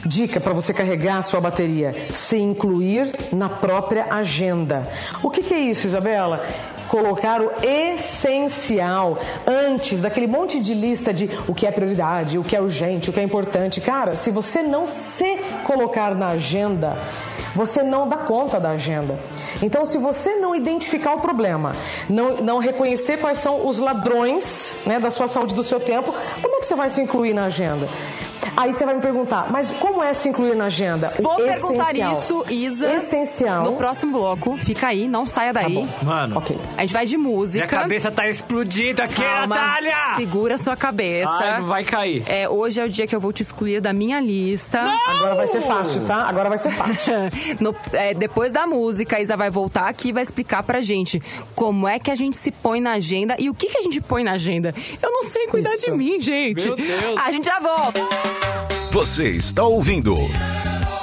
Dica 0.05 0.39
para 0.39 0.53
você 0.53 0.73
carregar 0.73 1.17
a 1.17 1.21
sua 1.21 1.39
bateria: 1.39 1.93
se 2.11 2.37
incluir 2.37 3.11
na 3.31 3.49
própria 3.49 4.07
agenda. 4.09 4.83
O 5.21 5.29
que, 5.29 5.43
que 5.43 5.53
é 5.53 5.59
isso, 5.59 5.87
Isabela? 5.87 6.43
Colocar 6.87 7.41
o 7.41 7.51
essencial 7.63 9.17
antes 9.47 10.01
daquele 10.01 10.27
monte 10.27 10.59
de 10.59 10.73
lista 10.73 11.13
de 11.13 11.29
o 11.47 11.53
que 11.53 11.65
é 11.65 11.71
prioridade, 11.71 12.37
o 12.37 12.43
que 12.43 12.55
é 12.55 12.59
urgente, 12.59 13.09
o 13.09 13.13
que 13.13 13.19
é 13.19 13.23
importante. 13.23 13.79
Cara, 13.79 14.15
se 14.15 14.29
você 14.29 14.61
não 14.61 14.85
se 14.85 15.37
colocar 15.63 16.13
na 16.15 16.29
agenda, 16.29 16.97
você 17.55 17.81
não 17.81 18.09
dá 18.09 18.17
conta 18.17 18.59
da 18.59 18.71
agenda. 18.71 19.17
Então, 19.61 19.85
se 19.85 19.97
você 19.97 20.35
não 20.35 20.55
identificar 20.55 21.13
o 21.13 21.21
problema, 21.21 21.73
não, 22.09 22.37
não 22.37 22.57
reconhecer 22.57 23.17
quais 23.19 23.37
são 23.37 23.67
os 23.67 23.77
ladrões 23.77 24.81
né, 24.85 24.99
da 24.99 25.11
sua 25.11 25.27
saúde, 25.27 25.53
do 25.53 25.63
seu 25.63 25.79
tempo, 25.79 26.13
como 26.41 26.55
é 26.55 26.59
que 26.59 26.65
você 26.65 26.75
vai 26.75 26.89
se 26.89 27.01
incluir 27.01 27.33
na 27.33 27.45
agenda? 27.45 27.87
Aí 28.57 28.73
você 28.73 28.85
vai 28.85 28.95
me 28.95 29.01
perguntar, 29.01 29.47
mas 29.51 29.71
como 29.73 30.01
é 30.03 30.13
se 30.13 30.27
incluir 30.29 30.55
na 30.55 30.65
agenda? 30.65 31.11
O 31.19 31.23
Vou 31.23 31.35
perguntar 31.37 31.91
essencial. 31.91 32.19
isso, 32.19 32.45
Isa. 32.49 32.93
Essencial. 32.95 33.63
No 33.63 33.73
próximo 33.73 34.11
bloco. 34.13 34.57
Fica 34.57 34.87
aí, 34.87 35.07
não 35.07 35.25
saia 35.25 35.53
daí. 35.53 35.73
bom. 35.73 35.87
Mano, 36.03 36.37
Ok. 36.37 36.57
A 36.77 36.81
gente 36.81 36.93
vai 36.93 37.05
de 37.05 37.17
música. 37.17 37.65
minha 37.67 37.81
cabeça 37.81 38.11
tá 38.11 38.27
explodindo 38.27 39.01
aqui, 39.01 39.21
Calma, 39.21 39.47
Natália! 39.55 39.95
Segura 40.15 40.57
sua 40.57 40.75
cabeça. 40.75 41.31
Ai, 41.31 41.59
não 41.59 41.67
vai 41.67 41.83
cair. 41.83 42.23
É, 42.27 42.49
hoje 42.49 42.79
é 42.81 42.85
o 42.85 42.89
dia 42.89 43.05
que 43.07 43.15
eu 43.15 43.19
vou 43.19 43.31
te 43.31 43.41
excluir 43.41 43.79
da 43.81 43.93
minha 43.93 44.19
lista. 44.19 44.79
Agora 45.07 45.35
vai 45.35 45.47
ser 45.47 45.61
fácil, 45.61 46.05
tá? 46.05 46.23
Agora 46.27 46.49
vai 46.49 46.57
ser 46.57 46.71
fácil. 46.71 47.13
No- 47.59 47.75
é, 47.93 48.13
depois 48.13 48.51
da 48.51 48.65
música, 48.65 49.17
a 49.17 49.21
Isa 49.21 49.35
vai 49.37 49.49
voltar 49.49 49.87
aqui 49.87 50.09
e 50.09 50.11
vai 50.11 50.23
explicar 50.23 50.63
pra 50.63 50.81
gente 50.81 51.21
como 51.55 51.87
é 51.87 51.99
que 51.99 52.09
a 52.09 52.15
gente 52.15 52.37
se 52.37 52.51
põe 52.51 52.81
na 52.81 52.93
agenda 52.93 53.35
e 53.37 53.49
o 53.49 53.53
que, 53.53 53.67
que 53.67 53.77
a 53.77 53.81
gente 53.81 54.01
põe 54.01 54.23
na 54.23 54.33
agenda. 54.33 54.73
Eu 55.01 55.11
não 55.11 55.23
sei 55.23 55.47
cuidar 55.47 55.73
Isso. 55.75 55.85
de 55.85 55.91
mim, 55.97 56.19
gente. 56.19 56.65
Meu 56.65 56.75
Deus. 56.75 57.19
A 57.23 57.31
gente 57.31 57.45
já 57.45 57.59
volta. 57.59 58.01
Você 58.91 59.29
está 59.29 59.63
ouvindo 59.63 60.15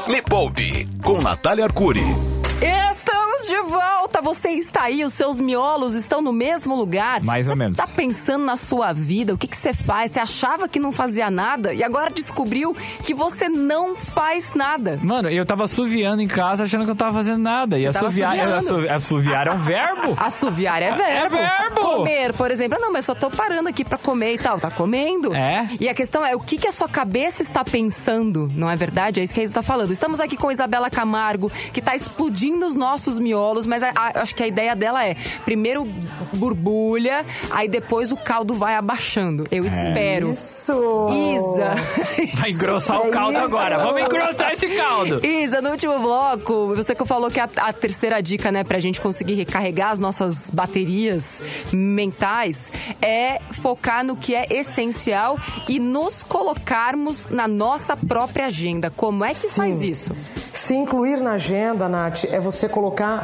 Me 0.09 0.23
Poupe 0.23 0.87
com 1.03 1.21
Natália 1.21 1.65
Arcuri. 1.65 2.38
Estamos 3.39 3.47
de 3.47 3.71
volta. 3.71 4.21
Você 4.21 4.51
está 4.51 4.85
aí, 4.85 5.05
os 5.05 5.15
seus 5.15 5.39
miolos 5.39 5.95
estão 5.95 6.21
no 6.21 6.33
mesmo 6.33 6.75
lugar. 6.75 7.23
Mais 7.23 7.47
ou 7.47 7.53
Você 7.53 7.59
menos. 7.59 7.77
Tá 7.77 7.87
pensando 7.87 8.45
na 8.45 8.57
sua 8.57 8.93
vida, 8.93 9.35
o 9.35 9.39
que, 9.39 9.47
que 9.47 9.57
você 9.57 9.73
faz? 9.73 10.11
Você 10.13 10.21
achava 10.21 10.69
que 10.69 10.81
não 10.81 10.91
fazia 10.91 11.31
nada 11.31 11.73
e 11.73 11.83
agora 11.85 12.11
descobriu 12.11 12.75
que 13.05 13.15
você 13.15 13.49
não 13.49 13.95
faz 13.95 14.55
nada. 14.55 14.99
Mano, 15.03 15.29
eu 15.29 15.47
tava 15.47 15.65
assoviando 15.65 16.21
em 16.23 16.27
casa 16.29 16.65
achando 16.65 16.85
que 16.85 16.91
eu 16.91 16.97
tava 16.97 17.13
fazendo 17.13 17.39
nada. 17.43 17.79
E 17.79 17.87
assoviar, 17.87 18.33
assoviando. 18.33 18.57
assovi- 18.57 18.89
assoviar 18.89 19.47
é 19.47 19.53
um 19.53 19.59
verbo? 19.59 20.17
Assoviar 20.19 20.83
é 20.83 20.91
verbo. 20.93 21.37
É 21.37 21.41
verbo. 21.69 21.81
Comer, 21.81 22.33
por 22.35 22.51
exemplo. 22.51 22.79
Não, 22.81 22.93
mas 22.93 23.05
só 23.05 23.15
tô 23.15 23.31
parando 23.31 23.69
aqui 23.69 23.85
pra 23.85 23.99
comer 23.99 24.35
e 24.35 24.39
tal. 24.39 24.59
Tá 24.59 24.71
comendo. 24.71 25.35
É. 25.35 25.69
E 25.81 25.89
a 25.89 25.95
questão 25.95 26.25
é, 26.25 26.35
o 26.35 26.41
que, 26.41 26.59
que 26.59 26.67
a 26.67 26.73
sua 26.73 26.89
cabeça 26.89 27.43
está 27.43 27.65
pensando? 27.65 28.51
Não 28.55 28.69
é 28.71 28.77
verdade? 28.77 29.21
É 29.21 29.23
isso 29.23 29.33
que 29.35 29.41
a 29.41 29.45
Isa 29.45 29.55
tá 29.55 29.63
falando. 29.63 29.93
Estamos 29.93 30.19
aqui 30.21 30.37
com 30.37 30.49
a 30.49 30.53
Isabela 30.53 30.91
Camargo, 30.91 31.51
que 31.73 31.81
tá 31.81 31.95
explodindo 31.95 32.67
os 32.67 32.75
nossos 32.75 33.19
miolos, 33.19 33.28
mas 33.67 33.83
a- 33.83 33.93
a- 33.95 34.23
acho 34.23 34.35
que 34.35 34.43
a 34.43 34.47
ideia 34.47 34.75
dela 34.77 35.05
é, 35.05 35.17
primeiro 35.45 35.85
borbulha, 36.33 37.25
aí 37.51 37.69
depois 37.69 38.13
o 38.13 38.17
caldo 38.17 38.55
vai 38.55 38.75
abaixando. 38.75 39.47
Eu 39.51 39.65
espero. 39.65 40.31
Isso! 40.31 41.07
Isa. 41.11 41.75
Vai 42.39 42.51
engrossar 42.51 43.01
o 43.03 43.09
É 43.09 43.11
caldo 43.11 43.39
agora. 43.39 43.79
Vamos 43.79 44.03
engrossar 44.03 44.53
esse 44.53 44.69
caldo. 44.77 45.25
Isa, 45.25 45.61
no 45.61 45.71
último 45.71 45.99
bloco, 45.99 46.75
você 46.75 46.95
que 46.95 47.05
falou 47.07 47.31
que 47.31 47.41
a, 47.41 47.49
a 47.57 47.73
terceira 47.73 48.21
dica, 48.23 48.51
né, 48.53 48.65
pra 48.65 48.79
gente 48.79 49.01
conseguir 49.01 49.35
recarregar 49.35 49.91
as 49.91 49.99
nossas 50.01 50.51
baterias 50.51 51.41
mentais 51.73 52.71
é 53.01 53.41
focar 53.53 54.05
no 54.05 54.17
que 54.17 54.35
é 54.35 54.47
essencial 54.51 55.39
e 55.69 55.79
nos 55.79 56.23
colocarmos 56.23 57.29
na 57.29 57.49
nossa 57.49 57.97
própria 57.97 58.47
agenda. 58.47 58.91
Como 58.95 59.25
é 59.25 59.35
que 59.35 59.49
faz 59.49 59.83
isso? 59.83 60.15
Se 60.55 60.75
incluir 60.75 61.21
na 61.21 61.33
agenda, 61.33 61.89
Nath, 61.89 62.25
é 62.25 62.39
você 62.41 62.69
colocar. 62.69 63.18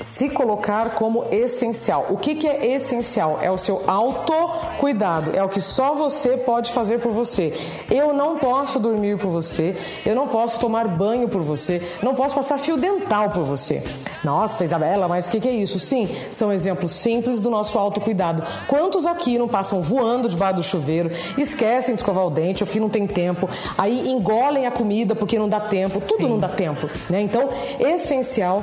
Se 0.00 0.28
colocar 0.28 0.90
como 0.90 1.24
essencial. 1.32 2.06
O 2.10 2.16
que, 2.16 2.36
que 2.36 2.46
é 2.46 2.74
essencial? 2.74 3.40
É 3.42 3.50
o 3.50 3.58
seu 3.58 3.82
autocuidado. 3.86 5.36
É 5.36 5.42
o 5.42 5.48
que 5.48 5.60
só 5.60 5.92
você 5.92 6.36
pode 6.36 6.72
fazer 6.72 7.00
por 7.00 7.10
você. 7.10 7.52
Eu 7.90 8.12
não 8.12 8.38
posso 8.38 8.78
dormir 8.78 9.18
por 9.18 9.28
você. 9.28 9.76
Eu 10.06 10.14
não 10.14 10.28
posso 10.28 10.60
tomar 10.60 10.86
banho 10.86 11.28
por 11.28 11.42
você. 11.42 11.82
Não 12.00 12.14
posso 12.14 12.34
passar 12.36 12.58
fio 12.58 12.76
dental 12.76 13.30
por 13.30 13.42
você. 13.42 13.82
Nossa, 14.22 14.64
Isabela, 14.64 15.06
mas 15.08 15.26
o 15.26 15.30
que, 15.30 15.40
que 15.40 15.48
é 15.48 15.52
isso? 15.52 15.78
Sim, 15.78 16.08
são 16.30 16.52
exemplos 16.52 16.92
simples 16.92 17.40
do 17.40 17.50
nosso 17.50 17.78
autocuidado. 17.78 18.42
Quantos 18.66 19.06
aqui 19.06 19.38
não 19.38 19.48
passam 19.48 19.80
voando 19.80 20.28
debaixo 20.28 20.56
do 20.56 20.62
chuveiro, 20.62 21.10
esquecem 21.36 21.94
de 21.94 22.00
escovar 22.00 22.26
o 22.26 22.30
dente 22.30 22.64
porque 22.64 22.80
não 22.80 22.88
tem 22.88 23.06
tempo, 23.06 23.48
aí 23.76 24.08
engolem 24.08 24.66
a 24.66 24.70
comida 24.70 25.14
porque 25.14 25.38
não 25.38 25.48
dá 25.48 25.60
tempo, 25.60 26.00
tudo 26.00 26.28
não 26.28 26.38
dá 26.38 26.48
tempo, 26.48 26.88
né? 27.08 27.20
Então, 27.20 27.48
essencial 27.78 28.62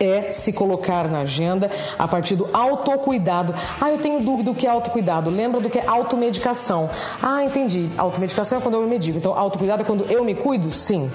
é 0.00 0.30
se 0.30 0.52
colocar 0.52 1.08
na 1.08 1.20
agenda 1.20 1.70
a 1.98 2.06
partir 2.06 2.36
do 2.36 2.48
autocuidado. 2.52 3.54
Ah, 3.80 3.90
eu 3.90 3.98
tenho 3.98 4.20
dúvida 4.20 4.50
do 4.50 4.56
que 4.56 4.66
é 4.66 4.70
autocuidado. 4.70 5.30
Lembra 5.30 5.60
do 5.60 5.70
que 5.70 5.78
é 5.78 5.84
automedicação. 5.86 6.90
Ah, 7.22 7.42
entendi. 7.44 7.88
Automedicação 7.96 8.58
é 8.58 8.60
quando 8.60 8.74
eu 8.74 8.82
me 8.82 8.88
medico. 8.88 9.18
Então, 9.18 9.36
autocuidado 9.36 9.82
é 9.82 9.84
quando 9.84 10.04
eu 10.10 10.24
me 10.24 10.34
cuido? 10.34 10.72
Sim. 10.72 11.10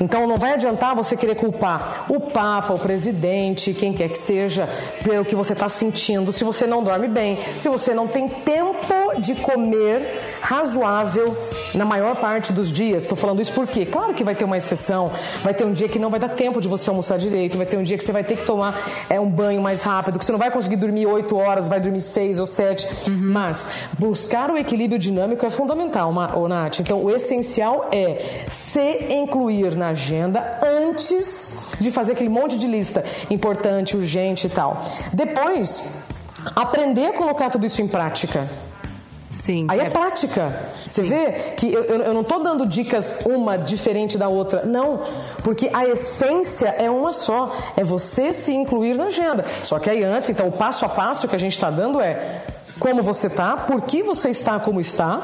Então, 0.00 0.26
não 0.26 0.36
vai 0.36 0.54
adiantar 0.54 0.94
você 0.94 1.16
querer 1.16 1.34
culpar 1.34 2.06
o 2.08 2.20
Papa, 2.20 2.72
o 2.72 2.78
presidente, 2.78 3.74
quem 3.74 3.92
quer 3.92 4.08
que 4.08 4.18
seja, 4.18 4.68
pelo 5.02 5.24
que 5.24 5.34
você 5.34 5.52
está 5.52 5.68
sentindo, 5.68 6.32
se 6.32 6.44
você 6.44 6.66
não 6.66 6.82
dorme 6.82 7.08
bem, 7.08 7.38
se 7.58 7.68
você 7.68 7.94
não 7.94 8.06
tem 8.06 8.28
tempo 8.28 9.20
de 9.20 9.34
comer 9.36 10.38
razoável 10.40 11.36
na 11.74 11.84
maior 11.84 12.16
parte 12.16 12.52
dos 12.52 12.70
dias. 12.70 13.04
Estou 13.04 13.16
falando 13.16 13.40
isso 13.40 13.52
porque, 13.52 13.86
claro 13.86 14.12
que 14.12 14.22
vai 14.22 14.34
ter 14.34 14.44
uma 14.44 14.56
exceção, 14.56 15.10
vai 15.42 15.54
ter 15.54 15.64
um 15.64 15.72
dia 15.72 15.88
que 15.88 15.98
não 15.98 16.10
vai 16.10 16.20
dar 16.20 16.28
tempo 16.28 16.60
de 16.60 16.68
você 16.68 16.90
almoçar 16.90 17.18
direito, 17.18 17.56
vai 17.56 17.66
ter 17.66 17.78
um 17.78 17.82
dia 17.82 17.96
que 17.96 18.03
você 18.04 18.12
vai 18.12 18.24
ter 18.24 18.36
que 18.36 18.44
tomar 18.44 18.80
é, 19.08 19.18
um 19.18 19.30
banho 19.30 19.60
mais 19.60 19.82
rápido, 19.82 20.18
que 20.18 20.24
você 20.24 20.32
não 20.32 20.38
vai 20.38 20.50
conseguir 20.50 20.76
dormir 20.76 21.06
8 21.06 21.36
horas, 21.36 21.66
vai 21.68 21.80
dormir 21.80 22.00
6 22.00 22.38
ou 22.38 22.46
7. 22.46 23.10
Uhum. 23.10 23.32
Mas 23.32 23.72
buscar 23.98 24.50
o 24.50 24.56
equilíbrio 24.56 24.98
dinâmico 24.98 25.44
é 25.44 25.50
fundamental, 25.50 26.12
Nath. 26.48 26.80
Então, 26.80 27.02
o 27.02 27.10
essencial 27.10 27.88
é 27.92 28.44
se 28.48 29.06
incluir 29.10 29.76
na 29.76 29.88
agenda 29.88 30.60
antes 30.62 31.72
de 31.80 31.90
fazer 31.90 32.12
aquele 32.12 32.28
monte 32.28 32.56
de 32.56 32.66
lista 32.66 33.04
importante, 33.30 33.96
urgente 33.96 34.46
e 34.46 34.50
tal. 34.50 34.82
Depois, 35.12 36.02
aprender 36.54 37.06
a 37.06 37.12
colocar 37.12 37.50
tudo 37.50 37.66
isso 37.66 37.80
em 37.80 37.88
prática. 37.88 38.48
Sim. 39.34 39.66
Aí 39.68 39.80
é, 39.80 39.86
é 39.86 39.90
prática. 39.90 40.70
Você 40.86 41.02
vê 41.02 41.32
que 41.56 41.72
eu, 41.72 41.82
eu 41.84 42.14
não 42.14 42.20
estou 42.20 42.42
dando 42.42 42.64
dicas 42.64 43.20
uma 43.26 43.58
diferente 43.58 44.16
da 44.16 44.28
outra. 44.28 44.64
Não. 44.64 45.02
Porque 45.42 45.68
a 45.72 45.86
essência 45.86 46.68
é 46.68 46.88
uma 46.88 47.12
só. 47.12 47.52
É 47.76 47.82
você 47.82 48.32
se 48.32 48.52
incluir 48.52 48.96
na 48.96 49.06
agenda. 49.06 49.44
Só 49.62 49.78
que 49.78 49.90
aí 49.90 50.04
antes, 50.04 50.30
então, 50.30 50.46
o 50.48 50.52
passo 50.52 50.84
a 50.84 50.88
passo 50.88 51.26
que 51.26 51.34
a 51.34 51.38
gente 51.38 51.54
está 51.54 51.68
dando 51.68 52.00
é 52.00 52.44
como 52.78 53.02
você 53.02 53.26
está, 53.26 53.56
por 53.56 53.82
que 53.82 54.02
você 54.02 54.30
está 54.30 54.58
como 54.58 54.80
está 54.80 55.20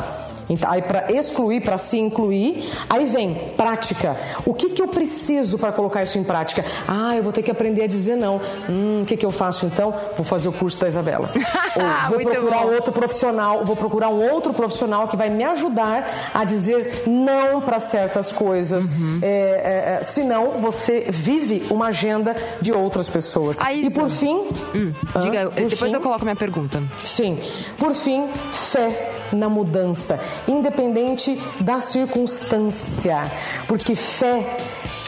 aí 0.66 0.82
para 0.82 1.12
excluir, 1.12 1.60
para 1.60 1.78
se 1.78 1.98
incluir, 1.98 2.68
aí 2.88 3.04
vem 3.06 3.34
prática. 3.56 4.16
O 4.44 4.54
que, 4.54 4.70
que 4.70 4.82
eu 4.82 4.88
preciso 4.88 5.58
para 5.58 5.72
colocar 5.72 6.02
isso 6.02 6.18
em 6.18 6.24
prática? 6.24 6.64
Ah, 6.88 7.16
eu 7.16 7.22
vou 7.22 7.32
ter 7.32 7.42
que 7.42 7.50
aprender 7.50 7.82
a 7.82 7.86
dizer 7.86 8.16
não. 8.16 8.40
Hum, 8.68 9.02
o 9.02 9.04
que, 9.04 9.16
que 9.16 9.26
eu 9.26 9.30
faço 9.30 9.66
então? 9.66 9.94
Vou 10.16 10.24
fazer 10.24 10.48
o 10.48 10.52
curso 10.52 10.80
da 10.80 10.88
Isabela. 10.88 11.30
Ou 12.10 12.18
vou 12.18 12.32
procurar 12.32 12.62
bom. 12.62 12.74
outro 12.74 12.92
profissional, 12.92 13.64
vou 13.64 13.76
procurar 13.76 14.08
um 14.08 14.30
outro 14.30 14.52
profissional 14.52 15.08
que 15.08 15.16
vai 15.16 15.30
me 15.30 15.44
ajudar 15.44 16.30
a 16.34 16.44
dizer 16.44 17.04
não 17.06 17.60
para 17.60 17.78
certas 17.78 18.32
coisas. 18.32 18.86
Uhum. 18.86 19.18
É, 19.22 19.28
é, 19.28 19.98
é, 19.98 20.02
senão 20.02 20.52
você 20.52 21.06
vive 21.10 21.66
uma 21.70 21.88
agenda 21.88 22.34
de 22.60 22.72
outras 22.72 23.08
pessoas. 23.08 23.58
Aí, 23.60 23.86
e 23.86 23.90
por 23.90 24.08
fim. 24.08 24.48
Hum, 24.74 24.92
diga, 25.20 25.50
depois 25.50 25.90
fim, 25.90 25.94
eu 25.94 26.00
coloco 26.00 26.24
minha 26.24 26.36
pergunta. 26.36 26.82
Sim. 27.04 27.38
Por 27.78 27.94
fim, 27.94 28.28
fé 28.52 29.19
na 29.32 29.48
mudança, 29.48 30.18
independente 30.46 31.40
da 31.60 31.80
circunstância. 31.80 33.30
Porque 33.66 33.94
fé, 33.94 34.56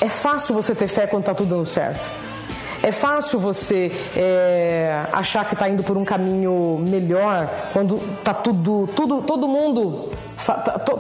é 0.01 0.09
fácil 0.09 0.55
você 0.55 0.75
ter 0.75 0.89
fé 0.89 1.07
quando 1.07 1.23
está 1.23 1.35
tudo 1.35 1.51
dando 1.51 1.67
certo. 1.67 2.23
É 2.83 2.91
fácil 2.91 3.39
você 3.39 3.93
é, 4.17 5.05
achar 5.13 5.45
que 5.47 5.55
está 5.55 5.69
indo 5.69 5.85
por 5.85 5.97
um 5.97 6.05
caminho 6.05 6.79
melhor 6.81 7.49
quando 7.73 7.97
está 8.19 8.35
tudo, 8.35 8.89
tudo, 8.97 9.23
todo 9.23 9.47
mundo, 9.47 10.11
tá, 10.32 10.32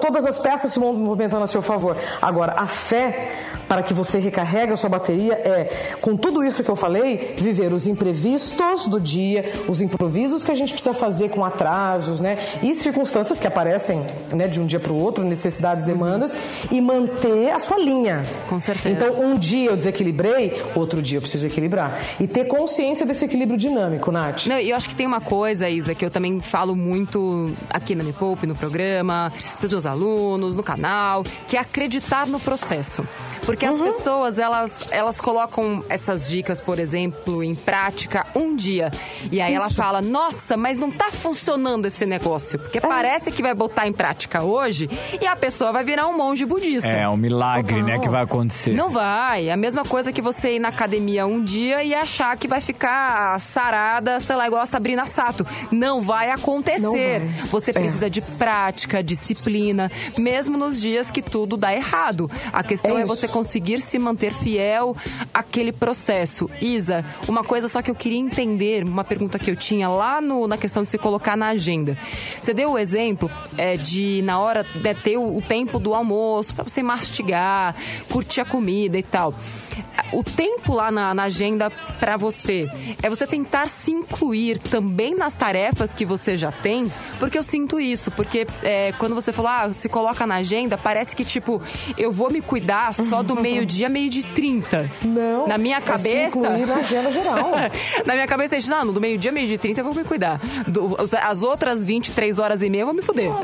todas 0.00 0.26
as 0.26 0.38
peças 0.38 0.72
se 0.72 0.78
movimentando 0.78 1.44
a 1.44 1.46
seu 1.46 1.62
favor. 1.62 1.96
Agora, 2.20 2.54
a 2.56 2.66
fé 2.66 3.30
para 3.68 3.82
que 3.82 3.94
você 3.94 4.18
recarregue 4.18 4.72
a 4.72 4.76
sua 4.76 4.90
bateria 4.90 5.32
é, 5.32 5.96
com 6.00 6.14
tudo 6.14 6.44
isso 6.44 6.62
que 6.62 6.70
eu 6.70 6.76
falei, 6.76 7.34
viver 7.38 7.72
os 7.72 7.86
imprevistos 7.86 8.86
do 8.86 9.00
dia, 9.00 9.50
os 9.66 9.80
improvisos 9.80 10.44
que 10.44 10.50
a 10.50 10.54
gente 10.54 10.74
precisa 10.74 10.92
fazer 10.92 11.30
com 11.30 11.42
atrasos, 11.42 12.20
né? 12.20 12.38
E 12.62 12.74
circunstâncias 12.74 13.40
que 13.40 13.46
aparecem 13.46 14.04
né, 14.34 14.46
de 14.46 14.60
um 14.60 14.66
dia 14.66 14.78
para 14.78 14.92
o 14.92 14.98
outro, 14.98 15.24
necessidades, 15.24 15.84
demandas, 15.84 16.36
e 16.70 16.80
manter 16.82 17.50
a 17.50 17.58
sua 17.58 17.78
linha. 17.78 18.24
Com 18.46 18.60
certeza. 18.60 18.90
Então, 18.90 19.24
um 19.24 19.38
dia 19.38 19.70
eu 19.70 19.76
desequilibrei, 19.76 20.62
outro 20.74 21.00
dia 21.00 21.16
eu 21.16 21.22
preciso 21.22 21.46
equilibrar. 21.46 21.98
E 22.20 22.26
ter 22.26 22.44
consciência 22.44 23.06
desse 23.06 23.24
equilíbrio 23.24 23.56
dinâmico, 23.56 24.12
Nath. 24.12 24.46
Não, 24.46 24.58
eu 24.58 24.76
acho 24.76 24.88
que 24.88 24.94
tem 24.94 25.06
uma 25.06 25.20
coisa, 25.20 25.68
Isa, 25.68 25.94
que 25.94 26.04
eu 26.04 26.10
também 26.10 26.40
falo 26.40 26.76
muito 26.76 27.52
aqui 27.70 27.94
na 27.94 28.04
Me 28.04 28.12
Poupe, 28.12 28.46
no 28.46 28.54
programa, 28.54 29.31
para 29.58 29.66
os 29.66 29.70
meus 29.70 29.86
alunos, 29.86 30.56
no 30.56 30.62
canal, 30.62 31.24
que 31.48 31.56
é 31.56 31.60
acreditar 31.60 32.26
no 32.26 32.40
processo. 32.40 33.06
Porque 33.44 33.66
uhum. 33.66 33.74
as 33.74 33.94
pessoas, 33.94 34.38
elas, 34.38 34.92
elas 34.92 35.20
colocam 35.20 35.84
essas 35.88 36.28
dicas, 36.28 36.60
por 36.60 36.78
exemplo, 36.78 37.42
em 37.42 37.54
prática 37.54 38.26
um 38.34 38.54
dia. 38.54 38.90
E 39.30 39.40
aí 39.40 39.54
Isso. 39.54 39.62
ela 39.62 39.70
fala, 39.70 40.00
nossa, 40.00 40.56
mas 40.56 40.78
não 40.78 40.90
tá 40.90 41.10
funcionando 41.10 41.86
esse 41.86 42.06
negócio. 42.06 42.58
Porque 42.58 42.78
é. 42.78 42.80
parece 42.80 43.32
que 43.32 43.42
vai 43.42 43.54
botar 43.54 43.88
em 43.88 43.92
prática 43.92 44.42
hoje 44.42 44.88
e 45.20 45.26
a 45.26 45.34
pessoa 45.34 45.72
vai 45.72 45.82
virar 45.82 46.06
um 46.06 46.16
monge 46.16 46.44
budista. 46.44 46.88
É, 46.88 47.08
um 47.08 47.16
milagre, 47.16 47.80
uhum. 47.80 47.86
né, 47.86 47.98
que 47.98 48.08
vai 48.08 48.22
acontecer. 48.22 48.72
Não 48.72 48.88
vai. 48.88 49.48
É 49.48 49.52
a 49.52 49.56
mesma 49.56 49.84
coisa 49.84 50.12
que 50.12 50.22
você 50.22 50.56
ir 50.56 50.58
na 50.58 50.68
academia 50.68 51.26
um 51.26 51.42
dia 51.42 51.82
e 51.82 51.94
achar 51.94 52.36
que 52.36 52.46
vai 52.46 52.60
ficar 52.60 53.40
sarada, 53.40 54.20
sei 54.20 54.36
lá, 54.36 54.46
igual 54.46 54.62
a 54.62 54.66
Sabrina 54.66 55.04
Sato. 55.06 55.46
Não 55.70 56.00
vai 56.00 56.30
acontecer. 56.30 56.80
Não 56.80 56.92
vai. 56.92 57.48
Você 57.50 57.70
é. 57.70 57.74
precisa 57.74 58.06
é. 58.06 58.10
de 58.10 58.20
prática, 58.20 59.02
disciplina, 59.12 59.90
mesmo 60.18 60.56
nos 60.56 60.80
dias 60.80 61.10
que 61.10 61.22
tudo 61.22 61.56
dá 61.56 61.72
errado. 61.72 62.30
A 62.52 62.62
questão 62.62 62.98
é, 62.98 63.02
é 63.02 63.04
você 63.04 63.28
conseguir 63.28 63.80
se 63.80 63.98
manter 63.98 64.32
fiel 64.32 64.96
àquele 65.32 65.72
processo. 65.72 66.48
Isa, 66.60 67.04
uma 67.28 67.44
coisa 67.44 67.68
só 67.68 67.82
que 67.82 67.90
eu 67.90 67.94
queria 67.94 68.18
entender, 68.18 68.84
uma 68.84 69.04
pergunta 69.04 69.38
que 69.38 69.50
eu 69.50 69.56
tinha 69.56 69.88
lá 69.88 70.20
no, 70.20 70.46
na 70.46 70.56
questão 70.56 70.82
de 70.82 70.88
se 70.88 70.98
colocar 70.98 71.36
na 71.36 71.48
agenda. 71.48 71.96
Você 72.40 72.52
deu 72.54 72.72
o 72.72 72.78
exemplo 72.78 73.30
é, 73.56 73.76
de, 73.76 74.22
na 74.22 74.38
hora, 74.38 74.64
de 74.64 74.94
ter 74.94 75.16
o, 75.16 75.36
o 75.36 75.42
tempo 75.42 75.78
do 75.78 75.94
almoço, 75.94 76.54
para 76.54 76.64
você 76.64 76.82
mastigar, 76.82 77.74
curtir 78.08 78.40
a 78.40 78.44
comida 78.44 78.98
e 78.98 79.02
tal 79.02 79.34
o 80.12 80.22
tempo 80.22 80.74
lá 80.74 80.90
na, 80.90 81.14
na 81.14 81.24
agenda 81.24 81.70
para 81.98 82.16
você 82.16 82.68
é 83.02 83.08
você 83.08 83.26
tentar 83.26 83.68
se 83.68 83.90
incluir 83.90 84.58
também 84.58 85.14
nas 85.14 85.34
tarefas 85.34 85.94
que 85.94 86.04
você 86.04 86.36
já 86.36 86.52
tem, 86.52 86.90
porque 87.18 87.38
eu 87.38 87.42
sinto 87.42 87.80
isso, 87.80 88.10
porque 88.10 88.46
é, 88.62 88.92
quando 88.98 89.14
você 89.14 89.32
falou, 89.32 89.50
ah, 89.50 89.72
se 89.72 89.88
coloca 89.88 90.26
na 90.26 90.36
agenda, 90.36 90.76
parece 90.76 91.16
que 91.16 91.24
tipo, 91.24 91.62
eu 91.96 92.10
vou 92.10 92.30
me 92.30 92.40
cuidar 92.40 92.92
só 92.92 93.22
do 93.22 93.36
meio-dia, 93.36 93.88
meio-dia 93.88 94.24
30. 94.34 94.90
Não. 95.02 95.46
Na 95.46 95.58
minha 95.58 95.80
cabeça. 95.80 96.38
É 96.38 96.38
se 96.38 96.38
incluir 96.38 96.66
na 96.66 96.76
agenda 96.76 97.10
geral. 97.10 97.50
na 98.04 98.14
minha 98.14 98.26
cabeça, 98.26 98.58
gente, 98.58 98.70
não, 98.70 98.92
do 98.92 99.00
meio-dia, 99.00 99.32
meio-dia 99.32 99.58
30 99.58 99.80
eu 99.80 99.84
vou 99.84 99.94
me 99.94 100.04
cuidar. 100.04 100.40
Do, 100.66 100.96
as 101.22 101.42
outras 101.42 101.84
23 101.84 102.38
horas 102.38 102.62
e 102.62 102.68
meia 102.68 102.82
eu 102.82 102.86
vou 102.86 102.94
me 102.94 103.02
fuder. 103.02 103.30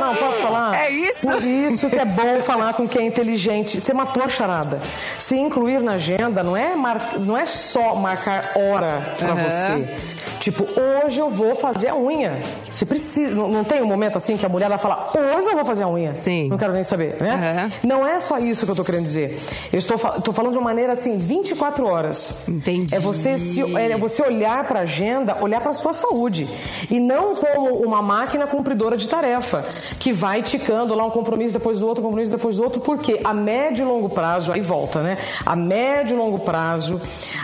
Não, 0.00 0.16
posso 0.16 0.38
falar? 0.38 0.84
É 0.84 0.90
isso. 0.90 1.26
Por 1.26 1.42
isso 1.42 1.88
que 1.88 1.96
é 1.96 2.04
bom 2.04 2.40
falar 2.40 2.74
com 2.74 2.88
quem 2.88 3.02
é 3.02 3.06
inteligente. 3.06 3.69
Você 3.78 3.92
matou 3.92 4.22
a 4.22 4.28
charada. 4.28 4.80
Se 5.18 5.36
incluir 5.36 5.80
na 5.80 5.92
agenda 5.92 6.42
não 6.42 6.56
é, 6.56 6.74
mar... 6.74 7.18
não 7.18 7.36
é 7.36 7.46
só 7.46 7.94
marcar 7.94 8.52
hora 8.56 9.00
para 9.18 9.34
uhum. 9.34 9.44
você. 9.44 10.20
Tipo, 10.40 10.66
hoje 10.80 11.20
eu 11.20 11.28
vou 11.28 11.54
fazer 11.54 11.88
a 11.88 11.96
unha. 11.96 12.42
Se 12.70 12.86
precisa. 12.86 13.34
Não, 13.34 13.46
não, 13.46 13.62
tem 13.62 13.82
um 13.82 13.86
momento 13.86 14.16
assim 14.16 14.38
que 14.38 14.46
a 14.46 14.48
mulher 14.48 14.70
vai 14.70 14.78
falar, 14.78 15.08
hoje 15.14 15.46
eu 15.46 15.54
vou 15.54 15.64
fazer 15.66 15.82
a 15.82 15.88
unha. 15.88 16.14
Sim. 16.14 16.48
Não 16.48 16.56
quero 16.56 16.72
nem 16.72 16.82
saber, 16.82 17.16
né? 17.20 17.70
Uhum. 17.84 17.88
Não 17.88 18.06
é 18.06 18.18
só 18.20 18.38
isso 18.38 18.64
que 18.64 18.72
eu 18.72 18.76
tô 18.76 18.82
querendo 18.82 19.02
dizer. 19.02 19.38
Eu 19.70 19.78
estou, 19.78 19.96
estou 20.16 20.32
falando 20.32 20.52
de 20.52 20.58
uma 20.58 20.64
maneira 20.64 20.94
assim, 20.94 21.18
24 21.18 21.86
horas. 21.86 22.48
Entendi. 22.48 22.94
É 22.94 22.98
você, 22.98 23.36
se, 23.36 23.60
é 23.76 23.96
você 23.98 24.22
olhar 24.22 24.64
para 24.64 24.80
a 24.80 24.82
agenda, 24.82 25.36
olhar 25.42 25.60
para 25.60 25.74
sua 25.74 25.92
saúde. 25.92 26.48
E 26.90 26.98
não 26.98 27.34
como 27.34 27.74
uma 27.74 28.00
máquina 28.00 28.46
cumpridora 28.46 28.96
de 28.96 29.08
tarefa, 29.08 29.62
que 29.98 30.10
vai 30.10 30.42
ticando 30.42 30.94
lá 30.94 31.04
um 31.04 31.10
compromisso 31.10 31.52
depois 31.52 31.80
do 31.80 31.86
outro, 31.86 32.02
um 32.02 32.06
compromisso 32.06 32.34
depois 32.34 32.56
do 32.56 32.64
outro, 32.64 32.80
porque 32.80 33.20
a 33.22 33.34
médio 33.60 33.84
e 33.84 33.86
longo 33.86 34.08
prazo, 34.08 34.52
aí 34.52 34.60
volta, 34.60 35.02
né? 35.02 35.18
A 35.44 35.54
médio 35.54 36.14
e 36.14 36.18
longo 36.18 36.38
prazo, 36.38 37.00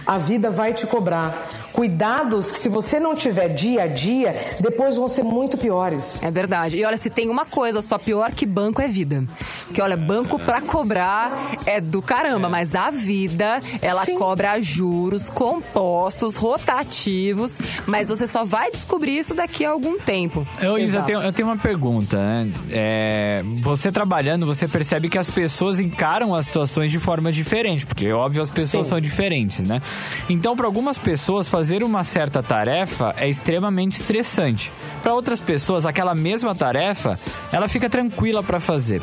a 0.07 0.16
vida 0.16 0.50
vai 0.50 0.72
te 0.72 0.87
cobrar 0.87 1.46
cuidados 1.76 2.50
que 2.50 2.59
se 2.59 2.70
você 2.70 2.98
não 2.98 3.14
tiver 3.14 3.48
dia 3.48 3.83
a 3.83 3.87
dia, 3.87 4.35
depois 4.62 4.96
vão 4.96 5.09
ser 5.09 5.22
muito 5.22 5.59
piores. 5.59 6.18
É 6.22 6.31
verdade. 6.31 6.79
E 6.79 6.85
olha, 6.87 6.96
se 6.96 7.11
tem 7.11 7.29
uma 7.29 7.44
coisa 7.44 7.83
só 7.83 7.98
pior 7.98 8.33
que 8.33 8.46
banco 8.46 8.81
é 8.81 8.88
vida. 8.88 9.24
Porque 9.66 9.83
olha, 9.83 9.94
banco 9.94 10.38
para 10.38 10.62
cobrar 10.62 11.31
é 11.66 11.79
do 11.79 12.00
caramba, 12.00 12.48
mas 12.48 12.74
a 12.74 12.90
vida, 12.90 13.61
ela 13.83 14.07
Sim. 14.07 14.16
cobra 14.16 14.59
juros 14.59 15.29
compostos, 15.29 16.37
rotativos, 16.37 17.59
mas 17.87 18.09
você 18.09 18.26
só 18.26 18.42
vai 18.42 18.70
descobrir 18.70 19.18
isso 19.18 19.35
daqui 19.35 19.62
a 19.62 19.70
algum 19.70 19.98
tempo. 19.98 20.46
Eu, 20.62 20.79
Isa, 20.79 20.98
eu 20.98 21.05
tenho, 21.05 21.20
eu 21.20 21.33
tenho 21.33 21.48
uma 21.48 21.59
pergunta, 21.59 22.16
né? 22.16 22.52
É, 22.70 23.42
você 23.61 23.92
trabalhando, 23.92 24.46
você 24.46 24.66
percebe 24.66 25.11
que 25.11 25.18
as 25.18 25.29
pessoas 25.29 25.79
encaram 26.06 26.34
as 26.36 26.44
situações 26.44 26.92
de 26.92 27.00
forma 27.00 27.32
diferente, 27.32 27.84
porque 27.84 28.12
óbvio 28.12 28.40
as 28.40 28.48
pessoas 28.48 28.86
Sim. 28.86 28.90
são 28.90 29.00
diferentes, 29.00 29.64
né? 29.64 29.82
Então, 30.28 30.54
para 30.54 30.64
algumas 30.64 30.98
pessoas 30.98 31.48
fazer 31.48 31.82
uma 31.82 32.04
certa 32.04 32.42
tarefa 32.44 33.12
é 33.18 33.28
extremamente 33.28 34.00
estressante. 34.00 34.72
Para 35.02 35.12
outras 35.12 35.40
pessoas 35.40 35.84
aquela 35.84 36.14
mesma 36.14 36.54
tarefa, 36.54 37.18
ela 37.52 37.66
fica 37.66 37.90
tranquila 37.90 38.40
para 38.40 38.60
fazer. 38.60 39.02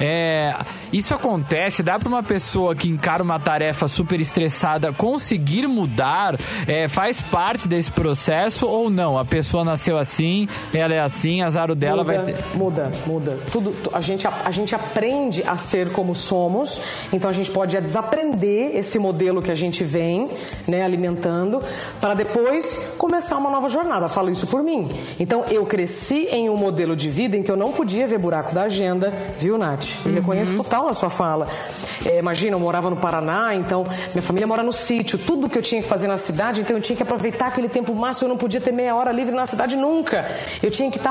É, 0.00 0.56
isso 0.92 1.14
acontece, 1.14 1.82
dá 1.82 1.98
para 1.98 2.08
uma 2.08 2.22
pessoa 2.22 2.74
que 2.74 2.88
encara 2.88 3.22
uma 3.22 3.38
tarefa 3.38 3.86
super 3.86 4.18
estressada 4.18 4.92
conseguir 4.92 5.66
mudar? 5.68 6.38
É, 6.66 6.88
faz 6.88 7.20
parte 7.20 7.68
desse 7.68 7.92
processo 7.92 8.66
ou 8.66 8.88
não? 8.88 9.18
A 9.18 9.24
pessoa 9.24 9.62
nasceu 9.62 9.98
assim, 9.98 10.48
ela 10.72 10.94
é 10.94 11.00
assim, 11.00 11.42
azar 11.42 11.74
dela 11.74 12.02
muda, 12.02 12.16
vai 12.16 12.32
ter. 12.32 12.56
Muda, 12.56 12.92
muda. 13.06 13.38
Tudo, 13.52 13.74
a, 13.92 14.00
gente, 14.00 14.26
a, 14.26 14.32
a 14.46 14.50
gente 14.50 14.74
aprende 14.74 15.42
a 15.46 15.56
ser 15.58 15.92
como 15.92 16.14
somos, 16.14 16.39
então 17.12 17.28
a 17.28 17.32
gente 17.32 17.50
pode 17.50 17.78
desaprender 17.80 18.76
esse 18.76 18.98
modelo 18.98 19.42
que 19.42 19.50
a 19.50 19.54
gente 19.54 19.84
vem 19.84 20.28
né, 20.66 20.82
alimentando, 20.82 21.62
para 22.00 22.14
depois 22.14 22.94
começar 22.98 23.36
uma 23.38 23.50
nova 23.50 23.68
jornada. 23.68 24.08
Falo 24.08 24.30
isso 24.30 24.46
por 24.46 24.62
mim. 24.62 24.88
Então 25.18 25.44
eu 25.46 25.64
cresci 25.66 26.28
em 26.30 26.48
um 26.48 26.56
modelo 26.56 26.94
de 26.96 27.08
vida 27.08 27.36
em 27.36 27.42
que 27.42 27.50
eu 27.50 27.56
não 27.56 27.72
podia 27.72 28.06
ver 28.06 28.18
buraco 28.18 28.54
da 28.54 28.62
agenda, 28.62 29.12
viu, 29.38 29.58
Nath? 29.58 29.90
Eu 30.04 30.10
uhum. 30.10 30.16
reconheço 30.16 30.56
total 30.56 30.88
a 30.88 30.92
sua 30.92 31.10
fala. 31.10 31.46
É, 32.04 32.18
imagina, 32.18 32.56
eu 32.56 32.60
morava 32.60 32.90
no 32.90 32.96
Paraná, 32.96 33.54
então 33.54 33.84
minha 34.12 34.22
família 34.22 34.46
mora 34.46 34.62
no 34.62 34.72
sítio. 34.72 35.18
Tudo 35.18 35.48
que 35.48 35.58
eu 35.58 35.62
tinha 35.62 35.82
que 35.82 35.88
fazer 35.88 36.06
na 36.06 36.18
cidade, 36.18 36.60
então 36.60 36.76
eu 36.76 36.82
tinha 36.82 36.96
que 36.96 37.02
aproveitar 37.02 37.48
aquele 37.48 37.68
tempo 37.68 37.94
máximo. 37.94 38.26
Eu 38.26 38.30
não 38.30 38.36
podia 38.36 38.60
ter 38.60 38.72
meia 38.72 38.94
hora 38.94 39.12
livre 39.12 39.34
na 39.34 39.46
cidade 39.46 39.76
nunca. 39.76 40.30
Eu 40.62 40.70
tinha 40.70 40.90
que 40.90 40.98
estar. 40.98 41.10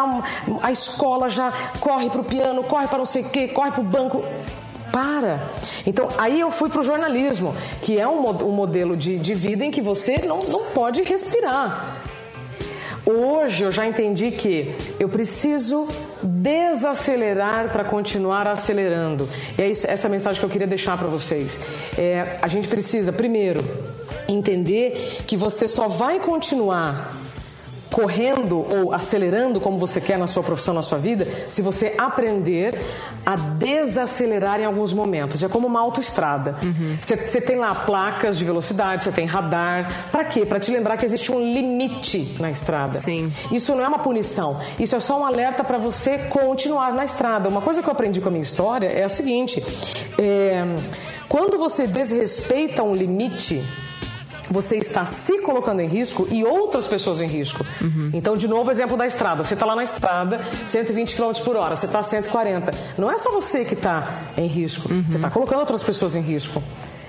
A 0.62 0.72
escola 0.72 1.30
já 1.30 1.52
corre 1.80 2.10
para 2.10 2.22
o 2.22 2.24
piano, 2.24 2.64
corre 2.64 2.88
para 2.88 2.98
não 2.98 3.06
sei 3.06 3.24
o 3.24 3.30
quê, 3.30 3.48
corre 3.48 3.72
para 3.72 3.82
o 3.82 3.84
banco 3.84 4.24
para. 5.00 5.50
Então, 5.88 6.10
aí 6.18 6.42
eu 6.42 6.52
fui 6.52 6.70
para 6.70 6.82
o 6.82 6.84
jornalismo, 6.84 7.56
que 7.82 7.98
é 7.98 8.06
um, 8.06 8.20
um 8.46 8.52
modelo 8.52 8.98
de, 8.98 9.18
de, 9.18 9.34
vida 9.34 9.64
em 9.64 9.72
que 9.72 9.80
você 9.80 10.18
não, 10.28 10.40
não 10.40 10.66
pode 10.72 11.02
respirar. 11.04 12.04
Hoje 13.06 13.64
eu 13.64 13.72
já 13.72 13.88
entendi 13.88 14.30
que 14.30 14.76
eu 15.00 15.08
preciso 15.08 15.88
desacelerar 16.22 17.72
para 17.72 17.86
continuar 17.86 18.46
acelerando. 18.46 19.28
E 19.58 19.62
é 19.62 19.70
isso, 19.70 19.90
essa 19.90 20.10
mensagem 20.10 20.38
que 20.38 20.46
eu 20.46 20.50
queria 20.50 20.68
deixar 20.68 20.98
para 20.98 21.08
vocês. 21.08 21.58
É, 21.98 22.38
a 22.42 22.48
gente 22.50 22.68
precisa, 22.68 23.14
primeiro, 23.14 23.64
entender 24.28 25.22
que 25.26 25.38
você 25.38 25.66
só 25.66 25.88
vai 25.88 26.20
continuar 26.20 27.10
correndo 27.92 28.60
ou 28.60 28.94
acelerando 28.94 29.60
como 29.60 29.78
você 29.78 30.00
quer 30.00 30.18
na 30.18 30.28
sua 30.28 30.44
profissão, 30.44 30.74
na 30.74 30.82
sua 30.82 30.98
vida, 30.98 31.28
se 31.48 31.62
você 31.62 31.96
aprender 31.98 32.80
a 33.26 33.36
desacelerar 33.36 34.60
em 34.60 34.66
alguns 34.66 34.94
momentos. 34.94 35.44
É 35.44 35.48
como 35.48 35.68
uma 35.68 35.80
autoestrada. 35.80 36.56
Você 37.02 37.40
uhum. 37.40 37.46
tem 37.46 37.58
lá 37.58 37.74
placas 37.74 38.38
de 38.38 38.46
velocidade, 38.46 39.04
você 39.04 39.12
tem 39.12 39.26
radar. 39.26 40.10
Para 40.12 40.24
quê? 40.24 40.46
Para 40.46 40.60
te 40.60 40.72
lembrar 40.72 40.98
que 40.98 41.06
existe 41.06 41.32
um 41.32 41.40
limite 41.40 42.36
na 42.40 42.50
estrada. 42.50 43.00
Sim. 43.00 43.32
Isso 43.52 43.74
não 43.76 43.84
é 43.84 43.88
uma 43.88 44.00
punição. 44.00 44.60
Isso 44.80 44.96
é 44.96 45.00
só 45.00 45.20
um 45.20 45.26
alerta 45.26 45.64
para 45.64 45.78
você 45.78 46.18
continuar 46.30 46.94
na 46.94 47.06
estrada. 47.06 47.50
Uma 47.50 47.62
coisa 47.62 47.82
que 47.82 47.88
eu 47.88 47.92
aprendi 47.92 48.22
com 48.22 48.30
a 48.30 48.32
minha 48.32 48.42
história 48.42 48.88
é 48.88 49.04
a 49.04 49.10
seguinte: 49.10 49.64
é, 50.18 50.76
quando 51.28 51.58
você 51.58 51.88
desrespeita 51.88 52.84
um 52.84 52.96
limite 52.96 53.64
você 54.50 54.78
está 54.78 55.06
se 55.06 55.40
colocando 55.40 55.82
em 55.82 55.88
risco 55.88 56.28
e 56.32 56.44
outras 56.44 56.88
pessoas 56.88 57.22
em 57.22 57.28
risco. 57.28 57.66
Uhum. 57.82 58.12
Então, 58.14 58.36
de 58.36 58.48
novo, 58.48 58.72
exemplo 58.72 58.98
da 58.98 59.06
estrada. 59.06 59.44
Você 59.44 59.54
está 59.54 59.66
lá 59.66 59.76
na 59.76 59.84
estrada, 59.84 60.42
120 60.66 61.16
km 61.16 61.32
por 61.44 61.56
hora, 61.56 61.76
você 61.76 61.86
está 61.86 62.00
a 62.00 62.04
140. 62.04 62.72
Não 62.98 63.12
é 63.12 63.18
só 63.18 63.32
você 63.32 63.64
que 63.64 63.74
está 63.74 64.08
em 64.38 64.48
risco, 64.48 64.92
uhum. 64.92 65.04
você 65.08 65.16
está 65.18 65.30
colocando 65.30 65.60
outras 65.60 65.84
pessoas 65.84 66.16
em 66.16 66.22
risco. 66.22 66.62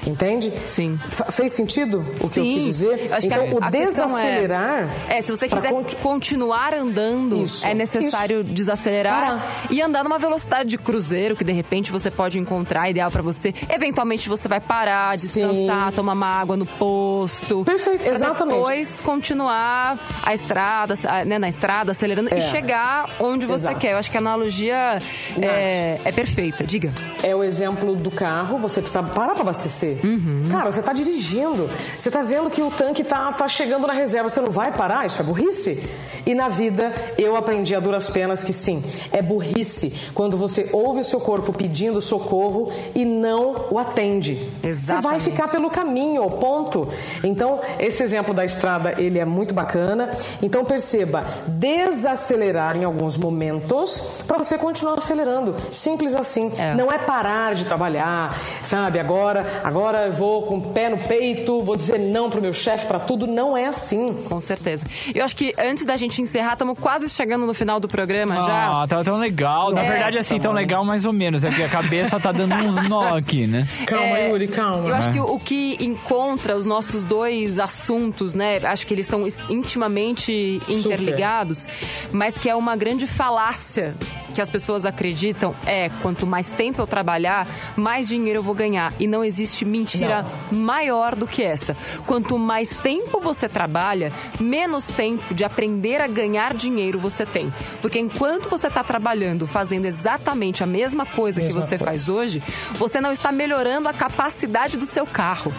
Entende? 0.07 0.53
Sim. 0.65 0.99
fez 1.31 1.53
sentido 1.53 2.05
o 2.21 2.29
que 2.29 2.35
Sim. 2.35 2.49
eu 2.49 2.55
quis 2.55 2.65
dizer? 2.65 3.13
Acho 3.13 3.27
então, 3.27 3.45
a, 3.45 3.67
o 3.69 3.71
desacelerar. 3.71 4.91
É, 5.09 5.19
é, 5.19 5.21
se 5.21 5.31
você 5.31 5.49
quiser 5.49 5.73
continuar 6.03 6.75
andando, 6.75 7.43
isso, 7.43 7.67
é 7.67 7.75
necessário 7.75 8.41
isso. 8.41 8.53
desacelerar 8.53 9.21
Parar. 9.21 9.67
e 9.71 9.83
andar 9.83 10.03
numa 10.03 10.19
velocidade 10.19 10.69
de 10.69 10.79
cruzeiro 10.79 11.37
que 11.37 11.45
de 11.45 11.53
repente 11.53 11.93
você 11.93 12.11
pode 12.11 12.39
encontrar 12.39 12.89
ideal 12.89 13.11
para 13.11 13.23
você. 13.23 13.55
Eventualmente 13.69 14.29
você 14.29 14.49
vai 14.49 14.61
parar, 14.61 15.17
descansar, 15.17 15.91
Sim. 15.91 15.97
tomar 15.97 16.13
uma 16.13 16.27
água 16.27 16.57
no 16.57 16.67
posto. 16.67 17.65
Perfeito, 17.65 18.07
exatamente. 18.07 18.57
Depois 18.57 19.01
continuar 19.01 19.99
a 20.23 20.35
estrada, 20.35 20.95
né, 21.27 21.39
na 21.39 21.49
estrada, 21.49 21.93
acelerando 21.93 22.33
é. 22.33 22.39
e 22.39 22.41
chegar 22.43 23.17
onde 23.21 23.47
você 23.47 23.65
Exato. 23.69 23.81
quer. 23.81 23.93
Eu 23.93 23.99
acho 23.99 24.11
que 24.11 24.17
a 24.17 24.21
analogia 24.21 25.01
é, 25.41 26.01
é 26.05 26.13
perfeita. 26.13 26.65
Diga. 26.65 26.93
É 27.23 27.35
o 27.35 27.45
exemplo 27.45 27.95
do 27.95 28.11
carro, 28.11 28.59
você 28.59 28.81
precisa 28.81 29.03
parar 29.03 29.33
para 29.33 29.43
abastecer. 29.43 29.90
Uhum. 30.05 30.45
Cara, 30.51 30.71
você 30.71 30.81
está 30.81 30.93
dirigindo, 30.93 31.71
você 31.99 32.09
está 32.09 32.23
vendo 32.23 32.51
que 32.51 32.63
o 32.63 32.71
tanque 32.71 33.03
está 33.03 33.33
tá 33.33 33.49
chegando 33.49 33.87
na 33.87 33.93
reserva, 33.93 34.29
você 34.29 34.41
não 34.41 34.51
vai 34.51 34.73
parar? 34.73 35.07
Isso 35.07 35.21
é 35.21 35.25
burrice. 35.25 35.83
E 36.27 36.35
na 36.35 36.49
vida 36.49 36.93
eu 37.17 37.37
aprendi 37.37 37.75
a 37.75 37.81
duras 37.81 38.09
penas 38.09 38.45
que 38.45 38.53
sim, 38.53 38.83
é 39.11 39.23
burrice 39.23 40.11
quando 40.15 40.37
você 40.37 40.69
ouve 40.73 41.01
o 41.01 41.05
seu 41.05 41.21
corpo 41.21 41.53
pedindo 41.53 42.01
socorro 42.01 42.73
e 42.95 43.05
não 43.05 43.67
o 43.71 43.79
atende. 43.79 44.49
Exatamente. 44.63 45.03
Você 45.03 45.09
vai 45.09 45.21
ficar 45.21 45.49
pelo 45.49 45.71
caminho, 45.71 46.29
ponto. 46.31 46.89
Então, 47.23 47.61
esse 47.79 48.03
exemplo 48.03 48.35
da 48.35 48.45
estrada, 48.45 48.95
ele 48.99 49.19
é 49.19 49.25
muito 49.25 49.55
bacana. 49.55 50.11
Então, 50.43 50.65
perceba, 50.65 51.25
desacelerar 51.47 52.77
em 52.77 52.85
alguns 52.85 53.17
momentos 53.17 54.23
para 54.27 54.39
você 54.39 54.59
continuar 54.59 54.99
acelerando. 54.99 55.55
Simples 55.71 56.15
assim. 56.15 56.53
É. 56.57 56.75
Não 56.75 56.91
é 56.91 56.99
parar 56.99 57.55
de 57.55 57.65
trabalhar, 57.65 58.37
sabe? 58.63 58.99
Agora, 58.99 59.61
agora 59.65 59.80
agora 59.81 60.11
vou 60.11 60.43
com 60.43 60.59
o 60.59 60.61
pé 60.61 60.91
no 60.91 60.99
peito, 60.99 61.63
vou 61.63 61.75
dizer 61.75 61.99
não 61.99 62.29
pro 62.29 62.41
meu 62.41 62.53
chefe, 62.53 62.87
para 62.87 63.01
tudo. 63.01 63.27
Não 63.27 63.57
é 63.57 63.65
assim. 63.65 64.13
Com 64.29 64.39
certeza. 64.39 64.85
Eu 65.15 65.25
acho 65.25 65.35
que 65.35 65.55
antes 65.59 65.87
da 65.87 65.97
gente 65.97 66.21
encerrar, 66.21 66.53
estamos 66.53 66.79
quase 66.79 67.09
chegando 67.09 67.47
no 67.47 67.55
final 67.55 67.81
do 67.81 67.89
programa 67.89 68.35
ah, 68.37 68.41
já. 68.41 68.83
Ah, 68.83 68.87
tá 68.87 69.03
tão 69.03 69.17
legal. 69.17 69.73
Na 69.73 69.83
é, 69.83 69.89
verdade, 69.89 70.19
assim, 70.19 70.39
tão 70.39 70.53
legal 70.53 70.85
mais 70.85 71.07
ou 71.07 71.15
menos. 71.15 71.45
É 71.45 71.51
que 71.51 71.63
a 71.63 71.69
cabeça 71.69 72.21
tá 72.21 72.31
dando 72.31 72.55
uns 72.55 72.77
nó 72.89 73.17
aqui, 73.17 73.47
né? 73.47 73.67
Calma, 73.87 74.19
é, 74.19 74.29
Yuri, 74.29 74.49
calma. 74.49 74.87
Eu 74.87 74.95
acho 74.95 75.09
é. 75.09 75.13
que 75.13 75.21
o, 75.21 75.35
o 75.35 75.41
que 75.41 75.79
encontra 75.81 76.55
os 76.55 76.67
nossos 76.67 77.07
dois 77.07 77.59
assuntos, 77.59 78.35
né? 78.35 78.61
Acho 78.63 78.87
que 78.87 78.93
eles 78.93 79.07
estão 79.07 79.25
intimamente 79.49 80.61
interligados, 80.69 81.61
Super. 81.61 82.09
mas 82.13 82.39
que 82.39 82.51
é 82.51 82.55
uma 82.55 82.77
grande 82.77 83.07
falácia 83.07 83.95
que 84.31 84.41
as 84.41 84.49
pessoas 84.49 84.87
acreditam 84.87 85.55
é 85.67 85.91
quanto 86.03 86.27
mais 86.27 86.51
tempo 86.51 86.81
eu 86.81 86.87
trabalhar, 86.87 87.47
mais 87.77 88.09
dinheiro 88.09 88.39
eu 88.39 88.43
vou 88.43 88.55
ganhar. 88.55 88.95
E 88.99 89.07
não 89.07 89.25
existe 89.25 89.65
mentira 89.71 90.27
não. 90.51 90.59
maior 90.59 91.15
do 91.15 91.27
que 91.27 91.43
essa. 91.43 91.77
Quanto 92.07 92.39
mais 92.39 92.77
tempo 92.77 93.21
você 93.21 93.49
trabalha, 93.49 94.13
menos 94.39 94.87
tempo 94.87 95.33
de 95.33 95.45
aprender 95.45 96.01
a 96.01 96.07
ganhar 96.07 96.55
dinheiro 96.55 96.99
você 96.99 97.25
tem. 97.25 97.53
Porque 97.81 97.99
enquanto 97.99 98.49
você 98.49 98.67
está 98.67 98.85
trabalhando, 98.85 99.47
fazendo 99.47 99.87
exatamente 99.87 100.63
a 100.63 100.67
mesma 100.67 101.07
coisa 101.07 101.41
mesma 101.41 101.61
que 101.61 101.67
você 101.67 101.79
coisa. 101.79 101.85
faz 101.85 102.09
hoje, 102.09 102.43
você 102.75 103.01
não 103.01 103.13
está 103.13 103.33
melhorando 103.33 103.89
a 103.89 103.93
capacidade 103.93 104.77
do 104.77 104.87
seu 104.87 105.07
carro. 105.07 105.53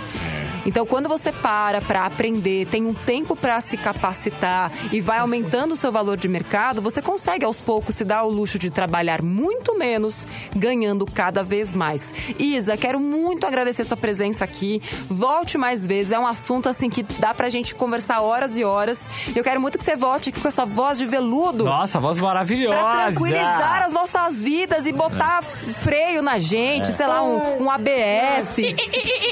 Então, 0.65 0.85
quando 0.85 1.09
você 1.09 1.31
para 1.31 1.81
para 1.81 2.05
aprender, 2.05 2.67
tem 2.67 2.85
um 2.85 2.93
tempo 2.93 3.35
para 3.35 3.59
se 3.61 3.77
capacitar 3.77 4.71
e 4.91 5.01
vai 5.01 5.19
aumentando 5.19 5.73
o 5.73 5.75
seu 5.75 5.91
valor 5.91 6.17
de 6.17 6.27
mercado, 6.27 6.81
você 6.81 7.01
consegue 7.01 7.43
aos 7.43 7.59
poucos 7.59 7.95
se 7.95 8.03
dar 8.03 8.23
o 8.23 8.29
luxo 8.29 8.59
de 8.59 8.69
trabalhar 8.69 9.21
muito 9.21 9.77
menos, 9.77 10.27
ganhando 10.55 11.05
cada 11.05 11.43
vez 11.43 11.73
mais. 11.73 12.13
Isa, 12.37 12.77
quero 12.77 12.99
muito 12.99 13.47
agradecer 13.47 13.83
sua 13.83 13.97
presença 13.97 14.43
aqui. 14.43 14.81
Volte 15.09 15.57
mais 15.57 15.87
vezes, 15.87 16.11
é 16.11 16.19
um 16.19 16.27
assunto 16.27 16.69
assim 16.69 16.89
que 16.89 17.03
dá 17.03 17.33
pra 17.33 17.49
gente 17.49 17.73
conversar 17.73 18.21
horas 18.21 18.57
e 18.57 18.63
horas. 18.63 19.09
Eu 19.35 19.43
quero 19.43 19.59
muito 19.59 19.77
que 19.77 19.83
você 19.83 19.95
volte 19.95 20.29
aqui 20.29 20.39
com 20.39 20.47
essa 20.47 20.65
voz 20.65 20.97
de 20.97 21.05
veludo. 21.05 21.65
Nossa, 21.65 21.99
voz 21.99 22.19
maravilhosa. 22.19 22.77
Pra 22.77 23.05
tranquilizar 23.05 23.83
as 23.83 23.91
nossas 23.91 24.43
vidas 24.43 24.85
e 24.85 24.91
botar 24.91 25.39
é. 25.39 25.73
freio 25.73 26.21
na 26.21 26.37
gente, 26.37 26.89
é. 26.89 26.91
sei 26.91 27.07
lá, 27.07 27.23
um, 27.23 27.63
um 27.63 27.71
ABS, 27.71 28.55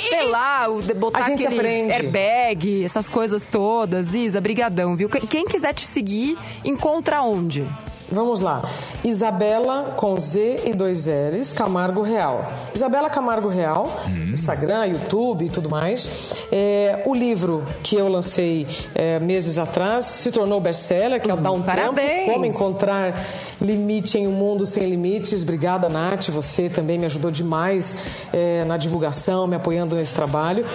sei 0.10 0.30
lá, 0.30 0.68
botar 0.96 1.19
a 1.22 1.28
gente 1.30 1.46
aquele 1.46 1.60
aprende. 1.60 1.94
airbag, 1.94 2.84
essas 2.84 3.10
coisas 3.10 3.46
todas. 3.48 4.14
Isa, 4.14 4.40
brigadão, 4.42 4.96
viu? 4.96 5.10
Quem 5.10 5.46
quiser 5.46 5.74
te 5.74 5.86
seguir, 5.86 6.38
encontra 6.64 7.22
onde? 7.22 7.66
Vamos 8.12 8.40
lá. 8.40 8.64
Isabela 9.04 9.94
com 9.96 10.18
Z 10.18 10.64
e 10.66 10.74
dois 10.74 11.08
L's, 11.08 11.54
Camargo 11.54 12.02
Real. 12.02 12.46
Isabela 12.74 13.10
Camargo 13.10 13.48
Real, 13.50 13.88
hum. 14.08 14.32
Instagram, 14.34 14.88
YouTube 14.88 15.46
e 15.46 15.50
tudo 15.50 15.70
mais. 15.70 16.34
É, 16.52 17.04
o 17.06 17.14
livro 17.14 17.66
que 17.84 17.96
eu 17.96 18.08
lancei 18.08 18.68
é, 18.96 19.20
meses 19.20 19.58
atrás 19.58 20.06
se 20.06 20.32
tornou 20.32 20.60
best-seller, 20.60 21.22
que 21.22 21.30
é 21.30 21.34
o 21.34 21.38
Dá 21.38 21.52
um 21.52 21.62
Parabéns. 21.62 22.26
Tempo, 22.26 22.34
Como 22.34 22.46
Encontrar 22.46 23.26
Limite 23.62 24.18
em 24.18 24.28
um 24.28 24.32
Mundo 24.32 24.66
Sem 24.66 24.90
Limites. 24.90 25.44
Obrigada, 25.44 25.88
Nath. 25.90 26.30
Você 26.30 26.70
também 26.70 26.98
me 26.98 27.06
ajudou 27.06 27.30
demais 27.32 28.26
é, 28.34 28.64
na 28.66 28.78
divulgação, 28.78 29.46
me 29.48 29.56
apoiando 29.56 29.96
nesse 29.96 30.16
trabalho. 30.16 30.66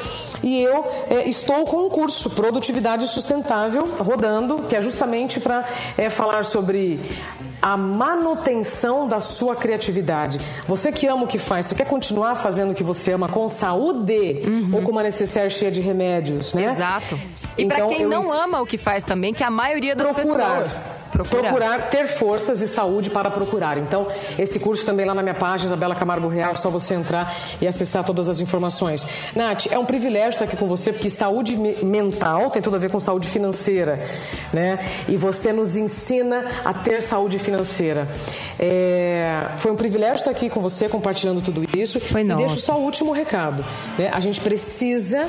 E 0.43 0.63
eu 0.63 0.85
é, 1.11 1.29
estou 1.29 1.65
com 1.65 1.87
um 1.87 1.89
curso, 1.89 2.31
Produtividade 2.31 3.07
Sustentável, 3.09 3.89
rodando, 3.99 4.65
que 4.69 4.77
é 4.77 4.81
justamente 4.81 5.41
para 5.41 5.65
é, 5.97 6.11
falar 6.11 6.45
sobre 6.45 7.01
Ciao. 7.25 7.54
A 7.65 7.79
manutenção 7.79 9.09
da 9.09 9.23
sua 9.23 9.57
criatividade. 9.57 10.39
Você 10.69 10.93
que 10.93 11.07
ama 11.07 11.25
o 11.25 11.27
que 11.27 11.39
faz, 11.39 11.65
você 11.65 11.75
quer 11.75 11.87
continuar 11.87 12.35
fazendo 12.35 12.73
o 12.73 12.75
que 12.75 12.85
você 12.85 13.13
ama 13.13 13.27
com 13.27 13.49
saúde 13.49 14.43
uhum. 14.47 14.69
ou 14.75 14.83
com 14.83 14.91
uma 14.91 15.03
necessaire 15.03 15.51
cheia 15.51 15.71
de 15.71 15.81
remédios, 15.81 16.53
né? 16.53 16.67
Exato. 16.67 17.19
E 17.57 17.63
então, 17.63 17.79
para 17.79 17.97
quem 17.97 18.05
não 18.05 18.31
ama 18.31 18.61
o 18.61 18.67
que 18.67 18.77
faz 18.77 19.03
também, 19.03 19.33
que 19.33 19.43
a 19.43 19.51
maioria 19.51 19.97
das 19.97 20.07
procurar, 20.13 20.63
pessoas 20.63 20.91
procurar. 21.11 21.43
procurar 21.43 21.91
ter 21.91 22.07
forças 22.07 22.61
e 22.61 22.69
saúde 22.69 23.09
para 23.09 23.31
procurar. 23.31 23.79
Então, 23.79 24.09
esse 24.39 24.61
curso 24.61 24.85
também 24.85 25.07
lá 25.07 25.15
na 25.15 25.23
minha 25.23 25.35
página, 25.35 25.69
Isabela 25.69 25.95
Camargo 25.95 26.29
Real, 26.29 26.53
é 26.53 26.57
só 26.57 26.69
você 26.69 26.93
entrar 26.93 27.35
e 27.63 27.67
acessar 27.67 28.05
todas 28.05 28.29
as 28.29 28.41
informações. 28.41 29.07
Nath, 29.35 29.69
é 29.71 29.79
um 29.79 29.87
privilégio 29.87 30.31
estar 30.31 30.45
aqui 30.45 30.57
com 30.57 30.69
você, 30.69 30.93
porque 30.93 31.09
saúde 31.09 31.57
mental 31.57 32.51
tem 32.51 32.61
tudo 32.61 32.77
a 32.77 32.79
ver 32.79 32.91
com 32.91 33.01
saúde 33.01 33.27
financeira, 33.27 34.05
né? 34.53 34.79
E 35.09 35.17
você 35.17 35.51
nos 35.51 35.77
ensina 35.77 36.45
a 36.63 36.75
ter 36.75 37.01
saúde 37.01 37.39
financeira. 37.39 37.54
É... 38.59 39.49
Foi 39.59 39.71
um 39.71 39.77
privilégio 39.77 40.17
estar 40.17 40.31
aqui 40.31 40.49
com 40.49 40.61
você, 40.61 40.89
compartilhando 40.89 41.41
tudo 41.41 41.65
isso. 41.77 42.01
Foi 42.01 42.23
e 42.23 42.25
nossa. 42.25 42.45
deixo 42.45 42.61
só 42.61 42.79
o 42.79 42.83
último 42.83 43.13
recado. 43.13 43.65
Né? 43.99 44.11
A 44.13 44.21
gente 44.21 44.41
precisa 44.41 45.29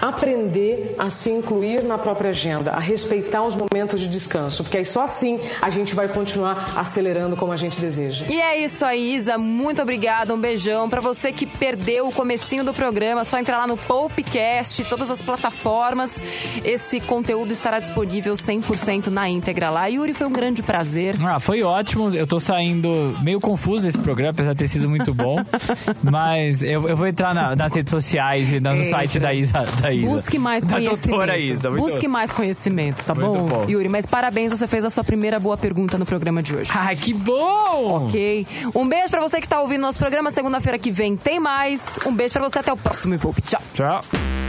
aprender 0.00 0.94
a 0.98 1.10
se 1.10 1.30
incluir 1.30 1.82
na 1.82 1.98
própria 1.98 2.30
agenda, 2.30 2.72
a 2.72 2.80
respeitar 2.80 3.42
os 3.42 3.54
momentos 3.54 4.00
de 4.00 4.08
descanso, 4.08 4.62
porque 4.62 4.78
aí 4.78 4.84
só 4.84 5.02
assim 5.04 5.38
a 5.60 5.70
gente 5.70 5.94
vai 5.94 6.08
continuar 6.08 6.74
acelerando 6.76 7.36
como 7.36 7.52
a 7.52 7.56
gente 7.56 7.80
deseja. 7.80 8.24
E 8.28 8.40
é 8.40 8.58
isso 8.58 8.84
aí, 8.84 9.14
Isa. 9.14 9.36
Muito 9.38 9.82
obrigada. 9.82 10.34
Um 10.34 10.40
beijão 10.40 10.88
para 10.88 11.00
você 11.00 11.32
que 11.32 11.46
perdeu 11.46 12.08
o 12.08 12.12
comecinho 12.12 12.64
do 12.64 12.72
programa. 12.72 13.24
Só 13.24 13.38
entrar 13.38 13.58
lá 13.58 13.66
no 13.66 13.76
Popcast, 13.76 14.84
todas 14.84 15.10
as 15.10 15.20
plataformas. 15.20 16.18
Esse 16.64 17.00
conteúdo 17.00 17.52
estará 17.52 17.78
disponível 17.78 18.34
100% 18.34 19.08
na 19.08 19.28
íntegra 19.28 19.70
lá. 19.70 19.86
Yuri, 19.86 20.14
foi 20.14 20.26
um 20.26 20.32
grande 20.32 20.62
prazer. 20.62 21.16
Ah, 21.22 21.40
foi 21.40 21.62
ótimo. 21.62 22.10
Eu 22.14 22.26
tô 22.26 22.40
saindo 22.40 23.16
meio 23.22 23.40
confuso 23.40 23.84
desse 23.84 23.98
programa, 23.98 24.30
apesar 24.32 24.52
de 24.52 24.58
ter 24.58 24.68
sido 24.68 24.88
muito 24.88 25.12
bom. 25.12 25.36
Mas 26.02 26.62
eu, 26.62 26.88
eu 26.88 26.96
vou 26.96 27.06
entrar 27.06 27.34
na, 27.34 27.54
nas 27.54 27.74
redes 27.74 27.90
sociais 27.90 28.52
e 28.52 28.60
no 28.60 28.72
Eita. 28.72 28.90
site 28.90 29.18
da 29.18 29.32
Isa, 29.34 29.64
da 29.80 29.89
Isa. 29.92 30.06
Busque 30.08 30.38
mais 30.38 30.64
da 30.64 30.74
conhecimento. 30.76 31.32
Isa, 31.36 31.70
Busque 31.70 32.06
bom. 32.06 32.12
mais 32.12 32.32
conhecimento, 32.32 33.04
tá 33.04 33.14
bom? 33.14 33.46
bom? 33.46 33.64
Yuri, 33.68 33.88
mas 33.88 34.06
parabéns, 34.06 34.50
você 34.50 34.66
fez 34.66 34.84
a 34.84 34.90
sua 34.90 35.04
primeira 35.04 35.38
boa 35.40 35.56
pergunta 35.56 35.96
no 35.98 36.06
programa 36.06 36.42
de 36.42 36.54
hoje. 36.56 36.70
Ai, 36.74 36.96
que 36.96 37.12
bom! 37.12 38.06
Ok. 38.06 38.46
Um 38.74 38.88
beijo 38.88 39.10
pra 39.10 39.20
você 39.20 39.40
que 39.40 39.48
tá 39.48 39.60
ouvindo 39.60 39.80
nosso 39.82 39.98
programa. 39.98 40.30
Segunda-feira 40.30 40.78
que 40.78 40.90
vem 40.90 41.16
tem 41.16 41.38
mais. 41.40 41.98
Um 42.06 42.12
beijo 42.12 42.32
pra 42.34 42.42
você. 42.42 42.58
Até 42.58 42.72
o 42.72 42.76
próximo 42.76 43.12
Me 43.12 43.18
Poupe. 43.18 43.40
Tchau. 43.42 43.62
Tchau. 43.74 44.04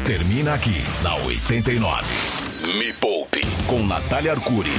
Termina 0.06 0.54
aqui, 0.54 0.84
na 1.04 1.16
89. 1.16 2.04
Me 2.78 2.92
Poupe, 2.94 3.42
com 3.68 3.86
Natália 3.86 4.32
Arcuri. 4.34 4.72